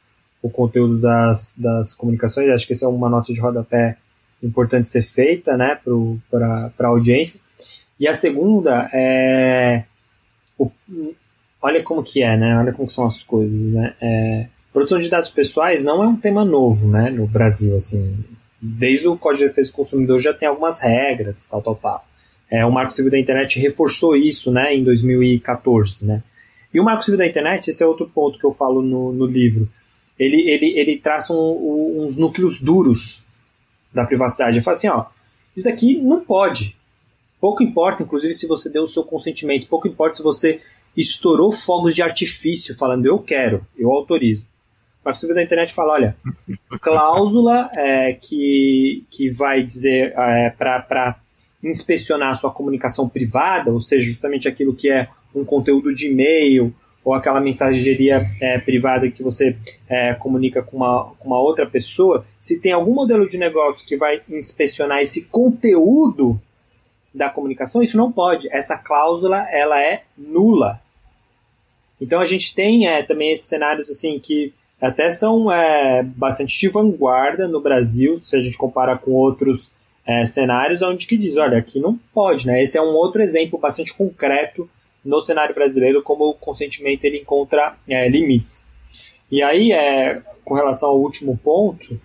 o 0.41 0.49
conteúdo 0.49 0.97
das, 0.97 1.55
das 1.57 1.93
comunicações. 1.93 2.49
Acho 2.49 2.65
que 2.65 2.73
essa 2.73 2.85
é 2.85 2.87
uma 2.87 3.09
nota 3.09 3.33
de 3.33 3.41
rodapé 3.41 3.97
importante 4.41 4.89
ser 4.89 5.03
feita 5.03 5.57
né, 5.57 5.79
para 6.29 6.71
a 6.79 6.87
audiência. 6.87 7.41
E 7.99 8.07
a 8.07 8.13
segunda 8.13 8.89
é. 8.93 9.83
O, 10.57 10.71
olha 11.61 11.83
como 11.83 12.03
que 12.03 12.23
é, 12.23 12.35
né? 12.37 12.57
Olha 12.57 12.73
como 12.73 12.89
são 12.89 13.05
as 13.05 13.23
coisas, 13.23 13.63
né? 13.65 13.93
É, 14.01 14.47
produção 14.73 14.99
de 14.99 15.09
dados 15.09 15.29
pessoais 15.29 15.83
não 15.83 16.03
é 16.03 16.07
um 16.07 16.15
tema 16.15 16.43
novo, 16.43 16.87
né? 16.87 17.09
No 17.09 17.27
Brasil, 17.27 17.75
assim. 17.75 18.17
Desde 18.61 19.07
o 19.07 19.17
Código 19.17 19.43
de 19.43 19.49
Defesa 19.49 19.69
do 19.69 19.75
Consumidor 19.75 20.19
já 20.19 20.33
tem 20.33 20.47
algumas 20.47 20.79
regras, 20.79 21.47
tal, 21.47 21.61
tal, 21.61 21.75
tal. 21.75 22.05
É, 22.49 22.65
o 22.65 22.71
Marco 22.71 22.93
Civil 22.93 23.11
da 23.11 23.19
Internet 23.19 23.59
reforçou 23.59 24.15
isso, 24.15 24.51
né? 24.51 24.75
Em 24.75 24.83
2014, 24.83 26.05
né? 26.05 26.23
E 26.73 26.79
o 26.79 26.83
Marco 26.83 27.03
Civil 27.03 27.17
da 27.17 27.27
Internet, 27.27 27.69
esse 27.69 27.83
é 27.83 27.85
outro 27.85 28.09
ponto 28.09 28.39
que 28.39 28.45
eu 28.45 28.53
falo 28.53 28.81
no, 28.81 29.11
no 29.11 29.25
livro 29.25 29.69
ele, 30.21 30.47
ele, 30.47 30.79
ele 30.79 30.97
traça 30.99 31.33
um, 31.33 31.37
um, 31.37 32.03
uns 32.05 32.15
núcleos 32.15 32.61
duros 32.61 33.23
da 33.91 34.05
privacidade. 34.05 34.57
Ele 34.57 34.63
fala 34.63 34.77
assim, 34.77 34.87
ó, 34.87 35.05
isso 35.57 35.65
daqui 35.65 35.99
não 35.99 36.21
pode. 36.21 36.77
Pouco 37.39 37.63
importa, 37.63 38.03
inclusive, 38.03 38.31
se 38.35 38.45
você 38.45 38.69
deu 38.69 38.83
o 38.83 38.87
seu 38.87 39.03
consentimento. 39.03 39.67
Pouco 39.67 39.87
importa 39.87 40.17
se 40.17 40.23
você 40.23 40.61
estourou 40.95 41.51
fogos 41.51 41.95
de 41.95 42.01
artifício 42.01 42.77
falando 42.77 43.05
eu 43.05 43.19
quero, 43.19 43.65
eu 43.77 43.91
autorizo. 43.91 44.47
O 45.01 45.05
Marco 45.05 45.19
Civil 45.19 45.35
da 45.35 45.43
internet 45.43 45.73
fala, 45.73 45.93
olha, 45.93 46.15
cláusula 46.81 47.69
é, 47.75 48.13
que, 48.13 49.03
que 49.09 49.29
vai 49.29 49.63
dizer 49.63 50.13
é, 50.15 50.49
para 50.51 51.19
inspecionar 51.63 52.31
a 52.31 52.35
sua 52.35 52.51
comunicação 52.51 53.07
privada, 53.07 53.71
ou 53.71 53.79
seja, 53.79 54.05
justamente 54.05 54.47
aquilo 54.47 54.75
que 54.75 54.89
é 54.89 55.07
um 55.33 55.45
conteúdo 55.45 55.93
de 55.93 56.07
e-mail 56.07 56.73
ou 57.03 57.13
aquela 57.13 57.39
mensageria 57.39 58.21
é, 58.39 58.59
privada 58.59 59.09
que 59.09 59.23
você 59.23 59.55
é, 59.89 60.13
comunica 60.13 60.61
com 60.61 60.77
uma, 60.77 61.05
com 61.17 61.27
uma 61.27 61.39
outra 61.39 61.65
pessoa, 61.65 62.25
se 62.39 62.59
tem 62.59 62.71
algum 62.71 62.93
modelo 62.93 63.27
de 63.27 63.37
negócio 63.37 63.87
que 63.87 63.97
vai 63.97 64.21
inspecionar 64.29 65.01
esse 65.01 65.25
conteúdo 65.25 66.39
da 67.13 67.29
comunicação, 67.29 67.83
isso 67.83 67.97
não 67.97 68.11
pode. 68.11 68.47
Essa 68.51 68.77
cláusula 68.77 69.47
ela 69.49 69.81
é 69.81 70.03
nula. 70.17 70.81
Então 71.99 72.19
a 72.19 72.25
gente 72.25 72.55
tem 72.55 72.87
é, 72.87 73.03
também 73.03 73.31
esses 73.31 73.47
cenários 73.47 73.89
assim 73.89 74.19
que 74.19 74.53
até 74.81 75.11
são 75.11 75.51
é, 75.51 76.01
bastante 76.01 76.57
de 76.57 76.67
vanguarda 76.67 77.47
no 77.47 77.61
Brasil, 77.61 78.17
se 78.17 78.35
a 78.35 78.41
gente 78.41 78.57
compara 78.57 78.97
com 78.97 79.11
outros 79.11 79.71
é, 80.05 80.25
cenários, 80.25 80.81
onde 80.81 81.05
que 81.05 81.15
diz, 81.15 81.37
olha, 81.37 81.59
aqui 81.59 81.79
não 81.79 81.99
pode, 82.11 82.47
né? 82.47 82.63
Esse 82.63 82.77
é 82.79 82.81
um 82.81 82.95
outro 82.95 83.21
exemplo 83.21 83.59
bastante 83.59 83.93
concreto 83.93 84.67
no 85.05 85.21
cenário 85.21 85.53
brasileiro 85.53 86.01
como 86.01 86.29
o 86.29 86.33
consentimento 86.33 87.03
ele 87.03 87.19
encontra 87.19 87.75
é, 87.87 88.09
limites. 88.09 88.67
E 89.31 89.43
aí, 89.43 89.71
é, 89.71 90.21
com 90.43 90.55
relação 90.55 90.89
ao 90.89 90.99
último 90.99 91.37
ponto, 91.37 91.99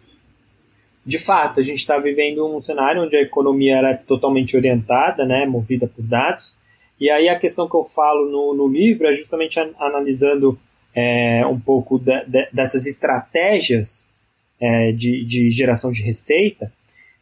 de 1.07 1.19
fato, 1.21 1.61
a 1.61 1.63
gente 1.63 1.79
está 1.79 1.97
vivendo 1.99 2.45
um 2.45 2.61
cenário 2.61 3.05
onde 3.05 3.17
a 3.17 3.23
economia 3.23 3.77
era 3.77 3.97
totalmente 3.97 4.57
orientada, 4.57 5.25
né, 5.25 5.47
movida 5.47 5.87
por 5.87 6.03
dados, 6.03 6.57
e 6.99 7.09
aí 7.09 7.29
a 7.29 7.39
questão 7.39 7.69
que 7.69 7.77
eu 7.77 7.85
falo 7.85 8.29
no, 8.29 8.55
no 8.55 8.67
livro 8.67 9.07
é 9.07 9.15
justamente 9.15 9.61
analisando 9.79 10.59
é, 10.93 11.47
um 11.47 11.61
pouco 11.61 11.99
de, 11.99 12.13
dessas 12.53 12.87
estratégias 12.87 14.13
é, 14.61 14.91
de, 14.91 15.25
de 15.25 15.49
geração 15.51 15.93
de 15.93 16.03
receita, 16.03 16.73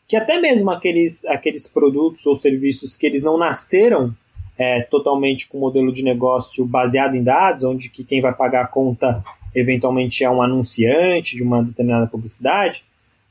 que 0.08 0.16
até 0.16 0.40
mesmo 0.40 0.70
aqueles, 0.70 1.24
aqueles 1.26 1.68
produtos 1.68 2.24
ou 2.24 2.36
serviços 2.36 2.96
que 2.96 3.06
eles 3.06 3.22
não 3.22 3.36
nasceram 3.36 4.14
é, 4.56 4.80
totalmente 4.82 5.48
com 5.48 5.58
modelo 5.58 5.92
de 5.92 6.02
negócio 6.02 6.64
baseado 6.64 7.16
em 7.16 7.22
dados, 7.22 7.64
onde 7.64 7.90
que 7.90 8.04
quem 8.04 8.22
vai 8.22 8.32
pagar 8.32 8.64
a 8.64 8.68
conta 8.68 9.22
eventualmente 9.54 10.24
é 10.24 10.30
um 10.30 10.40
anunciante 10.40 11.36
de 11.36 11.42
uma 11.42 11.62
determinada 11.62 12.06
publicidade, 12.06 12.84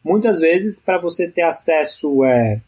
muitas 0.04 0.39
vezes 0.39 0.80
para 0.80 0.97
você 0.97 1.28
ter 1.28 1.43
acesso 1.43 2.24
é, 2.24 2.60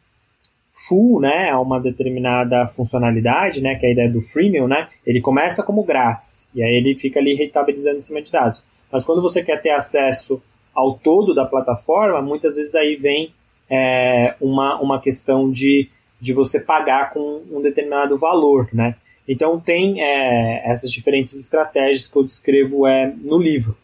full 0.88 1.20
né, 1.20 1.50
a 1.50 1.60
uma 1.60 1.80
determinada 1.80 2.68
funcionalidade, 2.68 3.62
né, 3.62 3.76
que 3.76 3.86
é 3.86 3.90
a 3.90 3.92
ideia 3.92 4.10
do 4.10 4.22
freemium, 4.22 4.68
né, 4.68 4.90
ele 5.06 5.22
começa 5.22 5.64
como 5.64 5.84
grátis, 5.84 6.50
e 6.54 6.62
aí 6.62 6.76
ele 6.76 6.96
fica 6.96 7.20
ali 7.20 7.34
rentabilizando 7.34 7.98
em 7.98 8.02
cima 8.02 8.22
de 8.22 8.32
dados. 8.32 8.64
Mas 8.92 9.04
quando 9.04 9.22
você 9.22 9.44
quer 9.44 9.62
ter 9.62 9.72
acesso 9.72 10.42
ao 10.74 10.98
todo 10.98 11.34
da 11.34 11.46
plataforma, 11.46 12.22
muitas 12.22 12.56
vezes 12.56 12.76
aí 12.76 12.96
vem 12.96 13.34
é, 13.70 14.36
uma, 14.40 14.80
uma 14.80 15.02
questão 15.02 15.50
de, 15.50 15.90
de 16.20 16.34
você 16.34 16.60
pagar 16.60 17.12
com 17.12 17.42
um 17.52 17.62
determinado 17.62 18.18
valor, 18.18 18.70
né? 18.74 18.96
Então 19.28 19.60
tem 19.60 20.02
é, 20.02 20.70
essas 20.70 20.92
diferentes 20.92 21.34
estratégias 21.34 22.08
que 22.08 22.16
eu 22.16 22.24
descrevo 22.24 22.86
é, 22.86 23.12
no 23.22 23.40
livro. 23.40 23.76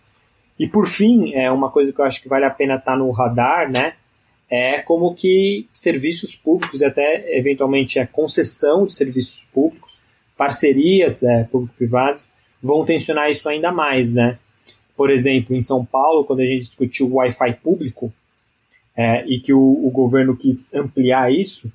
E 0.60 0.68
por 0.68 0.88
fim, 0.88 1.34
é 1.34 1.52
uma 1.52 1.72
coisa 1.72 1.92
que 1.92 2.00
eu 2.00 2.06
acho 2.06 2.22
que 2.22 2.30
vale 2.30 2.46
a 2.46 2.50
pena 2.50 2.76
estar 2.76 2.92
tá 2.92 2.98
no 2.98 3.10
radar, 3.12 3.72
né? 3.72 3.94
É 4.50 4.82
como 4.82 5.16
que 5.16 5.68
serviços 5.74 6.36
públicos, 6.36 6.82
e 6.82 6.86
até 6.86 7.38
eventualmente 7.38 8.00
a 8.00 8.06
concessão 8.06 8.86
de 8.86 8.94
serviços 8.94 9.48
públicos, 9.54 10.00
parcerias 10.38 11.24
é, 11.24 11.44
público-privadas, 11.46 12.34
vão 12.62 12.86
tensionar 12.86 13.32
isso 13.32 13.48
ainda 13.48 13.72
mais, 13.72 14.14
né? 14.14 14.38
Por 14.96 15.10
exemplo, 15.10 15.56
em 15.56 15.62
São 15.62 15.84
Paulo, 15.86 16.26
quando 16.26 16.42
a 16.42 16.46
gente 16.46 16.66
discutiu 16.66 17.08
o 17.08 17.16
Wi-Fi 17.16 17.54
público, 17.64 18.14
é, 18.96 19.26
e 19.26 19.40
que 19.40 19.54
o, 19.54 19.60
o, 19.60 19.90
governo 19.90 20.36
quis 20.36 20.74
ampliar 20.74 21.32
isso, 21.32 21.72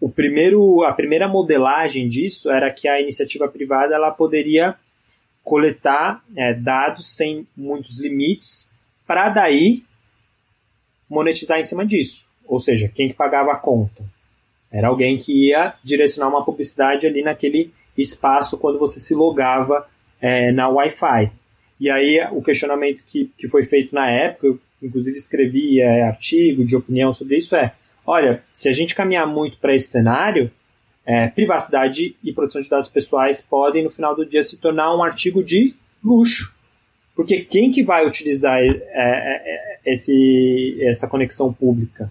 o 0.00 0.08
primeiro, 0.08 0.82
a 0.84 0.92
primeira 0.92 1.28
modelagem 1.28 2.08
disso 2.08 2.50
era 2.50 2.70
que 2.72 2.88
a 2.88 3.00
iniciativa 3.00 3.48
privada 3.48 3.94
ela 3.94 4.10
poderia 4.10 4.74
coletar 5.46 6.24
é, 6.34 6.52
dados 6.52 7.14
sem 7.14 7.46
muitos 7.56 8.00
limites 8.00 8.74
para 9.06 9.28
daí 9.28 9.84
monetizar 11.08 11.60
em 11.60 11.62
cima 11.62 11.86
disso. 11.86 12.28
Ou 12.48 12.58
seja, 12.58 12.90
quem 12.92 13.06
que 13.06 13.14
pagava 13.14 13.52
a 13.52 13.56
conta? 13.56 14.04
Era 14.72 14.88
alguém 14.88 15.16
que 15.16 15.46
ia 15.46 15.74
direcionar 15.84 16.30
uma 16.30 16.44
publicidade 16.44 17.06
ali 17.06 17.22
naquele 17.22 17.72
espaço 17.96 18.58
quando 18.58 18.76
você 18.76 18.98
se 18.98 19.14
logava 19.14 19.88
é, 20.20 20.50
na 20.50 20.68
Wi-Fi. 20.68 21.30
E 21.78 21.88
aí 21.88 22.26
o 22.32 22.42
questionamento 22.42 23.04
que, 23.06 23.30
que 23.38 23.46
foi 23.46 23.62
feito 23.62 23.94
na 23.94 24.10
época, 24.10 24.48
eu 24.48 24.60
inclusive 24.82 25.16
escrevi 25.16 25.80
é, 25.80 26.02
artigo 26.02 26.64
de 26.64 26.74
opinião 26.74 27.14
sobre 27.14 27.38
isso, 27.38 27.54
é: 27.54 27.72
olha, 28.04 28.42
se 28.52 28.68
a 28.68 28.72
gente 28.72 28.96
caminhar 28.96 29.28
muito 29.28 29.58
para 29.58 29.76
esse 29.76 29.90
cenário, 29.90 30.50
é, 31.06 31.28
privacidade 31.28 32.16
e 32.22 32.32
proteção 32.32 32.60
de 32.60 32.68
dados 32.68 32.88
pessoais 32.88 33.40
podem, 33.40 33.84
no 33.84 33.90
final 33.90 34.14
do 34.14 34.26
dia, 34.26 34.42
se 34.42 34.56
tornar 34.56 34.94
um 34.94 35.02
artigo 35.02 35.42
de 35.42 35.74
luxo. 36.04 36.54
Porque 37.14 37.40
quem 37.40 37.70
que 37.70 37.82
vai 37.82 38.04
utilizar 38.06 38.58
é, 38.58 38.66
é, 38.68 39.80
é 39.86 39.92
esse, 39.92 40.76
essa 40.82 41.08
conexão 41.08 41.52
pública? 41.52 42.10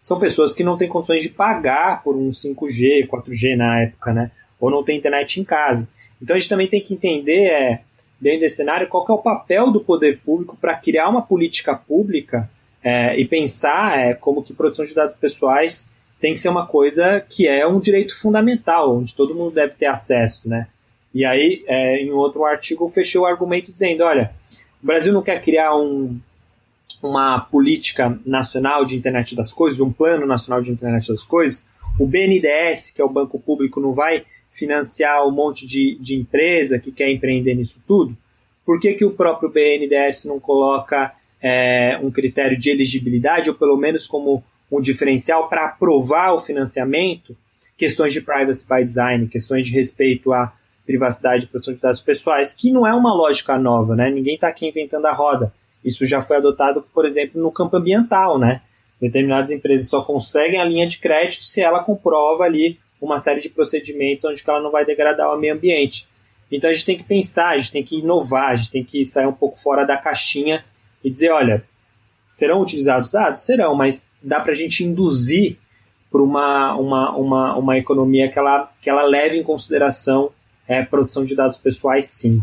São 0.00 0.18
pessoas 0.18 0.54
que 0.54 0.62
não 0.62 0.78
têm 0.78 0.88
condições 0.88 1.22
de 1.22 1.28
pagar 1.28 2.02
por 2.02 2.16
um 2.16 2.30
5G, 2.30 3.08
4G 3.08 3.56
na 3.56 3.82
época, 3.82 4.12
né? 4.12 4.30
Ou 4.60 4.70
não 4.70 4.84
tem 4.84 4.96
internet 4.96 5.40
em 5.40 5.44
casa. 5.44 5.88
Então 6.22 6.36
a 6.36 6.38
gente 6.38 6.48
também 6.48 6.68
tem 6.68 6.80
que 6.80 6.94
entender 6.94 7.46
é, 7.46 7.80
dentro 8.20 8.40
desse 8.40 8.56
cenário, 8.56 8.88
qual 8.88 9.04
é 9.08 9.12
o 9.12 9.18
papel 9.18 9.70
do 9.70 9.80
poder 9.80 10.20
público 10.20 10.56
para 10.56 10.74
criar 10.76 11.08
uma 11.08 11.22
política 11.22 11.74
pública 11.74 12.48
é, 12.82 13.18
e 13.18 13.26
pensar 13.26 13.98
é, 13.98 14.14
como 14.14 14.42
que 14.42 14.54
produção 14.54 14.84
de 14.84 14.94
dados 14.94 15.16
pessoais 15.16 15.90
tem 16.24 16.32
que 16.32 16.40
ser 16.40 16.48
uma 16.48 16.66
coisa 16.66 17.20
que 17.20 17.46
é 17.46 17.66
um 17.66 17.78
direito 17.78 18.18
fundamental, 18.18 18.96
onde 18.96 19.14
todo 19.14 19.34
mundo 19.34 19.54
deve 19.54 19.74
ter 19.74 19.84
acesso, 19.84 20.48
né? 20.48 20.68
E 21.12 21.22
aí, 21.22 21.62
é, 21.66 21.98
em 22.02 22.12
outro 22.12 22.46
artigo, 22.46 22.88
fechei 22.88 23.20
o 23.20 23.26
argumento 23.26 23.70
dizendo, 23.70 24.04
olha, 24.04 24.34
o 24.82 24.86
Brasil 24.86 25.12
não 25.12 25.20
quer 25.20 25.42
criar 25.42 25.76
um, 25.76 26.18
uma 27.02 27.40
política 27.40 28.18
nacional 28.24 28.86
de 28.86 28.96
internet 28.96 29.36
das 29.36 29.52
coisas, 29.52 29.80
um 29.80 29.92
plano 29.92 30.24
nacional 30.24 30.62
de 30.62 30.72
internet 30.72 31.08
das 31.08 31.24
coisas, 31.24 31.68
o 32.00 32.06
BNDES, 32.06 32.90
que 32.92 33.02
é 33.02 33.04
o 33.04 33.10
banco 33.10 33.38
público, 33.38 33.78
não 33.78 33.92
vai 33.92 34.24
financiar 34.50 35.28
um 35.28 35.30
monte 35.30 35.66
de, 35.66 35.98
de 36.00 36.16
empresa 36.16 36.78
que 36.78 36.90
quer 36.90 37.10
empreender 37.10 37.54
nisso 37.54 37.82
tudo? 37.86 38.16
Por 38.64 38.80
que, 38.80 38.94
que 38.94 39.04
o 39.04 39.10
próprio 39.10 39.50
BNDES 39.50 40.24
não 40.24 40.40
coloca 40.40 41.12
é, 41.42 42.00
um 42.02 42.10
critério 42.10 42.58
de 42.58 42.70
elegibilidade, 42.70 43.50
ou 43.50 43.54
pelo 43.54 43.76
menos 43.76 44.06
como 44.06 44.42
um 44.78 44.80
diferencial 44.80 45.48
para 45.48 45.66
aprovar 45.66 46.34
o 46.34 46.38
financiamento, 46.38 47.36
questões 47.76 48.12
de 48.12 48.20
privacy 48.20 48.66
by 48.68 48.84
design, 48.84 49.28
questões 49.28 49.66
de 49.66 49.72
respeito 49.72 50.32
à 50.32 50.52
privacidade 50.86 51.44
e 51.44 51.48
proteção 51.48 51.74
de 51.74 51.80
dados 51.80 52.00
pessoais, 52.00 52.52
que 52.52 52.70
não 52.70 52.86
é 52.86 52.94
uma 52.94 53.14
lógica 53.14 53.58
nova, 53.58 53.96
né? 53.96 54.10
Ninguém 54.10 54.34
está 54.34 54.48
aqui 54.48 54.68
inventando 54.68 55.06
a 55.06 55.12
roda. 55.12 55.52
Isso 55.84 56.06
já 56.06 56.20
foi 56.20 56.36
adotado, 56.36 56.84
por 56.94 57.06
exemplo, 57.06 57.40
no 57.40 57.50
campo 57.50 57.76
ambiental, 57.76 58.38
né? 58.38 58.62
Determinadas 59.00 59.50
empresas 59.50 59.88
só 59.88 60.02
conseguem 60.02 60.60
a 60.60 60.64
linha 60.64 60.86
de 60.86 60.98
crédito 60.98 61.44
se 61.44 61.60
ela 61.60 61.82
comprova 61.82 62.44
ali 62.44 62.78
uma 63.00 63.18
série 63.18 63.40
de 63.40 63.50
procedimentos 63.50 64.24
onde 64.24 64.42
ela 64.46 64.62
não 64.62 64.70
vai 64.70 64.84
degradar 64.84 65.34
o 65.34 65.38
meio 65.38 65.54
ambiente. 65.54 66.08
Então 66.50 66.70
a 66.70 66.72
gente 66.72 66.86
tem 66.86 66.96
que 66.96 67.04
pensar, 67.04 67.50
a 67.50 67.58
gente 67.58 67.72
tem 67.72 67.82
que 67.82 67.98
inovar, 67.98 68.50
a 68.50 68.56
gente 68.56 68.70
tem 68.70 68.84
que 68.84 69.04
sair 69.04 69.26
um 69.26 69.32
pouco 69.32 69.58
fora 69.58 69.84
da 69.84 69.96
caixinha 69.96 70.64
e 71.02 71.10
dizer, 71.10 71.30
olha, 71.30 71.64
serão 72.34 72.60
utilizados 72.60 73.12
dados? 73.12 73.42
Serão, 73.42 73.76
mas 73.76 74.12
dá 74.20 74.40
para 74.40 74.50
a 74.50 74.56
gente 74.56 74.82
induzir 74.82 75.56
para 76.10 76.20
uma, 76.20 76.74
uma, 76.74 77.16
uma, 77.16 77.56
uma 77.56 77.78
economia 77.78 78.28
que 78.28 78.36
ela, 78.36 78.68
que 78.82 78.90
ela 78.90 79.04
leve 79.04 79.38
em 79.38 79.42
consideração 79.44 80.32
é, 80.66 80.82
produção 80.82 81.24
de 81.24 81.36
dados 81.36 81.58
pessoais, 81.58 82.06
sim. 82.06 82.42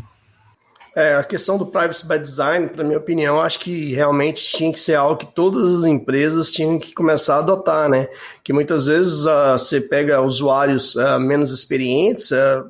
É, 0.95 1.15
a 1.15 1.23
questão 1.23 1.57
do 1.57 1.65
privacy 1.65 2.07
by 2.07 2.19
design, 2.19 2.69
para 2.69 2.85
minha 2.85 2.97
opinião, 2.97 3.39
acho 3.39 3.59
que 3.59 3.93
realmente 3.93 4.43
tinha 4.43 4.71
que 4.71 4.79
ser 4.79 4.95
algo 4.95 5.17
que 5.17 5.25
todas 5.25 5.71
as 5.71 5.85
empresas 5.85 6.51
tinham 6.51 6.79
que 6.79 6.93
começar 6.93 7.35
a 7.35 7.39
adotar, 7.39 7.89
né? 7.89 8.07
Que 8.43 8.53
muitas 8.53 8.87
vezes 8.87 9.25
uh, 9.25 9.57
você 9.57 9.81
pega 9.81 10.21
usuários 10.21 10.95
uh, 10.95 11.19
menos 11.19 11.51
experientes, 11.51 12.31
uh, 12.31 12.69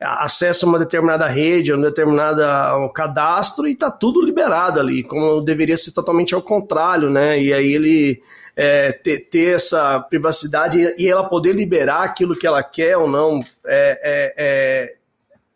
acessa 0.00 0.66
uma 0.66 0.78
determinada 0.78 1.26
rede, 1.26 1.72
um 1.72 1.80
determinado 1.80 2.42
um 2.78 2.88
cadastro 2.88 3.66
e 3.66 3.72
está 3.72 3.90
tudo 3.90 4.22
liberado 4.22 4.78
ali, 4.78 5.02
como 5.02 5.40
deveria 5.40 5.76
ser 5.76 5.92
totalmente 5.92 6.34
ao 6.34 6.42
contrário, 6.42 7.10
né? 7.10 7.40
E 7.40 7.52
aí 7.52 7.72
ele 7.72 8.22
é, 8.54 8.92
ter, 8.92 9.20
ter, 9.30 9.54
essa 9.54 10.00
privacidade 10.00 10.78
e 10.98 11.08
ela 11.08 11.24
poder 11.24 11.54
liberar 11.54 12.02
aquilo 12.02 12.36
que 12.36 12.46
ela 12.46 12.62
quer 12.62 12.96
ou 12.96 13.08
não 13.08 13.40
é, 13.66 14.00
é, 14.36 14.94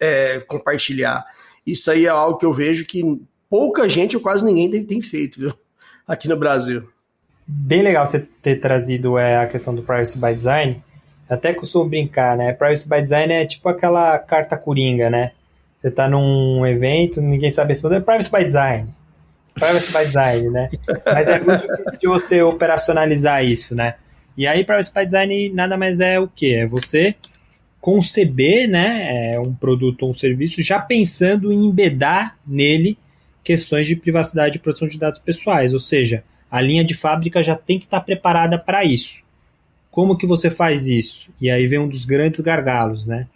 é, 0.00 0.36
é 0.36 0.40
compartilhar. 0.40 1.24
Isso 1.66 1.90
aí 1.90 2.06
é 2.06 2.08
algo 2.08 2.38
que 2.38 2.46
eu 2.46 2.52
vejo 2.52 2.86
que 2.86 3.20
pouca 3.48 3.88
gente 3.88 4.16
ou 4.16 4.22
quase 4.22 4.44
ninguém 4.44 4.70
tem, 4.70 4.84
tem 4.84 5.00
feito, 5.00 5.38
viu? 5.38 5.52
Aqui 6.06 6.28
no 6.28 6.36
Brasil. 6.36 6.88
Bem 7.46 7.82
legal 7.82 8.06
você 8.06 8.20
ter 8.20 8.56
trazido 8.56 9.18
é, 9.18 9.38
a 9.38 9.46
questão 9.46 9.74
do 9.74 9.82
Privacy 9.82 10.18
by 10.18 10.34
Design. 10.34 10.82
Até 11.30 11.54
costumo 11.54 11.88
brincar, 11.88 12.36
né? 12.36 12.52
Privacy 12.52 12.88
by 12.88 13.00
Design 13.00 13.32
é 13.32 13.46
tipo 13.46 13.68
aquela 13.68 14.18
carta 14.18 14.56
coringa, 14.56 15.08
né? 15.08 15.30
Você 15.78 15.90
tá 15.90 16.08
num 16.08 16.66
evento, 16.66 17.22
ninguém 17.22 17.50
sabe 17.50 17.68
responder, 17.68 17.96
é 17.96 18.00
Privacy 18.00 18.30
by 18.30 18.44
Design. 18.44 18.88
Privacy 19.54 19.92
by 19.92 20.04
Design, 20.04 20.50
né? 20.50 20.70
Mas 21.06 21.28
é 21.28 21.38
muito 21.38 21.60
difícil 21.60 21.98
de 22.00 22.08
você 22.08 22.42
operacionalizar 22.42 23.44
isso, 23.44 23.76
né? 23.76 23.94
E 24.36 24.46
aí, 24.46 24.64
Privacy 24.64 24.92
by 24.92 25.04
Design 25.04 25.50
nada 25.50 25.76
mais 25.76 26.00
é 26.00 26.18
o 26.18 26.26
que? 26.26 26.52
É 26.54 26.66
você 26.66 27.14
conceber 27.80 28.68
né, 28.68 29.34
é, 29.34 29.40
um 29.40 29.54
produto 29.54 30.02
ou 30.02 30.10
um 30.10 30.12
serviço 30.12 30.62
já 30.62 30.78
pensando 30.78 31.50
em 31.50 31.64
embedar 31.64 32.36
nele 32.46 32.98
questões 33.42 33.86
de 33.86 33.96
privacidade 33.96 34.58
e 34.58 34.60
proteção 34.60 34.86
de 34.86 34.98
dados 34.98 35.18
pessoais, 35.18 35.72
ou 35.72 35.80
seja, 35.80 36.22
a 36.50 36.60
linha 36.60 36.84
de 36.84 36.92
fábrica 36.92 37.42
já 37.42 37.56
tem 37.56 37.78
que 37.78 37.86
estar 37.86 38.00
preparada 38.00 38.58
para 38.58 38.84
isso. 38.84 39.22
Como 39.90 40.16
que 40.16 40.26
você 40.26 40.50
faz 40.50 40.86
isso? 40.86 41.30
E 41.40 41.50
aí 41.50 41.66
vem 41.66 41.78
um 41.78 41.88
dos 41.88 42.04
grandes 42.04 42.40
gargalos, 42.40 43.06
né? 43.06 43.26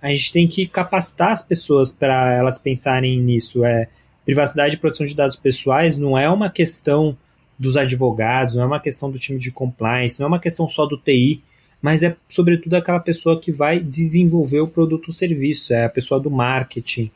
A 0.00 0.08
gente 0.08 0.32
tem 0.32 0.46
que 0.46 0.66
capacitar 0.66 1.32
as 1.32 1.42
pessoas 1.42 1.90
para 1.90 2.32
elas 2.32 2.56
pensarem 2.56 3.20
nisso. 3.20 3.64
É, 3.64 3.88
privacidade 4.24 4.76
e 4.76 4.78
proteção 4.78 5.06
de 5.06 5.14
dados 5.14 5.34
pessoais 5.36 5.96
não 5.96 6.16
é 6.16 6.30
uma 6.30 6.48
questão 6.48 7.16
dos 7.58 7.76
advogados, 7.76 8.54
não 8.54 8.62
é 8.62 8.66
uma 8.66 8.78
questão 8.78 9.10
do 9.10 9.18
time 9.18 9.38
de 9.38 9.50
compliance, 9.50 10.20
não 10.20 10.26
é 10.26 10.28
uma 10.28 10.38
questão 10.38 10.68
só 10.68 10.86
do 10.86 10.96
TI, 10.96 11.42
mas 11.82 12.02
é 12.02 12.14
sobretudo 12.28 12.74
aquela 12.74 13.00
pessoa 13.00 13.40
que 13.40 13.50
vai 13.50 13.80
desenvolver 13.80 14.60
o 14.60 14.68
produto 14.68 15.08
ou 15.08 15.14
serviço, 15.14 15.72
é 15.72 15.84
a 15.84 15.88
pessoa 15.88 16.20
do 16.20 16.30
marketing, 16.30 17.10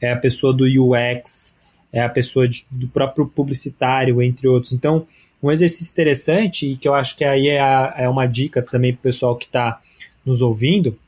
é 0.00 0.12
a 0.12 0.16
pessoa 0.16 0.52
do 0.52 0.64
UX, 0.64 1.56
é 1.92 2.02
a 2.02 2.08
pessoa 2.08 2.48
de, 2.48 2.66
do 2.68 2.88
próprio 2.88 3.26
publicitário, 3.26 4.20
entre 4.20 4.48
outros. 4.48 4.72
Então, 4.72 5.06
um 5.48 5.52
exercício 5.52 5.92
interessante, 5.92 6.66
e 6.66 6.76
que 6.76 6.88
eu 6.88 6.94
acho 6.94 7.16
que 7.16 7.24
aí 7.24 7.48
é, 7.48 7.60
a, 7.60 7.94
é 7.98 8.08
uma 8.08 8.26
dica 8.26 8.62
também 8.62 8.92
para 8.92 9.00
o 9.00 9.02
pessoal 9.02 9.36
que 9.36 9.46
está 9.46 9.80
nos 10.24 10.40
ouvindo, 10.40 10.98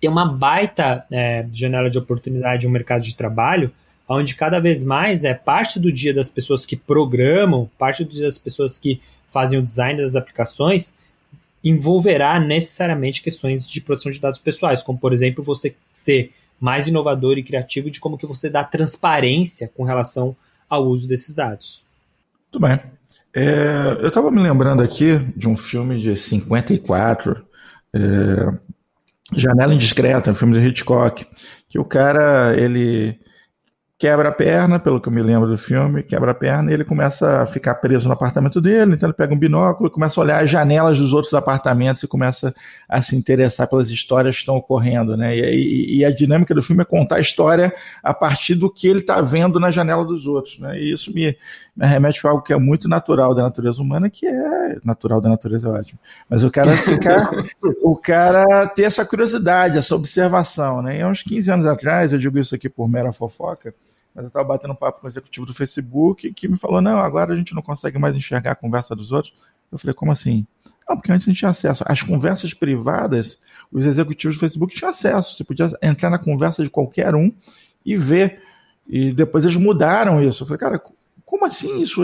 tem 0.00 0.10
uma 0.10 0.26
baita 0.26 1.04
é, 1.10 1.46
janela 1.52 1.90
de 1.90 1.98
oportunidade 1.98 2.66
no 2.66 2.72
mercado 2.72 3.02
de 3.02 3.14
trabalho 3.14 3.72
onde 4.08 4.34
cada 4.34 4.60
vez 4.60 4.82
mais 4.82 5.24
é 5.24 5.34
parte 5.34 5.80
do 5.80 5.90
dia 5.90 6.14
das 6.14 6.28
pessoas 6.28 6.64
que 6.64 6.76
programam, 6.76 7.68
parte 7.78 8.04
do 8.04 8.10
dia 8.10 8.22
das 8.24 8.38
pessoas 8.38 8.78
que 8.78 9.00
fazem 9.28 9.58
o 9.58 9.62
design 9.62 10.00
das 10.00 10.14
aplicações, 10.14 10.94
envolverá 11.62 12.38
necessariamente 12.38 13.22
questões 13.22 13.68
de 13.68 13.80
proteção 13.80 14.12
de 14.12 14.20
dados 14.20 14.38
pessoais, 14.38 14.82
como 14.82 14.98
por 14.98 15.12
exemplo 15.12 15.42
você 15.42 15.74
ser 15.92 16.32
mais 16.60 16.86
inovador 16.86 17.36
e 17.36 17.42
criativo 17.42 17.90
de 17.90 17.98
como 17.98 18.16
que 18.16 18.26
você 18.26 18.48
dá 18.48 18.62
transparência 18.62 19.70
com 19.76 19.82
relação 19.82 20.36
ao 20.70 20.86
uso 20.86 21.08
desses 21.08 21.34
dados. 21.34 21.82
Muito 22.52 22.60
bem. 22.60 22.80
É, 23.38 23.98
eu 24.00 24.08
estava 24.08 24.30
me 24.30 24.40
lembrando 24.40 24.82
aqui 24.82 25.18
de 25.36 25.46
um 25.46 25.54
filme 25.54 26.00
de 26.00 26.16
54, 26.16 27.46
é, 27.92 27.98
Janela 29.30 29.74
Indiscreta, 29.74 30.30
um 30.30 30.34
filme 30.34 30.58
de 30.58 30.66
Hitchcock, 30.66 31.26
que 31.68 31.78
o 31.78 31.84
cara, 31.84 32.58
ele 32.58 33.20
quebra 33.98 34.30
a 34.30 34.32
perna, 34.32 34.78
pelo 34.78 35.00
que 35.00 35.08
eu 35.08 35.12
me 35.12 35.22
lembro 35.22 35.48
do 35.48 35.56
filme, 35.56 36.02
quebra 36.02 36.30
a 36.30 36.34
perna 36.34 36.70
e 36.70 36.74
ele 36.74 36.84
começa 36.84 37.42
a 37.42 37.46
ficar 37.46 37.74
preso 37.76 38.08
no 38.08 38.14
apartamento 38.14 38.58
dele, 38.58 38.94
então 38.94 39.06
ele 39.06 39.16
pega 39.16 39.34
um 39.34 39.38
binóculo, 39.38 39.90
começa 39.90 40.18
a 40.18 40.24
olhar 40.24 40.42
as 40.42 40.50
janelas 40.50 40.98
dos 40.98 41.12
outros 41.12 41.32
apartamentos 41.32 42.02
e 42.02 42.08
começa 42.08 42.54
a 42.88 43.00
se 43.00 43.16
interessar 43.16 43.68
pelas 43.68 43.88
histórias 43.90 44.34
que 44.34 44.40
estão 44.40 44.56
ocorrendo, 44.56 45.16
né? 45.16 45.36
E, 45.36 45.40
e, 45.40 45.98
e 45.98 46.04
a 46.04 46.10
dinâmica 46.10 46.54
do 46.54 46.62
filme 46.62 46.82
é 46.82 46.86
contar 46.86 47.16
a 47.16 47.20
história 47.20 47.74
a 48.02 48.12
partir 48.12 48.54
do 48.54 48.70
que 48.70 48.86
ele 48.86 49.00
está 49.00 49.20
vendo 49.20 49.58
na 49.58 49.70
janela 49.70 50.04
dos 50.04 50.26
outros, 50.26 50.58
né? 50.58 50.78
E 50.78 50.92
isso 50.92 51.12
me, 51.14 51.36
me 51.76 51.86
remete 51.86 52.26
a 52.26 52.30
algo 52.30 52.42
que 52.42 52.52
é 52.52 52.58
muito 52.58 52.88
natural 52.88 53.34
da 53.34 53.42
natureza 53.42 53.82
humana, 53.82 54.08
que 54.08 54.26
é 54.26 54.76
natural 54.82 55.20
da 55.20 55.28
natureza 55.28 55.68
é 55.68 55.70
ótimo. 55.70 56.00
Mas 56.28 56.42
o 56.42 56.50
cara 56.50 56.74
ficar, 56.76 57.30
o 57.82 57.94
cara 57.96 58.66
ter 58.68 58.84
essa 58.84 59.04
curiosidade, 59.04 59.76
essa 59.76 59.94
observação, 59.94 60.80
né? 60.80 60.98
E 60.98 61.02
há 61.02 61.08
uns 61.08 61.22
15 61.22 61.50
anos 61.50 61.66
atrás, 61.66 62.12
eu 62.12 62.18
digo 62.18 62.38
isso 62.38 62.54
aqui 62.54 62.68
por 62.68 62.88
mera 62.88 63.12
fofoca, 63.12 63.74
mas 64.14 64.24
eu 64.24 64.28
estava 64.28 64.48
batendo 64.48 64.74
papo 64.74 65.00
com 65.00 65.06
o 65.06 65.10
executivo 65.10 65.44
do 65.44 65.52
Facebook 65.52 66.32
que 66.32 66.48
me 66.48 66.56
falou: 66.56 66.80
não, 66.80 66.96
agora 66.96 67.34
a 67.34 67.36
gente 67.36 67.54
não 67.54 67.60
consegue 67.60 67.98
mais 67.98 68.16
enxergar 68.16 68.52
a 68.52 68.56
conversa 68.56 68.96
dos 68.96 69.12
outros. 69.12 69.34
Eu 69.70 69.78
falei: 69.78 69.92
como 69.92 70.10
assim? 70.10 70.46
Não, 70.88 70.96
porque 70.96 71.12
antes 71.12 71.26
a 71.26 71.30
gente 71.30 71.38
tinha 71.40 71.50
acesso. 71.50 71.84
Às 71.86 72.00
conversas 72.00 72.54
privadas, 72.54 73.38
os 73.70 73.84
executivos 73.84 74.36
do 74.36 74.40
Facebook 74.40 74.74
tinham 74.74 74.88
acesso. 74.88 75.34
Você 75.34 75.44
podia 75.44 75.68
entrar 75.82 76.08
na 76.08 76.18
conversa 76.18 76.62
de 76.62 76.70
qualquer 76.70 77.14
um 77.14 77.30
e 77.84 77.96
ver. 77.96 78.40
E 78.88 79.12
depois 79.12 79.44
eles 79.44 79.56
mudaram 79.56 80.22
isso. 80.22 80.44
Eu 80.44 80.46
falei, 80.46 80.60
cara, 80.60 80.82
como 81.26 81.44
assim 81.44 81.80
isso? 81.80 82.02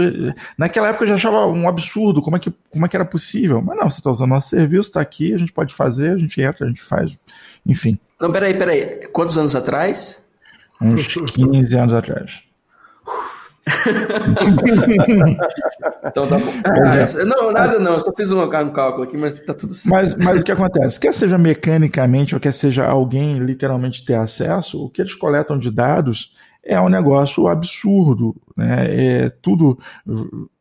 Naquela 0.59 0.89
época 0.89 1.05
eu 1.05 1.09
já 1.09 1.15
achava 1.15 1.47
um 1.47 1.69
absurdo, 1.69 2.21
como 2.21 2.37
é 2.37 2.41
que, 2.41 2.53
como 2.69 2.85
é 2.85 2.89
que 2.89 2.97
era 2.97 3.05
possível? 3.05 3.63
Mas 3.63 3.79
não, 3.79 3.89
você 3.89 4.01
está 4.01 4.11
usando 4.11 4.31
nosso 4.31 4.51
serviço, 4.51 4.89
está 4.89 5.01
aqui, 5.01 5.33
a 5.33 5.39
gente 5.39 5.53
pode 5.53 5.73
fazer, 5.73 6.11
a 6.11 6.19
gente 6.19 6.43
entra, 6.43 6.67
a 6.67 6.69
gente 6.69 6.83
faz, 6.83 7.17
enfim. 7.65 7.97
Não, 8.21 8.33
peraí, 8.33 8.53
peraí. 8.53 9.07
Quantos 9.13 9.39
anos 9.39 9.55
atrás? 9.55 10.25
Uns 10.81 11.07
15 11.07 11.79
anos 11.79 11.95
atrás. 11.95 12.43
então 16.05 16.27
tá 16.27 16.37
bom. 16.37 16.53
Ah, 16.65 17.25
não, 17.25 17.53
nada 17.53 17.79
não, 17.79 17.95
eu 17.95 18.01
só 18.01 18.13
fiz 18.13 18.33
um, 18.33 18.43
um 18.43 18.73
cálculo 18.73 19.05
aqui, 19.05 19.17
mas 19.17 19.35
tá 19.35 19.55
tudo 19.55 19.73
certo. 19.73 19.95
Mas, 19.95 20.17
mas 20.17 20.41
o 20.41 20.43
que 20.43 20.51
acontece? 20.51 20.99
Quer 20.99 21.15
seja 21.15 21.39
mecanicamente 21.39 22.35
ou 22.35 22.41
quer 22.41 22.53
seja 22.53 22.85
alguém 22.85 23.39
literalmente 23.39 24.05
ter 24.05 24.15
acesso, 24.15 24.85
o 24.85 24.91
que 24.91 25.01
eles 25.01 25.15
coletam 25.15 25.57
de 25.57 25.71
dados 25.71 26.33
é 26.65 26.81
um 26.81 26.89
negócio 26.89 27.47
absurdo. 27.49 28.35
Né? 28.57 29.25
É 29.25 29.31
tudo, 29.31 29.79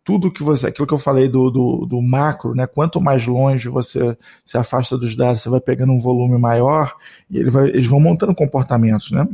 tudo 0.04 0.32
que 0.32 0.44
você. 0.44 0.68
Aquilo 0.68 0.88
que 0.88 0.94
eu 0.94 1.00
falei 1.00 1.28
do, 1.28 1.50
do, 1.52 1.86
do 1.86 2.02
macro, 2.02 2.56
né? 2.56 2.66
Quanto 2.68 3.00
mais 3.00 3.26
longe 3.26 3.70
você 3.70 4.18
se 4.46 4.58
afasta 4.58 4.98
dos 4.98 5.16
dados, 5.16 5.42
você 5.42 5.50
vai 5.50 5.62
pegando 5.62 5.92
um 5.92 6.00
volume 6.00 6.38
maior 6.38 6.96
e 7.30 7.38
ele 7.38 7.50
vai, 7.50 7.70
eles 7.70 7.88
vão 7.88 8.00
montando 8.00 8.34
comportamentos, 8.36 9.12
né? 9.12 9.28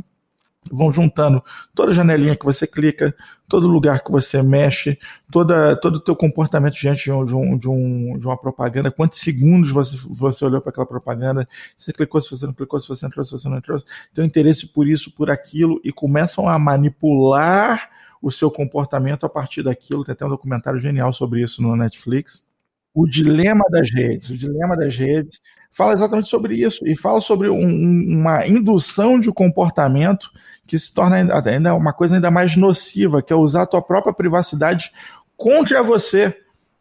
Vão 0.70 0.92
juntando 0.92 1.42
toda 1.74 1.92
janelinha 1.92 2.36
que 2.36 2.44
você 2.44 2.66
clica, 2.66 3.14
todo 3.48 3.66
lugar 3.66 4.02
que 4.02 4.10
você 4.10 4.42
mexe, 4.42 4.98
toda, 5.30 5.76
todo 5.76 5.96
o 5.96 6.00
teu 6.00 6.14
comportamento 6.14 6.74
diante 6.74 7.04
de, 7.04 7.12
um, 7.12 7.24
de, 7.24 7.34
um, 7.34 7.58
de, 7.58 7.68
um, 7.68 8.18
de 8.18 8.26
uma 8.26 8.36
propaganda, 8.36 8.90
quantos 8.90 9.20
segundos 9.20 9.70
você, 9.70 9.96
você 10.10 10.44
olhou 10.44 10.60
para 10.60 10.70
aquela 10.70 10.86
propaganda, 10.86 11.48
se 11.76 11.92
clicou, 11.92 12.20
se 12.20 12.30
você 12.30 12.46
não 12.46 12.52
clicou, 12.52 12.78
se 12.80 12.88
você 12.88 13.06
entrou, 13.06 13.24
se 13.24 13.32
você 13.32 13.48
não 13.48 13.58
entrou, 13.58 13.82
tem 14.14 14.24
interesse 14.24 14.66
por 14.66 14.86
isso, 14.86 15.10
por 15.12 15.30
aquilo, 15.30 15.80
e 15.82 15.92
começam 15.92 16.48
a 16.48 16.58
manipular 16.58 17.90
o 18.20 18.30
seu 18.30 18.50
comportamento 18.50 19.24
a 19.24 19.28
partir 19.28 19.62
daquilo. 19.62 20.04
Tem 20.04 20.12
até 20.12 20.26
um 20.26 20.30
documentário 20.30 20.80
genial 20.80 21.12
sobre 21.12 21.42
isso 21.42 21.62
no 21.62 21.76
Netflix. 21.76 22.44
O 22.92 23.06
dilema 23.06 23.64
das 23.70 23.90
redes, 23.92 24.28
o 24.28 24.36
dilema 24.36 24.76
das 24.76 24.96
redes, 24.96 25.40
fala 25.70 25.92
exatamente 25.92 26.28
sobre 26.28 26.56
isso 26.56 26.86
e 26.86 26.96
fala 26.96 27.20
sobre 27.20 27.48
um, 27.48 28.18
uma 28.20 28.46
indução 28.46 29.20
de 29.20 29.30
comportamento 29.30 30.30
que 30.66 30.78
se 30.78 30.92
torna 30.92 31.16
ainda 31.16 31.74
uma 31.74 31.92
coisa 31.92 32.16
ainda 32.16 32.30
mais 32.30 32.56
nociva, 32.56 33.22
que 33.22 33.32
é 33.32 33.36
usar 33.36 33.62
a 33.62 33.66
tua 33.66 33.80
própria 33.80 34.12
privacidade 34.12 34.92
contra 35.36 35.82
você, 35.82 36.36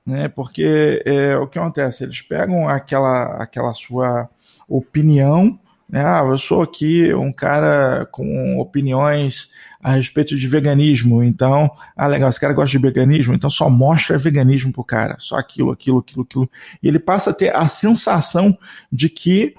né? 0.05 0.27
Porque 0.27 1.01
é, 1.05 1.37
o 1.37 1.47
que 1.47 1.57
acontece? 1.57 2.03
Eles 2.03 2.21
pegam 2.21 2.67
aquela, 2.67 3.41
aquela 3.41 3.73
sua 3.73 4.29
opinião, 4.67 5.57
né? 5.87 6.03
Ah, 6.05 6.25
eu 6.27 6.37
sou 6.37 6.61
aqui 6.61 7.13
um 7.13 7.31
cara 7.31 8.05
com 8.11 8.59
opiniões 8.59 9.51
a 9.87 9.91
respeito 9.91 10.35
de 10.35 10.47
veganismo, 10.49 11.23
então, 11.23 11.71
ah, 11.95 12.07
legal, 12.07 12.29
esse 12.29 12.41
cara 12.41 12.51
gosta 12.51 12.71
de 12.71 12.77
veganismo, 12.77 13.33
então 13.33 13.49
só 13.49 13.69
mostra 13.69 14.17
veganismo 14.17 14.73
pro 14.73 14.83
cara, 14.83 15.15
só 15.17 15.37
aquilo, 15.37 15.71
aquilo, 15.71 15.99
aquilo, 15.99 16.23
aquilo. 16.23 16.49
E 16.83 16.89
ele 16.89 16.99
passa 16.99 17.29
a 17.29 17.33
ter 17.33 17.55
a 17.55 17.69
sensação 17.69 18.57
de 18.91 19.07
que 19.07 19.55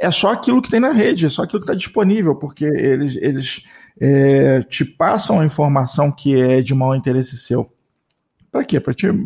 é 0.00 0.10
só 0.10 0.32
aquilo 0.32 0.60
que 0.60 0.68
tem 0.68 0.80
na 0.80 0.90
rede, 0.90 1.26
é 1.26 1.30
só 1.30 1.42
aquilo 1.42 1.60
que 1.60 1.66
está 1.66 1.74
disponível, 1.74 2.34
porque 2.34 2.64
eles, 2.64 3.14
eles 3.14 3.62
é, 4.00 4.62
te 4.62 4.84
passam 4.84 5.38
a 5.38 5.46
informação 5.46 6.10
que 6.10 6.34
é 6.34 6.60
de 6.60 6.74
mau 6.74 6.92
interesse 6.96 7.36
seu. 7.36 7.72
Para 8.50 8.64
quê? 8.64 8.80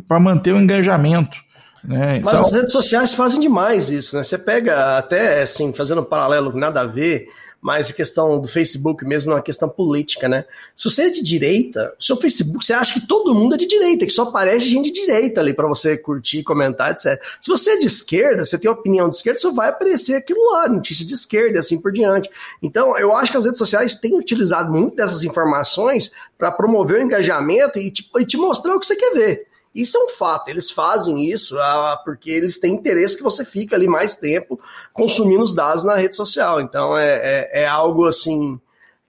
Para 0.07 0.21
manter 0.21 0.53
o 0.53 0.61
engajamento. 0.61 1.39
Né? 1.83 2.19
Então... 2.19 2.31
Mas 2.31 2.39
as 2.39 2.53
redes 2.53 2.73
sociais 2.73 3.15
fazem 3.15 3.41
demais 3.41 3.89
isso, 3.89 4.15
né? 4.15 4.23
Você 4.23 4.37
pega 4.37 4.99
até, 4.99 5.41
assim, 5.41 5.73
fazendo 5.73 6.03
um 6.03 6.05
paralelo 6.05 6.55
nada 6.55 6.83
a 6.83 6.87
ver, 6.87 7.29
mas 7.63 7.91
a 7.91 7.93
questão 7.93 8.41
do 8.41 8.49
Facebook 8.49 9.05
mesmo 9.05 9.31
é 9.31 9.37
uma 9.37 9.43
questão 9.43 9.69
política, 9.69 10.29
né? 10.29 10.45
Se 10.75 10.91
você 10.91 11.03
é 11.05 11.11
de 11.11 11.23
direita, 11.23 11.95
o 11.97 12.03
seu 12.03 12.17
Facebook, 12.17 12.67
você 12.67 12.73
acha 12.73 12.93
que 12.93 13.07
todo 13.07 13.33
mundo 13.33 13.55
é 13.55 13.57
de 13.57 13.67
direita, 13.67 14.05
que 14.05 14.11
só 14.11 14.25
aparece 14.25 14.69
gente 14.69 14.91
de 14.91 15.01
direita 15.01 15.41
ali 15.41 15.55
para 15.55 15.69
você 15.69 15.97
curtir, 15.97 16.43
comentar, 16.43 16.91
etc. 16.91 17.23
Se 17.41 17.49
você 17.49 17.71
é 17.71 17.77
de 17.79 17.87
esquerda, 17.87 18.45
você 18.45 18.59
tem 18.59 18.69
opinião 18.69 19.09
de 19.09 19.15
esquerda, 19.15 19.39
só 19.39 19.53
vai 19.53 19.69
aparecer 19.69 20.17
aquilo 20.17 20.51
lá, 20.51 20.69
notícia 20.69 21.07
de 21.07 21.15
esquerda 21.15 21.57
e 21.57 21.61
assim 21.61 21.81
por 21.81 21.93
diante. 21.93 22.29
Então, 22.61 22.99
eu 22.99 23.15
acho 23.15 23.31
que 23.31 23.39
as 23.39 23.45
redes 23.45 23.59
sociais 23.59 23.95
têm 23.95 24.19
utilizado 24.19 24.73
muito 24.73 24.97
dessas 24.97 25.23
informações 25.23 26.11
para 26.37 26.51
promover 26.51 27.01
o 27.01 27.05
engajamento 27.05 27.79
e 27.79 27.93
te, 27.93 28.11
e 28.19 28.27
te 28.27 28.37
mostrar 28.37 28.75
o 28.75 28.81
que 28.81 28.87
você 28.87 28.97
quer 28.97 29.13
ver. 29.13 29.52
Isso 29.75 29.97
é 29.97 30.05
um 30.05 30.09
fato, 30.09 30.49
eles 30.49 30.71
fazem 30.71 31.31
isso 31.31 31.59
ah, 31.59 32.01
porque 32.05 32.31
eles 32.31 32.59
têm 32.59 32.75
interesse 32.75 33.17
que 33.17 33.23
você 33.23 33.45
fique 33.45 33.75
ali 33.75 33.87
mais 33.87 34.17
tempo 34.17 34.61
consumindo 34.93 35.43
os 35.43 35.55
dados 35.55 35.83
na 35.83 35.97
rede 35.97 36.15
social. 36.15 36.61
Então 36.61 36.97
é, 36.97 37.15
é, 37.15 37.63
é 37.63 37.67
algo 37.67 38.07
assim 38.07 38.61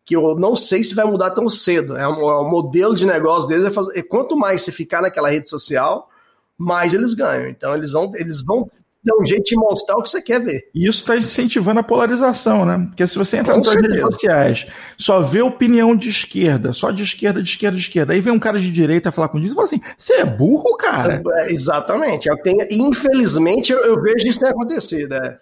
que 0.06 0.16
eu 0.16 0.36
não 0.36 0.56
sei 0.56 0.84
se 0.84 0.96
vai 0.96 1.06
mudar 1.06 1.32
tão 1.32 1.50
cedo. 1.50 1.98
É 1.98 2.08
um, 2.08 2.30
é 2.30 2.42
um 2.42 2.50
modelo 2.50 2.96
de 2.96 3.06
negócio 3.06 3.48
deles 3.48 3.66
é 3.66 3.72
fazer, 3.72 4.04
quanto 4.04 4.38
mais 4.38 4.62
você 4.62 4.72
ficar 4.72 5.02
naquela 5.02 5.30
rede 5.30 5.50
social, 5.50 6.10
mais 6.58 6.94
eles 6.94 7.14
ganham. 7.14 7.50
Então 7.50 7.74
eles 7.76 7.92
vão, 7.92 8.12
eles 8.16 8.42
vão 8.44 8.68
dá 9.04 9.16
um 9.20 9.26
jeito 9.26 9.44
de 9.44 9.56
mostrar 9.56 9.98
o 9.98 10.04
que 10.04 10.10
você 10.10 10.22
quer 10.22 10.40
ver. 10.40 10.70
E 10.74 10.88
isso 10.88 11.02
está 11.02 11.18
incentivando 11.18 11.80
a 11.80 11.84
polarização, 11.84 12.66
né? 12.66 12.86
Porque 12.88 13.06
se 13.06 13.18
você 13.18 13.38
entra 13.38 13.58
nas 13.58 13.74
redes 13.74 14.00
sociais, 14.00 14.68
só 14.98 15.20
vê 15.20 15.42
opinião 15.42 15.96
de 15.96 16.10
esquerda, 16.10 16.72
só 16.72 16.90
de 16.90 17.04
esquerda, 17.04 17.42
de 17.42 17.50
esquerda, 17.50 17.78
de 17.78 17.84
esquerda, 17.84 18.14
aí 18.14 18.22
vem 18.22 18.34
um 18.34 18.40
cara 18.40 18.60
de 18.60 18.72
direita 18.72 19.12
falar 19.12 19.30
com 19.30 19.40
isso 19.40 19.54
e 19.54 19.56
fala 19.56 19.68
assim: 19.68 19.82
você 19.98 20.14
é 20.14 20.26
burro, 20.26 20.78
cara? 20.78 21.22
É, 21.38 21.52
exatamente. 21.52 22.30
Eu 22.30 22.38
tenho, 22.38 22.66
infelizmente, 22.72 23.72
eu, 23.72 23.80
eu 23.80 24.02
vejo 24.02 24.28
isso 24.28 24.46
acontecer, 24.46 25.08
né? 25.10 25.38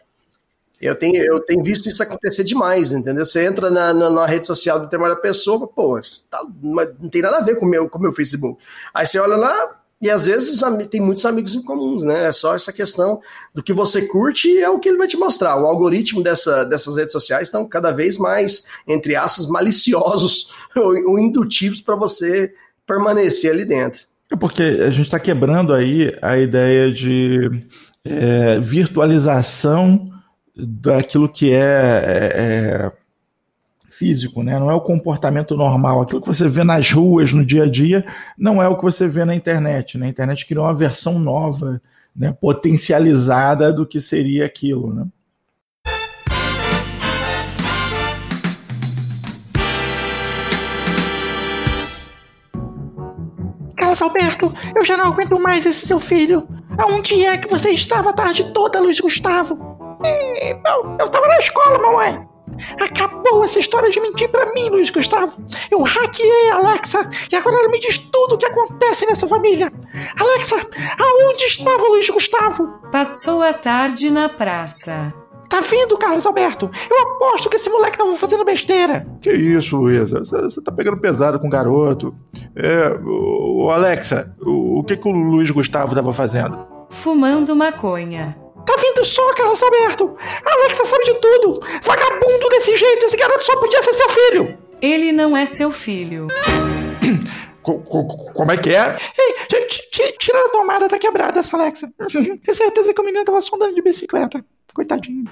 Eu 0.81 0.95
tenho, 0.95 1.23
eu 1.23 1.39
tenho 1.39 1.63
visto 1.63 1.87
isso 1.87 2.01
acontecer 2.01 2.43
demais, 2.43 2.91
entendeu? 2.91 3.23
Você 3.23 3.45
entra 3.45 3.69
na, 3.69 3.93
na, 3.93 4.09
na 4.09 4.25
rede 4.25 4.47
social 4.47 4.79
de 4.79 4.85
determinada 4.85 5.15
pessoa, 5.21 5.67
pô, 5.67 5.99
tá, 6.27 6.43
não 6.63 7.07
tem 7.09 7.21
nada 7.21 7.37
a 7.37 7.41
ver 7.41 7.57
com 7.57 7.67
o 7.67 7.69
meu, 7.69 7.87
com 7.87 7.99
meu 7.99 8.11
Facebook. 8.11 8.59
Aí 8.91 9.05
você 9.05 9.19
olha 9.19 9.35
lá, 9.35 9.80
e 10.01 10.09
às 10.09 10.25
vezes 10.25 10.61
tem 10.89 10.99
muitos 10.99 11.25
amigos 11.25 11.53
em 11.53 11.61
comuns, 11.61 12.03
né? 12.03 12.27
É 12.27 12.31
só 12.31 12.55
essa 12.55 12.73
questão 12.73 13.21
do 13.53 13.61
que 13.61 13.71
você 13.71 14.01
curte 14.07 14.57
é 14.57 14.69
o 14.69 14.79
que 14.79 14.89
ele 14.89 14.97
vai 14.97 15.07
te 15.07 15.15
mostrar. 15.15 15.61
O 15.61 15.65
algoritmo 15.65 16.23
dessa, 16.23 16.63
dessas 16.63 16.95
redes 16.95 17.11
sociais 17.11 17.47
estão 17.47 17.67
cada 17.67 17.91
vez 17.91 18.17
mais, 18.17 18.65
entre 18.87 19.15
aspas, 19.15 19.45
maliciosos 19.45 20.51
ou, 20.75 21.11
ou 21.11 21.19
indutivos 21.19 21.81
para 21.81 21.95
você 21.95 22.51
permanecer 22.85 23.51
ali 23.51 23.63
dentro. 23.63 24.01
É 24.31 24.35
porque 24.35 24.63
a 24.63 24.89
gente 24.89 25.05
está 25.05 25.19
quebrando 25.19 25.73
aí 25.73 26.17
a 26.21 26.37
ideia 26.37 26.91
de 26.91 27.51
é, 28.03 28.59
virtualização 28.59 30.09
daquilo 30.55 31.29
que 31.29 31.51
é, 31.51 31.57
é, 31.57 32.31
é 32.35 32.91
físico, 34.01 34.41
né? 34.41 34.59
não 34.59 34.71
é 34.71 34.73
o 34.73 34.81
comportamento 34.81 35.55
normal. 35.55 36.01
Aquilo 36.01 36.21
que 36.21 36.27
você 36.27 36.49
vê 36.49 36.63
nas 36.63 36.91
ruas, 36.91 37.31
no 37.31 37.45
dia 37.45 37.65
a 37.65 37.69
dia, 37.69 38.03
não 38.35 38.59
é 38.59 38.67
o 38.67 38.75
que 38.75 38.81
você 38.81 39.07
vê 39.07 39.23
na 39.23 39.35
internet. 39.35 39.95
Né? 39.95 40.07
A 40.07 40.09
internet 40.09 40.47
criou 40.47 40.65
uma 40.65 40.73
versão 40.73 41.19
nova, 41.19 41.79
né? 42.15 42.31
potencializada 42.31 43.71
do 43.71 43.85
que 43.85 44.01
seria 44.01 44.43
aquilo. 44.43 44.91
Né? 44.91 45.05
Carlos 53.77 54.01
Alberto, 54.01 54.51
eu 54.75 54.83
já 54.83 54.97
não 54.97 55.09
aguento 55.09 55.39
mais 55.39 55.63
esse 55.67 55.85
seu 55.85 55.99
filho. 55.99 56.47
Aonde 56.75 57.23
é 57.23 57.37
que 57.37 57.47
você 57.47 57.69
estava 57.69 58.09
a 58.09 58.13
tarde 58.13 58.51
toda, 58.51 58.79
Luiz 58.79 58.99
Gustavo? 58.99 59.77
E, 60.03 60.53
eu, 60.53 61.05
estava 61.05 61.27
na 61.27 61.37
escola, 61.37 61.77
mamãe. 61.77 62.30
Acabou 62.79 63.43
essa 63.43 63.59
história 63.59 63.89
de 63.89 63.99
mentir 63.99 64.29
para 64.29 64.53
mim, 64.53 64.69
Luiz 64.69 64.89
Gustavo. 64.89 65.41
Eu 65.69 65.81
hackeei 65.81 66.49
a 66.49 66.55
Alexa 66.55 67.09
e 67.31 67.35
agora 67.35 67.57
ela 67.57 67.69
me 67.69 67.79
diz 67.79 67.97
tudo 67.97 68.35
o 68.35 68.37
que 68.37 68.45
acontece 68.45 69.05
nessa 69.05 69.27
família. 69.27 69.71
Alexa, 70.19 70.55
aonde 70.99 71.43
estava 71.45 71.87
Luiz 71.89 72.09
Gustavo? 72.09 72.67
Passou 72.91 73.41
a 73.41 73.53
tarde 73.53 74.09
na 74.09 74.29
praça. 74.29 75.13
Tá 75.51 75.59
vendo, 75.59 75.97
Carlos 75.97 76.25
Alberto? 76.25 76.71
Eu 76.89 76.99
aposto 77.01 77.49
que 77.49 77.57
esse 77.57 77.69
moleque 77.69 77.97
tava 77.97 78.15
fazendo 78.15 78.45
besteira. 78.45 79.05
Que 79.19 79.33
isso, 79.33 79.75
Luísa? 79.75 80.19
Você 80.23 80.61
tá 80.61 80.71
pegando 80.71 81.01
pesado 81.01 81.37
com 81.41 81.47
o 81.47 81.49
garoto. 81.49 82.15
É, 82.55 82.97
o 83.05 83.69
Alexa, 83.69 84.33
o, 84.41 84.79
o 84.79 84.83
que, 84.85 84.95
que 84.95 85.07
o 85.07 85.11
Luiz 85.11 85.51
Gustavo 85.51 85.93
tava 85.93 86.13
fazendo? 86.13 86.57
Fumando 86.89 87.53
maconha. 87.53 88.33
Vendo 88.81 89.03
só, 89.05 89.33
Carlos 89.33 89.61
Alberto? 89.61 90.17
Alexa 90.45 90.85
sabe 90.85 91.03
de 91.05 91.13
tudo. 91.15 91.59
Vagabundo 91.83 92.49
desse 92.49 92.75
jeito, 92.75 93.05
esse 93.05 93.17
garoto 93.17 93.43
só 93.43 93.55
podia 93.57 93.81
ser 93.83 93.93
seu 93.93 94.09
filho. 94.09 94.57
Ele 94.81 95.11
não 95.11 95.37
é 95.37 95.45
seu 95.45 95.71
filho. 95.71 96.27
Co- 97.61 97.77
co- 97.77 98.07
Como 98.33 98.51
é 98.51 98.57
que 98.57 98.73
é? 98.73 98.97
Ei, 99.19 99.33
ti- 99.47 99.89
ti- 99.91 100.15
tira 100.17 100.43
a 100.43 100.49
tomada, 100.49 100.87
tá 100.89 100.97
quebrada 100.97 101.39
essa 101.41 101.55
Alexa. 101.55 101.91
Tenho 102.09 102.55
certeza 102.55 102.91
que 102.91 102.99
o 102.99 103.03
menino 103.03 103.23
tava 103.23 103.39
só 103.39 103.55
andando 103.55 103.75
de 103.75 103.83
bicicleta. 103.83 104.43
Coitadinho. 104.73 105.25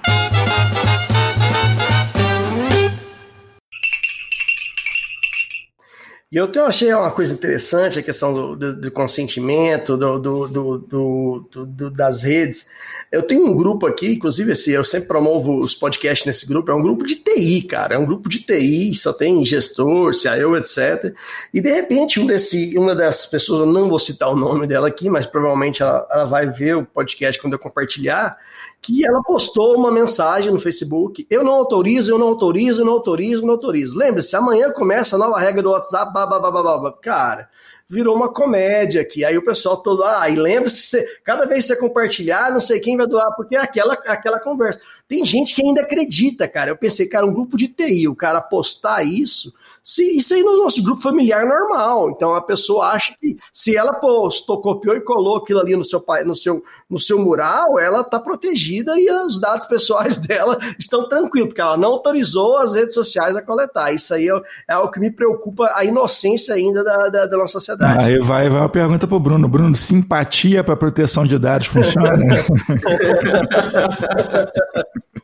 E 6.32 6.36
eu 6.36 6.46
tenho, 6.46 6.64
achei 6.64 6.94
uma 6.94 7.10
coisa 7.10 7.34
interessante 7.34 7.98
a 7.98 8.02
questão 8.04 8.32
do, 8.32 8.54
do, 8.54 8.80
do 8.82 8.90
consentimento, 8.92 9.96
do, 9.96 10.16
do, 10.16 11.90
das 11.90 12.22
redes. 12.22 12.68
Eu 13.10 13.24
tenho 13.24 13.44
um 13.44 13.52
grupo 13.52 13.84
aqui, 13.84 14.12
inclusive 14.12 14.52
esse, 14.52 14.70
eu 14.70 14.84
sempre 14.84 15.08
promovo 15.08 15.58
os 15.58 15.74
podcasts 15.74 16.24
nesse 16.24 16.46
grupo, 16.46 16.70
é 16.70 16.74
um 16.74 16.82
grupo 16.82 17.04
de 17.04 17.16
TI, 17.16 17.62
cara, 17.62 17.96
é 17.96 17.98
um 17.98 18.06
grupo 18.06 18.28
de 18.28 18.38
TI, 18.44 18.94
só 18.94 19.12
tem 19.12 19.44
gestor, 19.44 20.14
CIO, 20.14 20.56
etc. 20.56 21.12
E 21.52 21.60
de 21.60 21.68
repente 21.68 22.20
um 22.20 22.26
desse, 22.26 22.78
uma 22.78 22.94
dessas 22.94 23.26
pessoas, 23.26 23.60
eu 23.60 23.66
não 23.66 23.88
vou 23.88 23.98
citar 23.98 24.28
o 24.30 24.36
nome 24.36 24.68
dela 24.68 24.86
aqui, 24.86 25.10
mas 25.10 25.26
provavelmente 25.26 25.82
ela, 25.82 26.06
ela 26.12 26.26
vai 26.26 26.46
ver 26.46 26.76
o 26.76 26.86
podcast 26.86 27.42
quando 27.42 27.54
eu 27.54 27.58
compartilhar, 27.58 28.38
que 28.82 29.04
ela 29.04 29.22
postou 29.22 29.76
uma 29.76 29.90
mensagem 29.90 30.50
no 30.50 30.58
Facebook: 30.58 31.26
eu 31.30 31.44
não 31.44 31.52
autorizo, 31.52 32.12
eu 32.12 32.18
não 32.18 32.28
autorizo, 32.28 32.82
eu 32.82 32.86
não 32.86 32.94
autorizo, 32.94 33.42
eu 33.42 33.46
não 33.46 33.54
autorizo. 33.54 33.98
Lembre-se, 33.98 34.34
amanhã 34.34 34.70
começa 34.72 35.16
a 35.16 35.18
nova 35.18 35.38
regra 35.38 35.62
do 35.62 35.70
WhatsApp, 35.70 36.12
blá, 36.12 36.26
blá, 36.26 36.38
blá, 36.38 36.50
blá, 36.50 36.78
blá, 36.78 36.92
cara. 36.92 37.48
Virou 37.88 38.14
uma 38.14 38.32
comédia 38.32 39.02
aqui. 39.02 39.24
Aí 39.24 39.36
o 39.36 39.44
pessoal 39.44 39.76
todo, 39.82 40.04
ah, 40.04 40.28
e 40.28 40.36
lembre-se, 40.36 41.04
cada 41.24 41.44
vez 41.44 41.66
que 41.66 41.74
você 41.74 41.76
compartilhar, 41.76 42.52
não 42.52 42.60
sei 42.60 42.78
quem 42.78 42.96
vai 42.96 43.06
doar, 43.06 43.34
porque 43.34 43.56
é 43.56 43.60
aquela, 43.60 43.94
aquela 43.94 44.38
conversa. 44.38 44.80
Tem 45.08 45.24
gente 45.24 45.56
que 45.56 45.66
ainda 45.66 45.82
acredita, 45.82 46.46
cara. 46.46 46.70
Eu 46.70 46.76
pensei, 46.76 47.08
cara, 47.08 47.26
um 47.26 47.32
grupo 47.32 47.56
de 47.56 47.66
TI, 47.66 48.06
o 48.06 48.14
cara 48.14 48.40
postar 48.40 49.02
isso, 49.02 49.52
se, 49.82 50.02
isso 50.16 50.34
aí 50.34 50.42
no 50.42 50.62
nosso 50.62 50.82
grupo 50.82 51.00
familiar 51.00 51.46
normal. 51.46 52.10
Então 52.10 52.34
a 52.34 52.42
pessoa 52.42 52.88
acha 52.88 53.14
que 53.20 53.36
se 53.52 53.76
ela 53.76 53.94
postou, 53.94 54.60
copiou 54.60 54.96
e 54.96 55.00
colou 55.00 55.38
aquilo 55.38 55.60
ali 55.60 55.76
no 55.76 55.84
seu, 55.84 56.04
no 56.24 56.36
seu, 56.36 56.62
no 56.88 56.98
seu 56.98 57.18
mural, 57.18 57.78
ela 57.78 58.00
está 58.00 58.18
protegida 58.18 58.98
e 58.98 59.10
os 59.10 59.40
dados 59.40 59.66
pessoais 59.66 60.18
dela 60.26 60.58
estão 60.78 61.08
tranquilos, 61.08 61.48
porque 61.48 61.60
ela 61.60 61.76
não 61.76 61.90
autorizou 61.90 62.58
as 62.58 62.74
redes 62.74 62.94
sociais 62.94 63.36
a 63.36 63.42
coletar. 63.42 63.92
Isso 63.92 64.14
aí 64.14 64.28
é, 64.28 64.32
é 64.68 64.74
algo 64.74 64.90
que 64.90 65.00
me 65.00 65.10
preocupa, 65.10 65.70
a 65.74 65.84
inocência 65.84 66.54
ainda 66.54 66.84
da, 66.84 66.96
da, 67.08 67.26
da 67.26 67.36
nossa 67.36 67.54
sociedade. 67.54 68.04
Aí 68.04 68.18
vai, 68.18 68.48
vai 68.48 68.60
uma 68.60 68.68
pergunta 68.68 69.06
pro 69.06 69.20
Bruno. 69.20 69.48
Bruno, 69.48 69.74
simpatia 69.74 70.62
para 70.62 70.76
proteção 70.76 71.24
de 71.24 71.38
dados 71.38 71.66
funciona? 71.66 72.10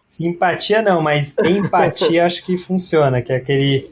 Simpatia 0.07 0.81
não, 0.81 1.03
mas 1.03 1.37
empatia 1.39 2.25
acho 2.25 2.43
que 2.45 2.57
funciona, 2.57 3.21
que 3.21 3.33
é 3.33 3.37
aquele, 3.37 3.91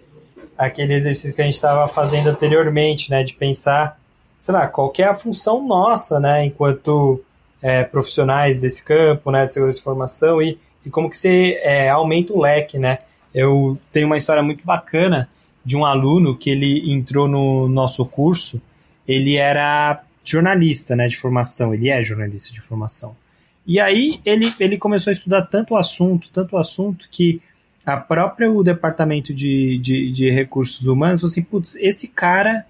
aquele 0.57 0.95
exercício 0.95 1.35
que 1.35 1.43
a 1.43 1.45
gente 1.45 1.55
estava 1.55 1.87
fazendo 1.89 2.29
anteriormente, 2.29 3.11
né? 3.11 3.23
De 3.23 3.35
pensar, 3.35 3.99
sei 4.39 4.55
lá, 4.55 4.67
qual 4.67 4.93
é 4.99 5.05
a 5.05 5.15
função 5.15 5.67
nossa, 5.67 6.21
né? 6.21 6.45
Enquanto 6.45 7.23
é, 7.61 7.83
profissionais 7.83 8.59
desse 8.59 8.85
campo, 8.85 9.31
né? 9.31 9.47
De 9.47 9.55
segurança 9.55 9.79
de 9.79 9.83
informação 9.83 10.43
e, 10.43 10.59
e 10.85 10.91
como 10.91 11.11
que 11.11 11.17
você 11.17 11.61
é, 11.63 11.91
aumenta 11.91 12.33
o 12.33 12.41
leque, 12.41 12.79
né? 12.79 12.99
Eu 13.35 13.79
tenho 13.93 14.07
uma 14.07 14.17
história 14.17 14.43
muito 14.43 14.65
bacana 14.65 15.29
de 15.65 15.77
um 15.77 15.85
aluno 15.85 16.37
que 16.37 16.51
ele 16.51 16.93
entrou 16.93 17.27
no 17.27 17.69
nosso 17.69 18.05
curso, 18.05 18.61
ele 19.09 19.37
era 19.37 20.03
jornalista, 20.23 20.95
né? 20.95 21.09
De 21.09 21.17
formação, 21.17 21.75
ele 21.75 21.89
é 21.89 22.03
jornalista 22.05 22.53
de 22.53 22.61
formação. 22.61 23.17
E 23.67 23.81
aí 23.81 24.21
ele, 24.25 24.53
ele 24.61 24.77
começou 24.77 25.11
a 25.11 25.15
estudar 25.15 25.43
tanto 25.43 25.75
o 25.75 25.77
assunto, 25.77 26.29
tanto 26.31 26.55
o 26.55 26.59
assunto, 26.59 27.09
que 27.11 27.41
a 27.85 27.97
própria 27.97 28.51
o 28.51 28.63
departamento 28.63 29.35
de, 29.35 29.79
de, 29.79 30.11
de 30.11 30.31
recursos 30.31 30.87
humanos 30.87 31.21
falou 31.21 31.31
assim, 31.31 31.43
putz, 31.43 31.77
esse 31.77 32.09
cara 32.09 32.65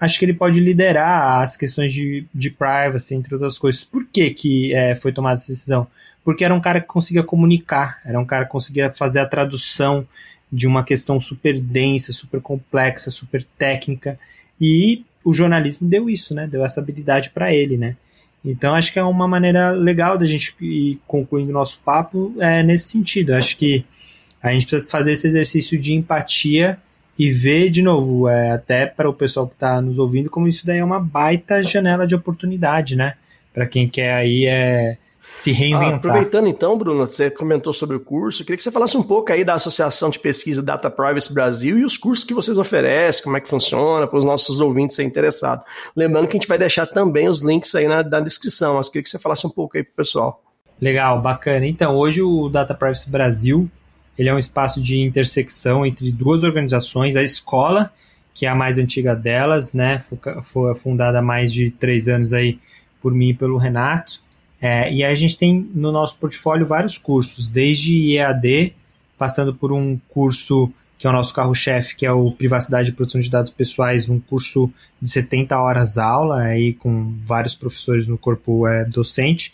acho 0.00 0.18
que 0.18 0.24
ele 0.24 0.32
pode 0.34 0.60
liderar 0.60 1.42
as 1.42 1.56
questões 1.56 1.92
de, 1.92 2.24
de 2.34 2.50
privacy, 2.50 3.14
entre 3.14 3.34
outras 3.34 3.58
coisas. 3.58 3.84
Por 3.84 4.06
que, 4.06 4.30
que 4.30 4.74
é, 4.74 4.96
foi 4.96 5.12
tomada 5.12 5.34
essa 5.34 5.52
decisão? 5.52 5.86
Porque 6.24 6.44
era 6.44 6.54
um 6.54 6.60
cara 6.60 6.80
que 6.80 6.86
conseguia 6.86 7.22
comunicar, 7.22 8.00
era 8.04 8.18
um 8.18 8.24
cara 8.24 8.46
que 8.46 8.50
conseguia 8.50 8.90
fazer 8.90 9.20
a 9.20 9.26
tradução 9.26 10.06
de 10.50 10.66
uma 10.66 10.82
questão 10.82 11.20
super 11.20 11.60
densa, 11.60 12.12
super 12.12 12.40
complexa, 12.40 13.10
super 13.10 13.44
técnica, 13.58 14.18
e 14.60 15.04
o 15.22 15.32
jornalismo 15.32 15.88
deu 15.88 16.08
isso, 16.08 16.34
né? 16.34 16.46
Deu 16.46 16.64
essa 16.64 16.80
habilidade 16.80 17.30
para 17.30 17.54
ele, 17.54 17.76
né? 17.76 17.96
Então 18.44 18.74
acho 18.74 18.92
que 18.92 18.98
é 18.98 19.04
uma 19.04 19.28
maneira 19.28 19.70
legal 19.70 20.16
da 20.16 20.24
gente 20.26 20.54
ir 20.60 20.98
concluindo 21.06 21.52
nosso 21.52 21.78
papo 21.84 22.34
é, 22.38 22.62
nesse 22.62 22.88
sentido. 22.88 23.34
Acho 23.34 23.56
que 23.56 23.84
a 24.42 24.52
gente 24.52 24.66
precisa 24.66 24.88
fazer 24.88 25.12
esse 25.12 25.26
exercício 25.26 25.78
de 25.78 25.94
empatia 25.94 26.78
e 27.18 27.30
ver 27.30 27.68
de 27.68 27.82
novo, 27.82 28.28
é, 28.28 28.52
até 28.52 28.86
para 28.86 29.08
o 29.08 29.12
pessoal 29.12 29.46
que 29.46 29.54
está 29.54 29.80
nos 29.80 29.98
ouvindo, 29.98 30.30
como 30.30 30.48
isso 30.48 30.64
daí 30.64 30.78
é 30.78 30.84
uma 30.84 30.98
baita 30.98 31.62
janela 31.62 32.06
de 32.06 32.14
oportunidade, 32.14 32.96
né? 32.96 33.14
Para 33.52 33.66
quem 33.66 33.86
quer 33.86 34.14
aí 34.14 34.46
é, 34.46 34.94
se 35.34 35.52
reinventar. 35.52 35.92
Ah, 35.92 35.96
aproveitando 35.96 36.48
então, 36.48 36.78
Bruno, 36.78 37.06
você 37.06 37.30
comentou 37.30 37.74
sobre 37.74 37.96
o 37.96 38.00
curso, 38.00 38.40
eu 38.40 38.46
queria 38.46 38.56
que 38.56 38.62
você 38.62 38.70
falasse 38.70 38.96
um 38.96 39.02
pouco 39.02 39.32
aí 39.32 39.44
da 39.44 39.54
Associação 39.54 40.08
de 40.08 40.18
Pesquisa 40.18 40.62
Data 40.62 40.88
Privacy 40.88 41.32
Brasil 41.32 41.78
e 41.78 41.84
os 41.84 41.98
cursos 41.98 42.24
que 42.24 42.32
vocês 42.32 42.56
oferecem, 42.56 43.22
como 43.22 43.36
é 43.36 43.40
que 43.40 43.48
funciona, 43.48 44.06
para 44.06 44.18
os 44.18 44.24
nossos 44.24 44.58
ouvintes 44.58 44.96
serem 44.96 45.10
interessados. 45.10 45.64
Lembrando 45.94 46.26
que 46.26 46.36
a 46.36 46.40
gente 46.40 46.48
vai 46.48 46.58
deixar 46.58 46.86
também 46.86 47.28
os 47.28 47.42
links 47.42 47.74
aí 47.74 47.86
na, 47.86 48.02
na 48.02 48.20
descrição, 48.20 48.76
mas 48.76 48.86
eu 48.86 48.92
queria 48.92 49.02
que 49.02 49.10
você 49.10 49.18
falasse 49.18 49.46
um 49.46 49.50
pouco 49.50 49.76
aí 49.76 49.84
pro 49.84 49.94
pessoal. 49.96 50.42
Legal, 50.80 51.20
bacana. 51.20 51.66
Então, 51.66 51.94
hoje 51.94 52.22
o 52.22 52.48
Data 52.48 52.74
Privacy 52.74 53.10
Brasil 53.10 53.70
ele 54.18 54.28
é 54.28 54.34
um 54.34 54.38
espaço 54.38 54.80
de 54.80 55.00
intersecção 55.00 55.84
entre 55.84 56.10
duas 56.12 56.42
organizações, 56.42 57.16
a 57.16 57.22
escola, 57.22 57.92
que 58.34 58.46
é 58.46 58.48
a 58.48 58.54
mais 58.54 58.78
antiga 58.78 59.14
delas, 59.14 59.72
né, 59.72 60.02
foi 60.42 60.74
fundada 60.74 61.18
há 61.18 61.22
mais 61.22 61.52
de 61.52 61.70
três 61.70 62.08
anos 62.08 62.32
aí 62.32 62.58
por 63.00 63.12
mim 63.14 63.30
e 63.30 63.34
pelo 63.34 63.56
Renato, 63.56 64.20
é, 64.60 64.92
e 64.92 65.02
a 65.02 65.14
gente 65.14 65.38
tem 65.38 65.68
no 65.74 65.90
nosso 65.90 66.16
portfólio 66.18 66.66
vários 66.66 66.98
cursos, 66.98 67.48
desde 67.48 68.14
EAD, 68.14 68.74
passando 69.16 69.54
por 69.54 69.72
um 69.72 69.98
curso 70.08 70.70
que 70.98 71.06
é 71.06 71.10
o 71.10 71.14
nosso 71.14 71.32
carro-chefe, 71.32 71.96
que 71.96 72.04
é 72.04 72.12
o 72.12 72.30
Privacidade 72.30 72.90
e 72.90 72.92
Proteção 72.92 73.22
de 73.22 73.30
Dados 73.30 73.50
Pessoais, 73.50 74.06
um 74.10 74.20
curso 74.20 74.70
de 75.00 75.08
70 75.08 75.58
horas 75.58 75.96
aula, 75.96 76.42
aí 76.42 76.74
com 76.74 77.14
vários 77.24 77.56
professores 77.56 78.06
no 78.06 78.18
corpo 78.18 78.68
é, 78.68 78.84
docente, 78.84 79.50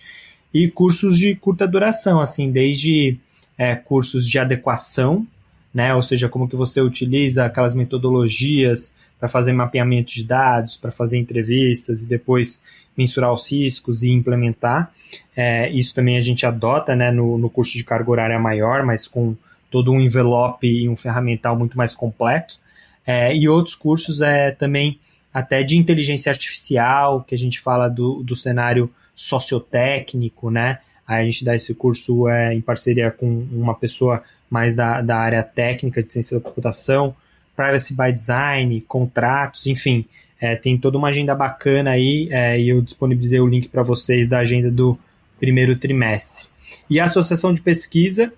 e 0.53 0.69
cursos 0.69 1.17
de 1.17 1.37
curta 1.37 1.65
duração, 1.69 2.19
assim, 2.19 2.51
desde 2.51 3.17
é, 3.57 3.75
cursos 3.75 4.29
de 4.29 4.39
adequação, 4.39 5.27
né, 5.73 5.95
ou 5.95 6.03
seja, 6.03 6.29
como 6.29 6.49
que 6.49 6.57
você 6.57 6.81
utiliza 6.81 7.45
aquelas 7.45 7.75
metodologias 7.75 8.93
para 9.19 9.29
fazer 9.29 9.53
mapeamento 9.53 10.15
de 10.15 10.25
dados, 10.25 10.77
para 10.77 10.91
fazer 10.91 11.19
entrevistas 11.19 12.03
e 12.03 12.07
depois 12.07 12.61
mensurar 12.97 13.33
os 13.33 13.51
riscos 13.51 14.03
e 14.03 14.11
implementar. 14.11 14.91
É, 15.37 15.71
isso 15.71 15.95
também 15.95 16.17
a 16.17 16.23
gente 16.23 16.47
adota 16.47 16.97
né, 16.97 17.11
no, 17.11 17.37
no 17.39 17.51
curso 17.51 17.77
de 17.77 17.85
carga 17.85 18.11
horária 18.11 18.39
maior, 18.39 18.85
mas 18.85 19.07
com 19.07 19.35
todo 19.71 19.93
um 19.93 20.01
envelope 20.01 20.67
e 20.67 20.89
um 20.89 20.97
ferramental 20.97 21.57
muito 21.57 21.77
mais 21.77 21.95
completo. 21.95 22.59
É, 23.07 23.35
e 23.35 23.49
outros 23.49 23.75
cursos 23.75 24.21
é, 24.21 24.51
também 24.51 24.99
até 25.33 25.63
de 25.63 25.77
inteligência 25.77 26.31
artificial, 26.31 27.23
que 27.23 27.35
a 27.35 27.39
gente 27.39 27.61
fala 27.61 27.89
do, 27.89 28.23
do 28.23 28.35
cenário 28.35 28.91
sociotécnico, 29.15 30.51
né? 30.51 30.79
A 31.07 31.23
gente 31.23 31.45
dá 31.45 31.55
esse 31.55 31.73
curso 31.75 32.29
é, 32.29 32.55
em 32.55 32.61
parceria 32.61 33.11
com 33.11 33.47
uma 33.53 33.75
pessoa 33.75 34.23
mais 34.51 34.75
da, 34.75 35.01
da 35.01 35.19
área 35.19 35.43
técnica 35.43 36.03
de 36.03 36.13
ciência 36.13 36.39
da 36.39 36.43
computação, 36.43 37.15
privacy 37.55 37.95
by 37.95 38.13
design, 38.13 38.81
contratos, 38.83 39.67
enfim, 39.67 40.05
é, 40.41 40.55
tem 40.55 40.77
toda 40.77 40.99
uma 40.99 41.09
agenda 41.09 41.35
bacana 41.35 41.91
aí 41.91 42.29
é, 42.31 42.61
e 42.61 42.69
eu 42.69 42.83
disponibilizei 42.83 43.41
o 43.41 43.47
link 43.47 43.69
para 43.69 43.83
vocês 43.83 44.29
da 44.29 44.39
agenda 44.39 44.71
do 44.71 44.99
primeiro 45.39 45.77
trimestre. 45.77 46.47
E 46.91 47.01
a 47.01 47.05
Associação 47.05 47.55
de 47.55 47.63
Pesquisa, 47.63 48.33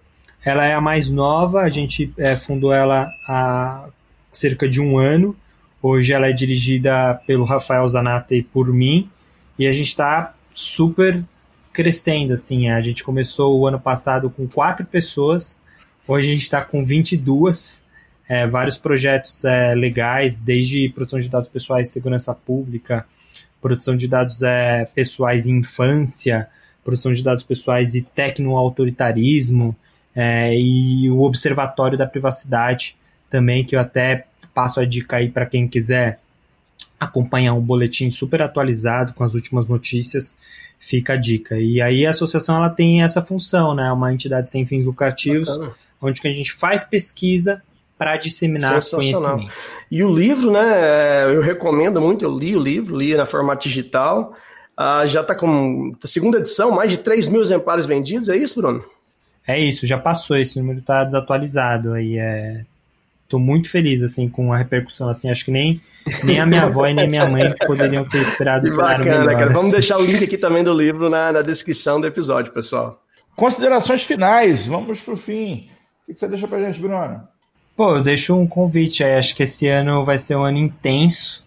ela 0.45 0.65
é 0.65 0.75
a 0.75 0.81
mais 0.81 1.11
nova, 1.11 1.63
a 1.63 1.71
gente 1.71 2.13
é, 2.17 2.37
fundou 2.37 2.73
ela 2.73 3.09
há 3.27 3.89
cerca 4.31 4.69
de 4.69 4.81
um 4.81 4.99
ano. 4.99 5.37
Hoje 5.83 6.13
ela 6.13 6.27
é 6.27 6.33
dirigida 6.33 7.21
pelo 7.27 7.45
Rafael 7.45 7.89
Zanata 7.89 8.35
e 8.35 8.43
por 8.43 8.73
mim, 8.73 9.09
e 9.59 9.67
a 9.67 9.73
gente 9.73 9.89
está 9.89 10.35
super 10.53 11.23
crescendo, 11.73 12.33
assim. 12.33 12.71
A 12.71 12.81
gente 12.81 13.05
começou 13.05 13.59
o 13.59 13.67
ano 13.67 13.81
passado 13.81 14.31
com 14.31 14.47
quatro 14.47 14.87
pessoas, 14.87 15.59
hoje 16.07 16.29
a 16.29 16.33
gente 16.33 16.43
está 16.43 16.63
com 16.63 16.85
22, 16.85 17.87
é, 18.29 18.47
vários 18.47 18.77
projetos 18.77 19.45
é, 19.45 19.75
legais, 19.75 20.39
desde 20.39 20.91
produção 20.91 21.19
de 21.19 21.29
dados 21.29 21.49
pessoais, 21.49 21.89
segurança 21.89 22.35
pública, 22.35 23.07
produção 23.61 23.97
de 23.97 24.07
dados 24.07 24.43
é, 24.43 24.85
pessoais 24.95 25.47
em 25.47 25.59
infância, 25.59 26.49
produção 26.85 27.13
de 27.13 27.23
dados 27.23 27.45
pessoais 27.45 27.95
e 27.95 28.03
tecno-autoritarismo, 28.03 29.75
é, 30.15 30.59
e 30.59 31.11
o 31.11 31.23
Observatório 31.23 31.97
da 31.97 32.07
Privacidade 32.07 32.97
também, 33.31 33.65
que 33.65 33.77
eu 33.77 33.81
até 33.81 34.27
passo 34.53 34.81
a 34.81 34.85
dica 34.85 35.19
aí 35.19 35.31
para 35.31 35.47
quem 35.47 35.69
quiser 35.69 36.19
acompanhar 36.99 37.55
um 37.55 37.61
boletim 37.61 38.11
super 38.11 38.43
atualizado 38.43 39.15
com 39.15 39.25
as 39.25 39.35
últimas 39.35 39.69
notícias, 39.69 40.37
fica 40.79 41.15
a 41.15 41.17
dica. 41.17 41.59
E 41.59 41.81
aí 41.81 42.07
a 42.07 42.11
associação 42.11 42.57
ela 42.57 42.71
tem 42.71 43.03
essa 43.03 43.23
função, 43.23 43.75
né? 43.75 43.91
Uma 43.93 44.13
entidade 44.13 44.51
sem 44.51 44.67
fins 44.67 44.85
lucrativos, 44.85 45.49
Bacana. 45.49 45.73
onde 46.01 46.21
que 46.21 46.29
a 46.29 46.33
gente 46.33 46.53
faz 46.53 46.85
pesquisa 46.85 47.63
para 47.97 48.17
disseminar 48.17 48.81
conhecimento. 48.89 49.53
E 49.91 50.05
o 50.05 50.15
livro, 50.15 50.53
né? 50.53 51.35
Eu 51.35 51.43
recomendo 51.43 52.01
muito, 52.01 52.25
eu 52.25 52.37
li 52.37 52.55
o 52.57 52.61
livro, 52.61 52.97
li 52.97 53.15
na 53.15 53.27
formato 53.27 53.69
digital. 53.69 54.35
Uh, 54.79 55.05
já 55.09 55.23
está 55.23 55.35
com 55.35 55.93
a 56.03 56.07
segunda 56.07 56.39
edição, 56.39 56.71
mais 56.71 56.91
de 56.91 56.99
3 56.99 57.27
mil 57.27 57.43
exemplares 57.43 57.85
vendidos, 57.85 58.29
é 58.29 58.37
isso, 58.37 58.61
Bruno? 58.61 58.85
É 59.45 59.59
isso, 59.59 59.85
já 59.85 59.99
passou, 59.99 60.37
esse 60.37 60.57
número 60.61 60.79
está 60.79 61.03
desatualizado. 61.03 61.95
Aí 61.95 62.17
é, 62.17 62.65
tô 63.29 63.39
muito 63.39 63.71
feliz 63.71 64.03
assim 64.03 64.29
com 64.29 64.53
a 64.53 64.57
repercussão 64.57 65.09
assim 65.09 65.31
acho 65.31 65.45
que 65.45 65.51
nem 65.51 65.81
nem 66.25 66.41
a 66.41 66.47
minha 66.47 66.63
avó 66.63 66.87
e 66.87 66.95
nem 66.95 67.09
minha 67.09 67.27
mãe 67.27 67.55
poderiam 67.67 68.05
ter 68.09 68.23
esperado 68.23 68.69
que 68.69 68.77
bacana, 68.77 69.05
melhor, 69.05 69.33
cara. 69.33 69.45
Assim. 69.47 69.53
Vamos 69.53 69.73
deixar 69.73 69.99
o 69.99 70.05
link 70.05 70.25
aqui 70.25 70.39
também 70.39 70.65
do 70.65 70.73
livro 70.73 71.11
na, 71.11 71.31
na 71.33 71.43
descrição 71.43 72.01
do 72.01 72.07
episódio, 72.07 72.53
pessoal. 72.53 73.03
Considerações 73.37 74.03
finais, 74.03 74.67
vamos 74.67 75.01
pro 75.01 75.17
fim. 75.17 75.69
O 76.09 76.13
que 76.13 76.19
você 76.19 76.27
deixa 76.27 76.49
pra 76.49 76.61
gente, 76.61 76.81
Bruno? 76.81 77.21
Pô, 77.77 77.97
eu 77.97 78.03
deixo 78.03 78.35
um 78.35 78.47
convite 78.47 79.05
aí. 79.05 79.15
Acho 79.15 79.37
que 79.37 79.45
esse 79.45 79.69
ano 79.69 80.05
vai 80.05 80.19
ser 80.19 80.35
um 80.35 80.43
ano 80.43 80.59
intenso. 80.59 81.47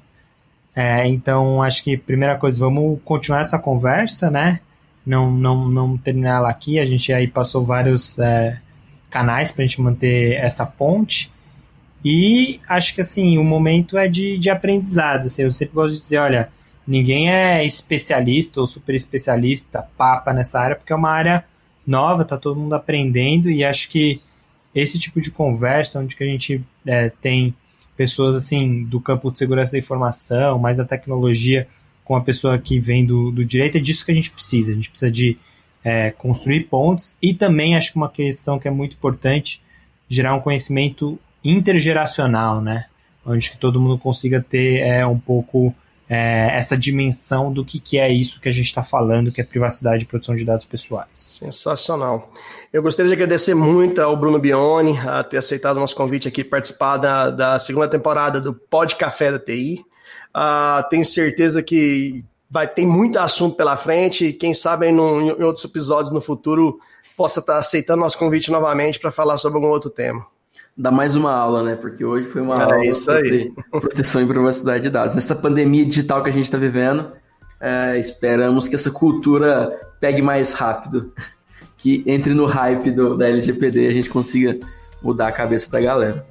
É, 0.74 1.06
então, 1.06 1.62
acho 1.62 1.84
que 1.84 1.98
primeira 1.98 2.38
coisa, 2.38 2.58
vamos 2.58 3.00
continuar 3.04 3.42
essa 3.42 3.60
conversa, 3.60 4.32
né? 4.32 4.62
Não, 5.06 5.30
não, 5.30 5.68
não 5.68 5.98
terminar 5.98 6.38
ela 6.38 6.50
aqui. 6.50 6.80
A 6.80 6.86
gente 6.86 7.12
aí 7.12 7.28
passou 7.28 7.66
vários 7.66 8.18
é, 8.20 8.58
canais 9.10 9.52
para 9.52 9.64
a 9.64 9.68
gente 9.68 9.82
manter 9.82 10.34
essa 10.34 10.66
ponte. 10.66 11.30
E 12.04 12.60
acho 12.68 12.95
que 12.95 13.02
assim, 13.02 13.38
o 13.38 13.43
momento 13.43 13.97
é 13.97 14.08
de, 14.08 14.38
de 14.38 14.49
aprendizado. 14.49 15.26
Assim, 15.26 15.43
eu 15.43 15.52
sempre 15.52 15.76
gosto 15.76 15.95
de 15.95 16.02
dizer, 16.02 16.18
olha, 16.18 16.52
ninguém 16.86 17.32
é 17.32 17.64
especialista 17.64 18.60
ou 18.60 18.68
super 18.68 18.95
especialista, 18.95 19.88
papa 19.97 20.34
nessa 20.34 20.60
área, 20.60 20.76
porque 20.76 20.91
é 20.91 20.95
uma 20.95 21.12
área 21.12 21.45
nova, 21.86 22.26
tá 22.26 22.38
todo 22.38 22.60
mundo 22.60 22.74
aprendendo, 22.74 23.49
e 23.49 23.64
acho 23.64 23.89
que 23.89 24.22
esse 24.74 24.97
tipo 24.97 25.20
de 25.20 25.32
conversa, 25.32 25.99
onde 25.99 26.16
que 26.16 26.24
a 26.24 26.28
gente 26.28 26.64
é, 26.86 27.10
tem 27.10 27.54
pessoas 27.97 28.36
assim 28.36 28.84
do 28.84 28.99
campo 28.99 29.32
de 29.32 29.38
segurança 29.38 29.74
da 29.74 29.78
informação, 29.78 30.58
mais 30.58 30.78
da 30.78 30.86
tecnologia, 30.86 31.68
com 32.04 32.16
a 32.16 32.22
pessoa 32.22 32.58
que 32.58 32.80
vem 32.80 33.06
do, 33.06 33.32
do 33.32 33.45
direito, 33.45 33.78
é 33.78 33.82
disso 33.82 34.06
que 34.06 34.12
a 34.12 34.16
gente 34.16 34.32
precisa. 34.32 34.72
A 34.72 34.76
gente 34.76 34.89
precisa 34.89 35.12
de 35.12 35.38
é, 35.84 36.12
construir 36.12 36.62
pontes 36.62 37.18
e 37.22 37.34
também 37.34 37.76
acho 37.76 37.91
que 37.91 37.97
uma 37.97 38.10
questão 38.10 38.60
que 38.60 38.68
é 38.68 38.72
muito 38.72 38.95
importante, 38.95 39.62
gerar 40.10 40.36
um 40.36 40.39
conhecimento 40.39 41.20
intergeracional, 41.44 42.62
né? 42.62 42.86
Onde 43.26 43.52
que 43.52 43.58
todo 43.58 43.80
mundo 43.80 43.98
consiga 43.98 44.42
ter 44.42 44.80
é, 44.80 45.06
um 45.06 45.20
pouco 45.20 45.74
é, 46.14 46.58
essa 46.58 46.78
dimensão 46.78 47.54
do 47.54 47.64
que, 47.64 47.80
que 47.80 47.98
é 47.98 48.12
isso 48.12 48.42
que 48.42 48.50
a 48.50 48.52
gente 48.52 48.66
está 48.66 48.84
falando, 48.84 49.32
que 49.32 49.39
é 49.39 49.46
privacidade 49.46 50.04
e 50.04 50.06
proteção 50.06 50.36
de 50.36 50.44
dados 50.44 50.66
pessoais. 50.66 51.08
Sensacional. 51.39 52.30
Eu 52.74 52.84
gostaria 52.84 53.08
de 53.08 53.14
agradecer 53.14 53.56
muito 53.56 54.02
ao 54.02 54.18
Bruno 54.18 54.38
Bione 54.38 54.98
a 55.00 55.24
ter 55.24 55.38
aceitado 55.38 55.78
o 55.78 55.80
nosso 55.80 55.96
convite 55.96 56.28
aqui 56.28 56.44
participar 56.44 56.98
da, 56.98 57.30
da 57.30 57.60
segunda 57.60 57.88
temporada 57.88 58.42
do 58.42 58.54
Pod 58.54 58.96
Café 58.98 59.32
da 59.32 59.39
TI. 59.39 59.76
Uh, 59.80 59.86
ah, 60.34 60.88
tenho 60.89 61.06
certeza 61.06 61.64
que 61.64 62.26
vai 62.50 62.68
ter 62.68 62.86
muito 62.86 63.18
assunto 63.18 63.56
pela 63.56 63.78
frente. 63.78 64.34
Quem 64.34 64.54
sabe 64.54 64.88
em, 64.88 64.92
em 64.92 65.44
outros 65.44 65.64
episódios 65.64 66.14
no 66.14 66.20
futuro 66.20 66.78
possa 67.16 67.39
estar 67.39 67.58
aceitando 67.58 68.02
nosso 68.02 68.18
convite 68.18 68.52
novamente 68.52 69.00
para 69.00 69.12
falar 69.12 69.38
sobre 69.38 69.58
algum 69.58 69.70
outro 69.70 69.89
tema 69.89 70.26
dar 70.78 70.91
mais 70.91 71.15
uma 71.15 71.32
aula, 71.32 71.63
né? 71.63 71.76
Porque 71.76 72.03
hoje 72.03 72.28
foi 72.28 72.41
uma 72.41 72.59
é 72.59 72.63
aula 72.63 72.86
isso 72.86 73.03
sobre 73.03 73.53
aí. 73.55 73.80
proteção 73.80 74.22
e 74.22 74.26
privacidade 74.26 74.84
de 74.84 74.89
dados. 74.89 75.13
Nessa 75.13 75.36
pandemia 75.36 75.86
digital 75.86 76.24
que 76.24 76.30
a 76.30 76.34
gente 76.34 76.45
está 76.45 76.57
vivendo, 76.57 77.11
é, 77.59 77.97
esperamos 77.99 78.67
que 78.67 78.76
essa 78.76 78.91
cultura 78.91 79.80
pegue 79.99 80.22
mais 80.22 80.53
rápido, 80.53 81.13
que 81.78 82.03
entre 82.07 82.34
no 82.34 82.45
hype 82.45 82.91
do, 82.91 83.15
da 83.17 83.28
LGPD 83.28 83.86
e 83.86 83.88
a 83.88 83.91
gente 83.91 84.09
consiga 84.09 84.57
mudar 85.01 85.28
a 85.28 85.32
cabeça 85.32 85.69
da 85.72 85.80
galera. 85.80 86.26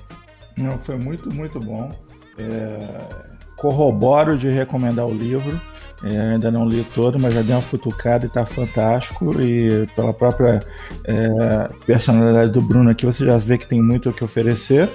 Não, 0.57 0.76
foi 0.78 0.97
muito, 0.97 1.32
muito 1.34 1.59
bom. 1.61 1.91
É, 2.38 3.30
corroboro 3.61 4.39
de 4.39 4.49
recomendar 4.49 5.07
o 5.07 5.13
livro. 5.13 5.61
É, 6.03 6.19
ainda 6.19 6.51
não 6.51 6.67
li 6.67 6.83
todo, 6.95 7.19
mas 7.19 7.35
já 7.35 7.43
dei 7.43 7.55
uma 7.55 7.61
futucada 7.61 8.25
e 8.25 8.29
tá 8.29 8.47
fantástico. 8.47 9.39
E 9.39 9.87
pela 9.95 10.15
própria 10.15 10.61
é, 11.05 11.69
personalidade 11.85 12.53
do 12.53 12.63
Bruno 12.63 12.89
aqui, 12.89 13.05
você 13.05 13.23
já 13.23 13.37
vê 13.37 13.59
que 13.59 13.67
tem 13.67 13.83
muito 13.83 14.09
o 14.09 14.13
que 14.13 14.25
oferecer. 14.25 14.89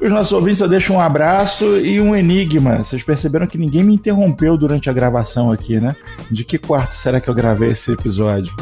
Os 0.00 0.08
nossos 0.08 0.32
ouvintes, 0.32 0.62
eu 0.62 0.68
deixo 0.68 0.94
um 0.94 1.00
abraço 1.00 1.78
e 1.78 2.00
um 2.00 2.16
enigma. 2.16 2.78
Vocês 2.78 3.02
perceberam 3.02 3.46
que 3.46 3.58
ninguém 3.58 3.84
me 3.84 3.94
interrompeu 3.94 4.56
durante 4.56 4.88
a 4.88 4.92
gravação 4.92 5.52
aqui, 5.52 5.78
né? 5.78 5.94
De 6.30 6.44
que 6.44 6.56
quarto 6.56 6.94
será 6.94 7.20
que 7.20 7.28
eu 7.28 7.34
gravei 7.34 7.72
esse 7.72 7.92
episódio? 7.92 8.54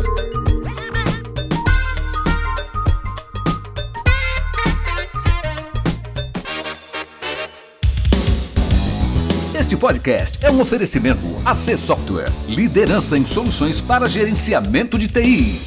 Este 9.67 9.75
podcast 9.75 10.39
é 10.45 10.49
um 10.49 10.61
oferecimento 10.61 11.19
AC 11.43 11.77
Software, 11.77 12.31
liderança 12.47 13.17
em 13.17 13.25
soluções 13.25 13.81
para 13.81 14.07
gerenciamento 14.07 14.97
de 14.97 15.09
TI. 15.09 15.59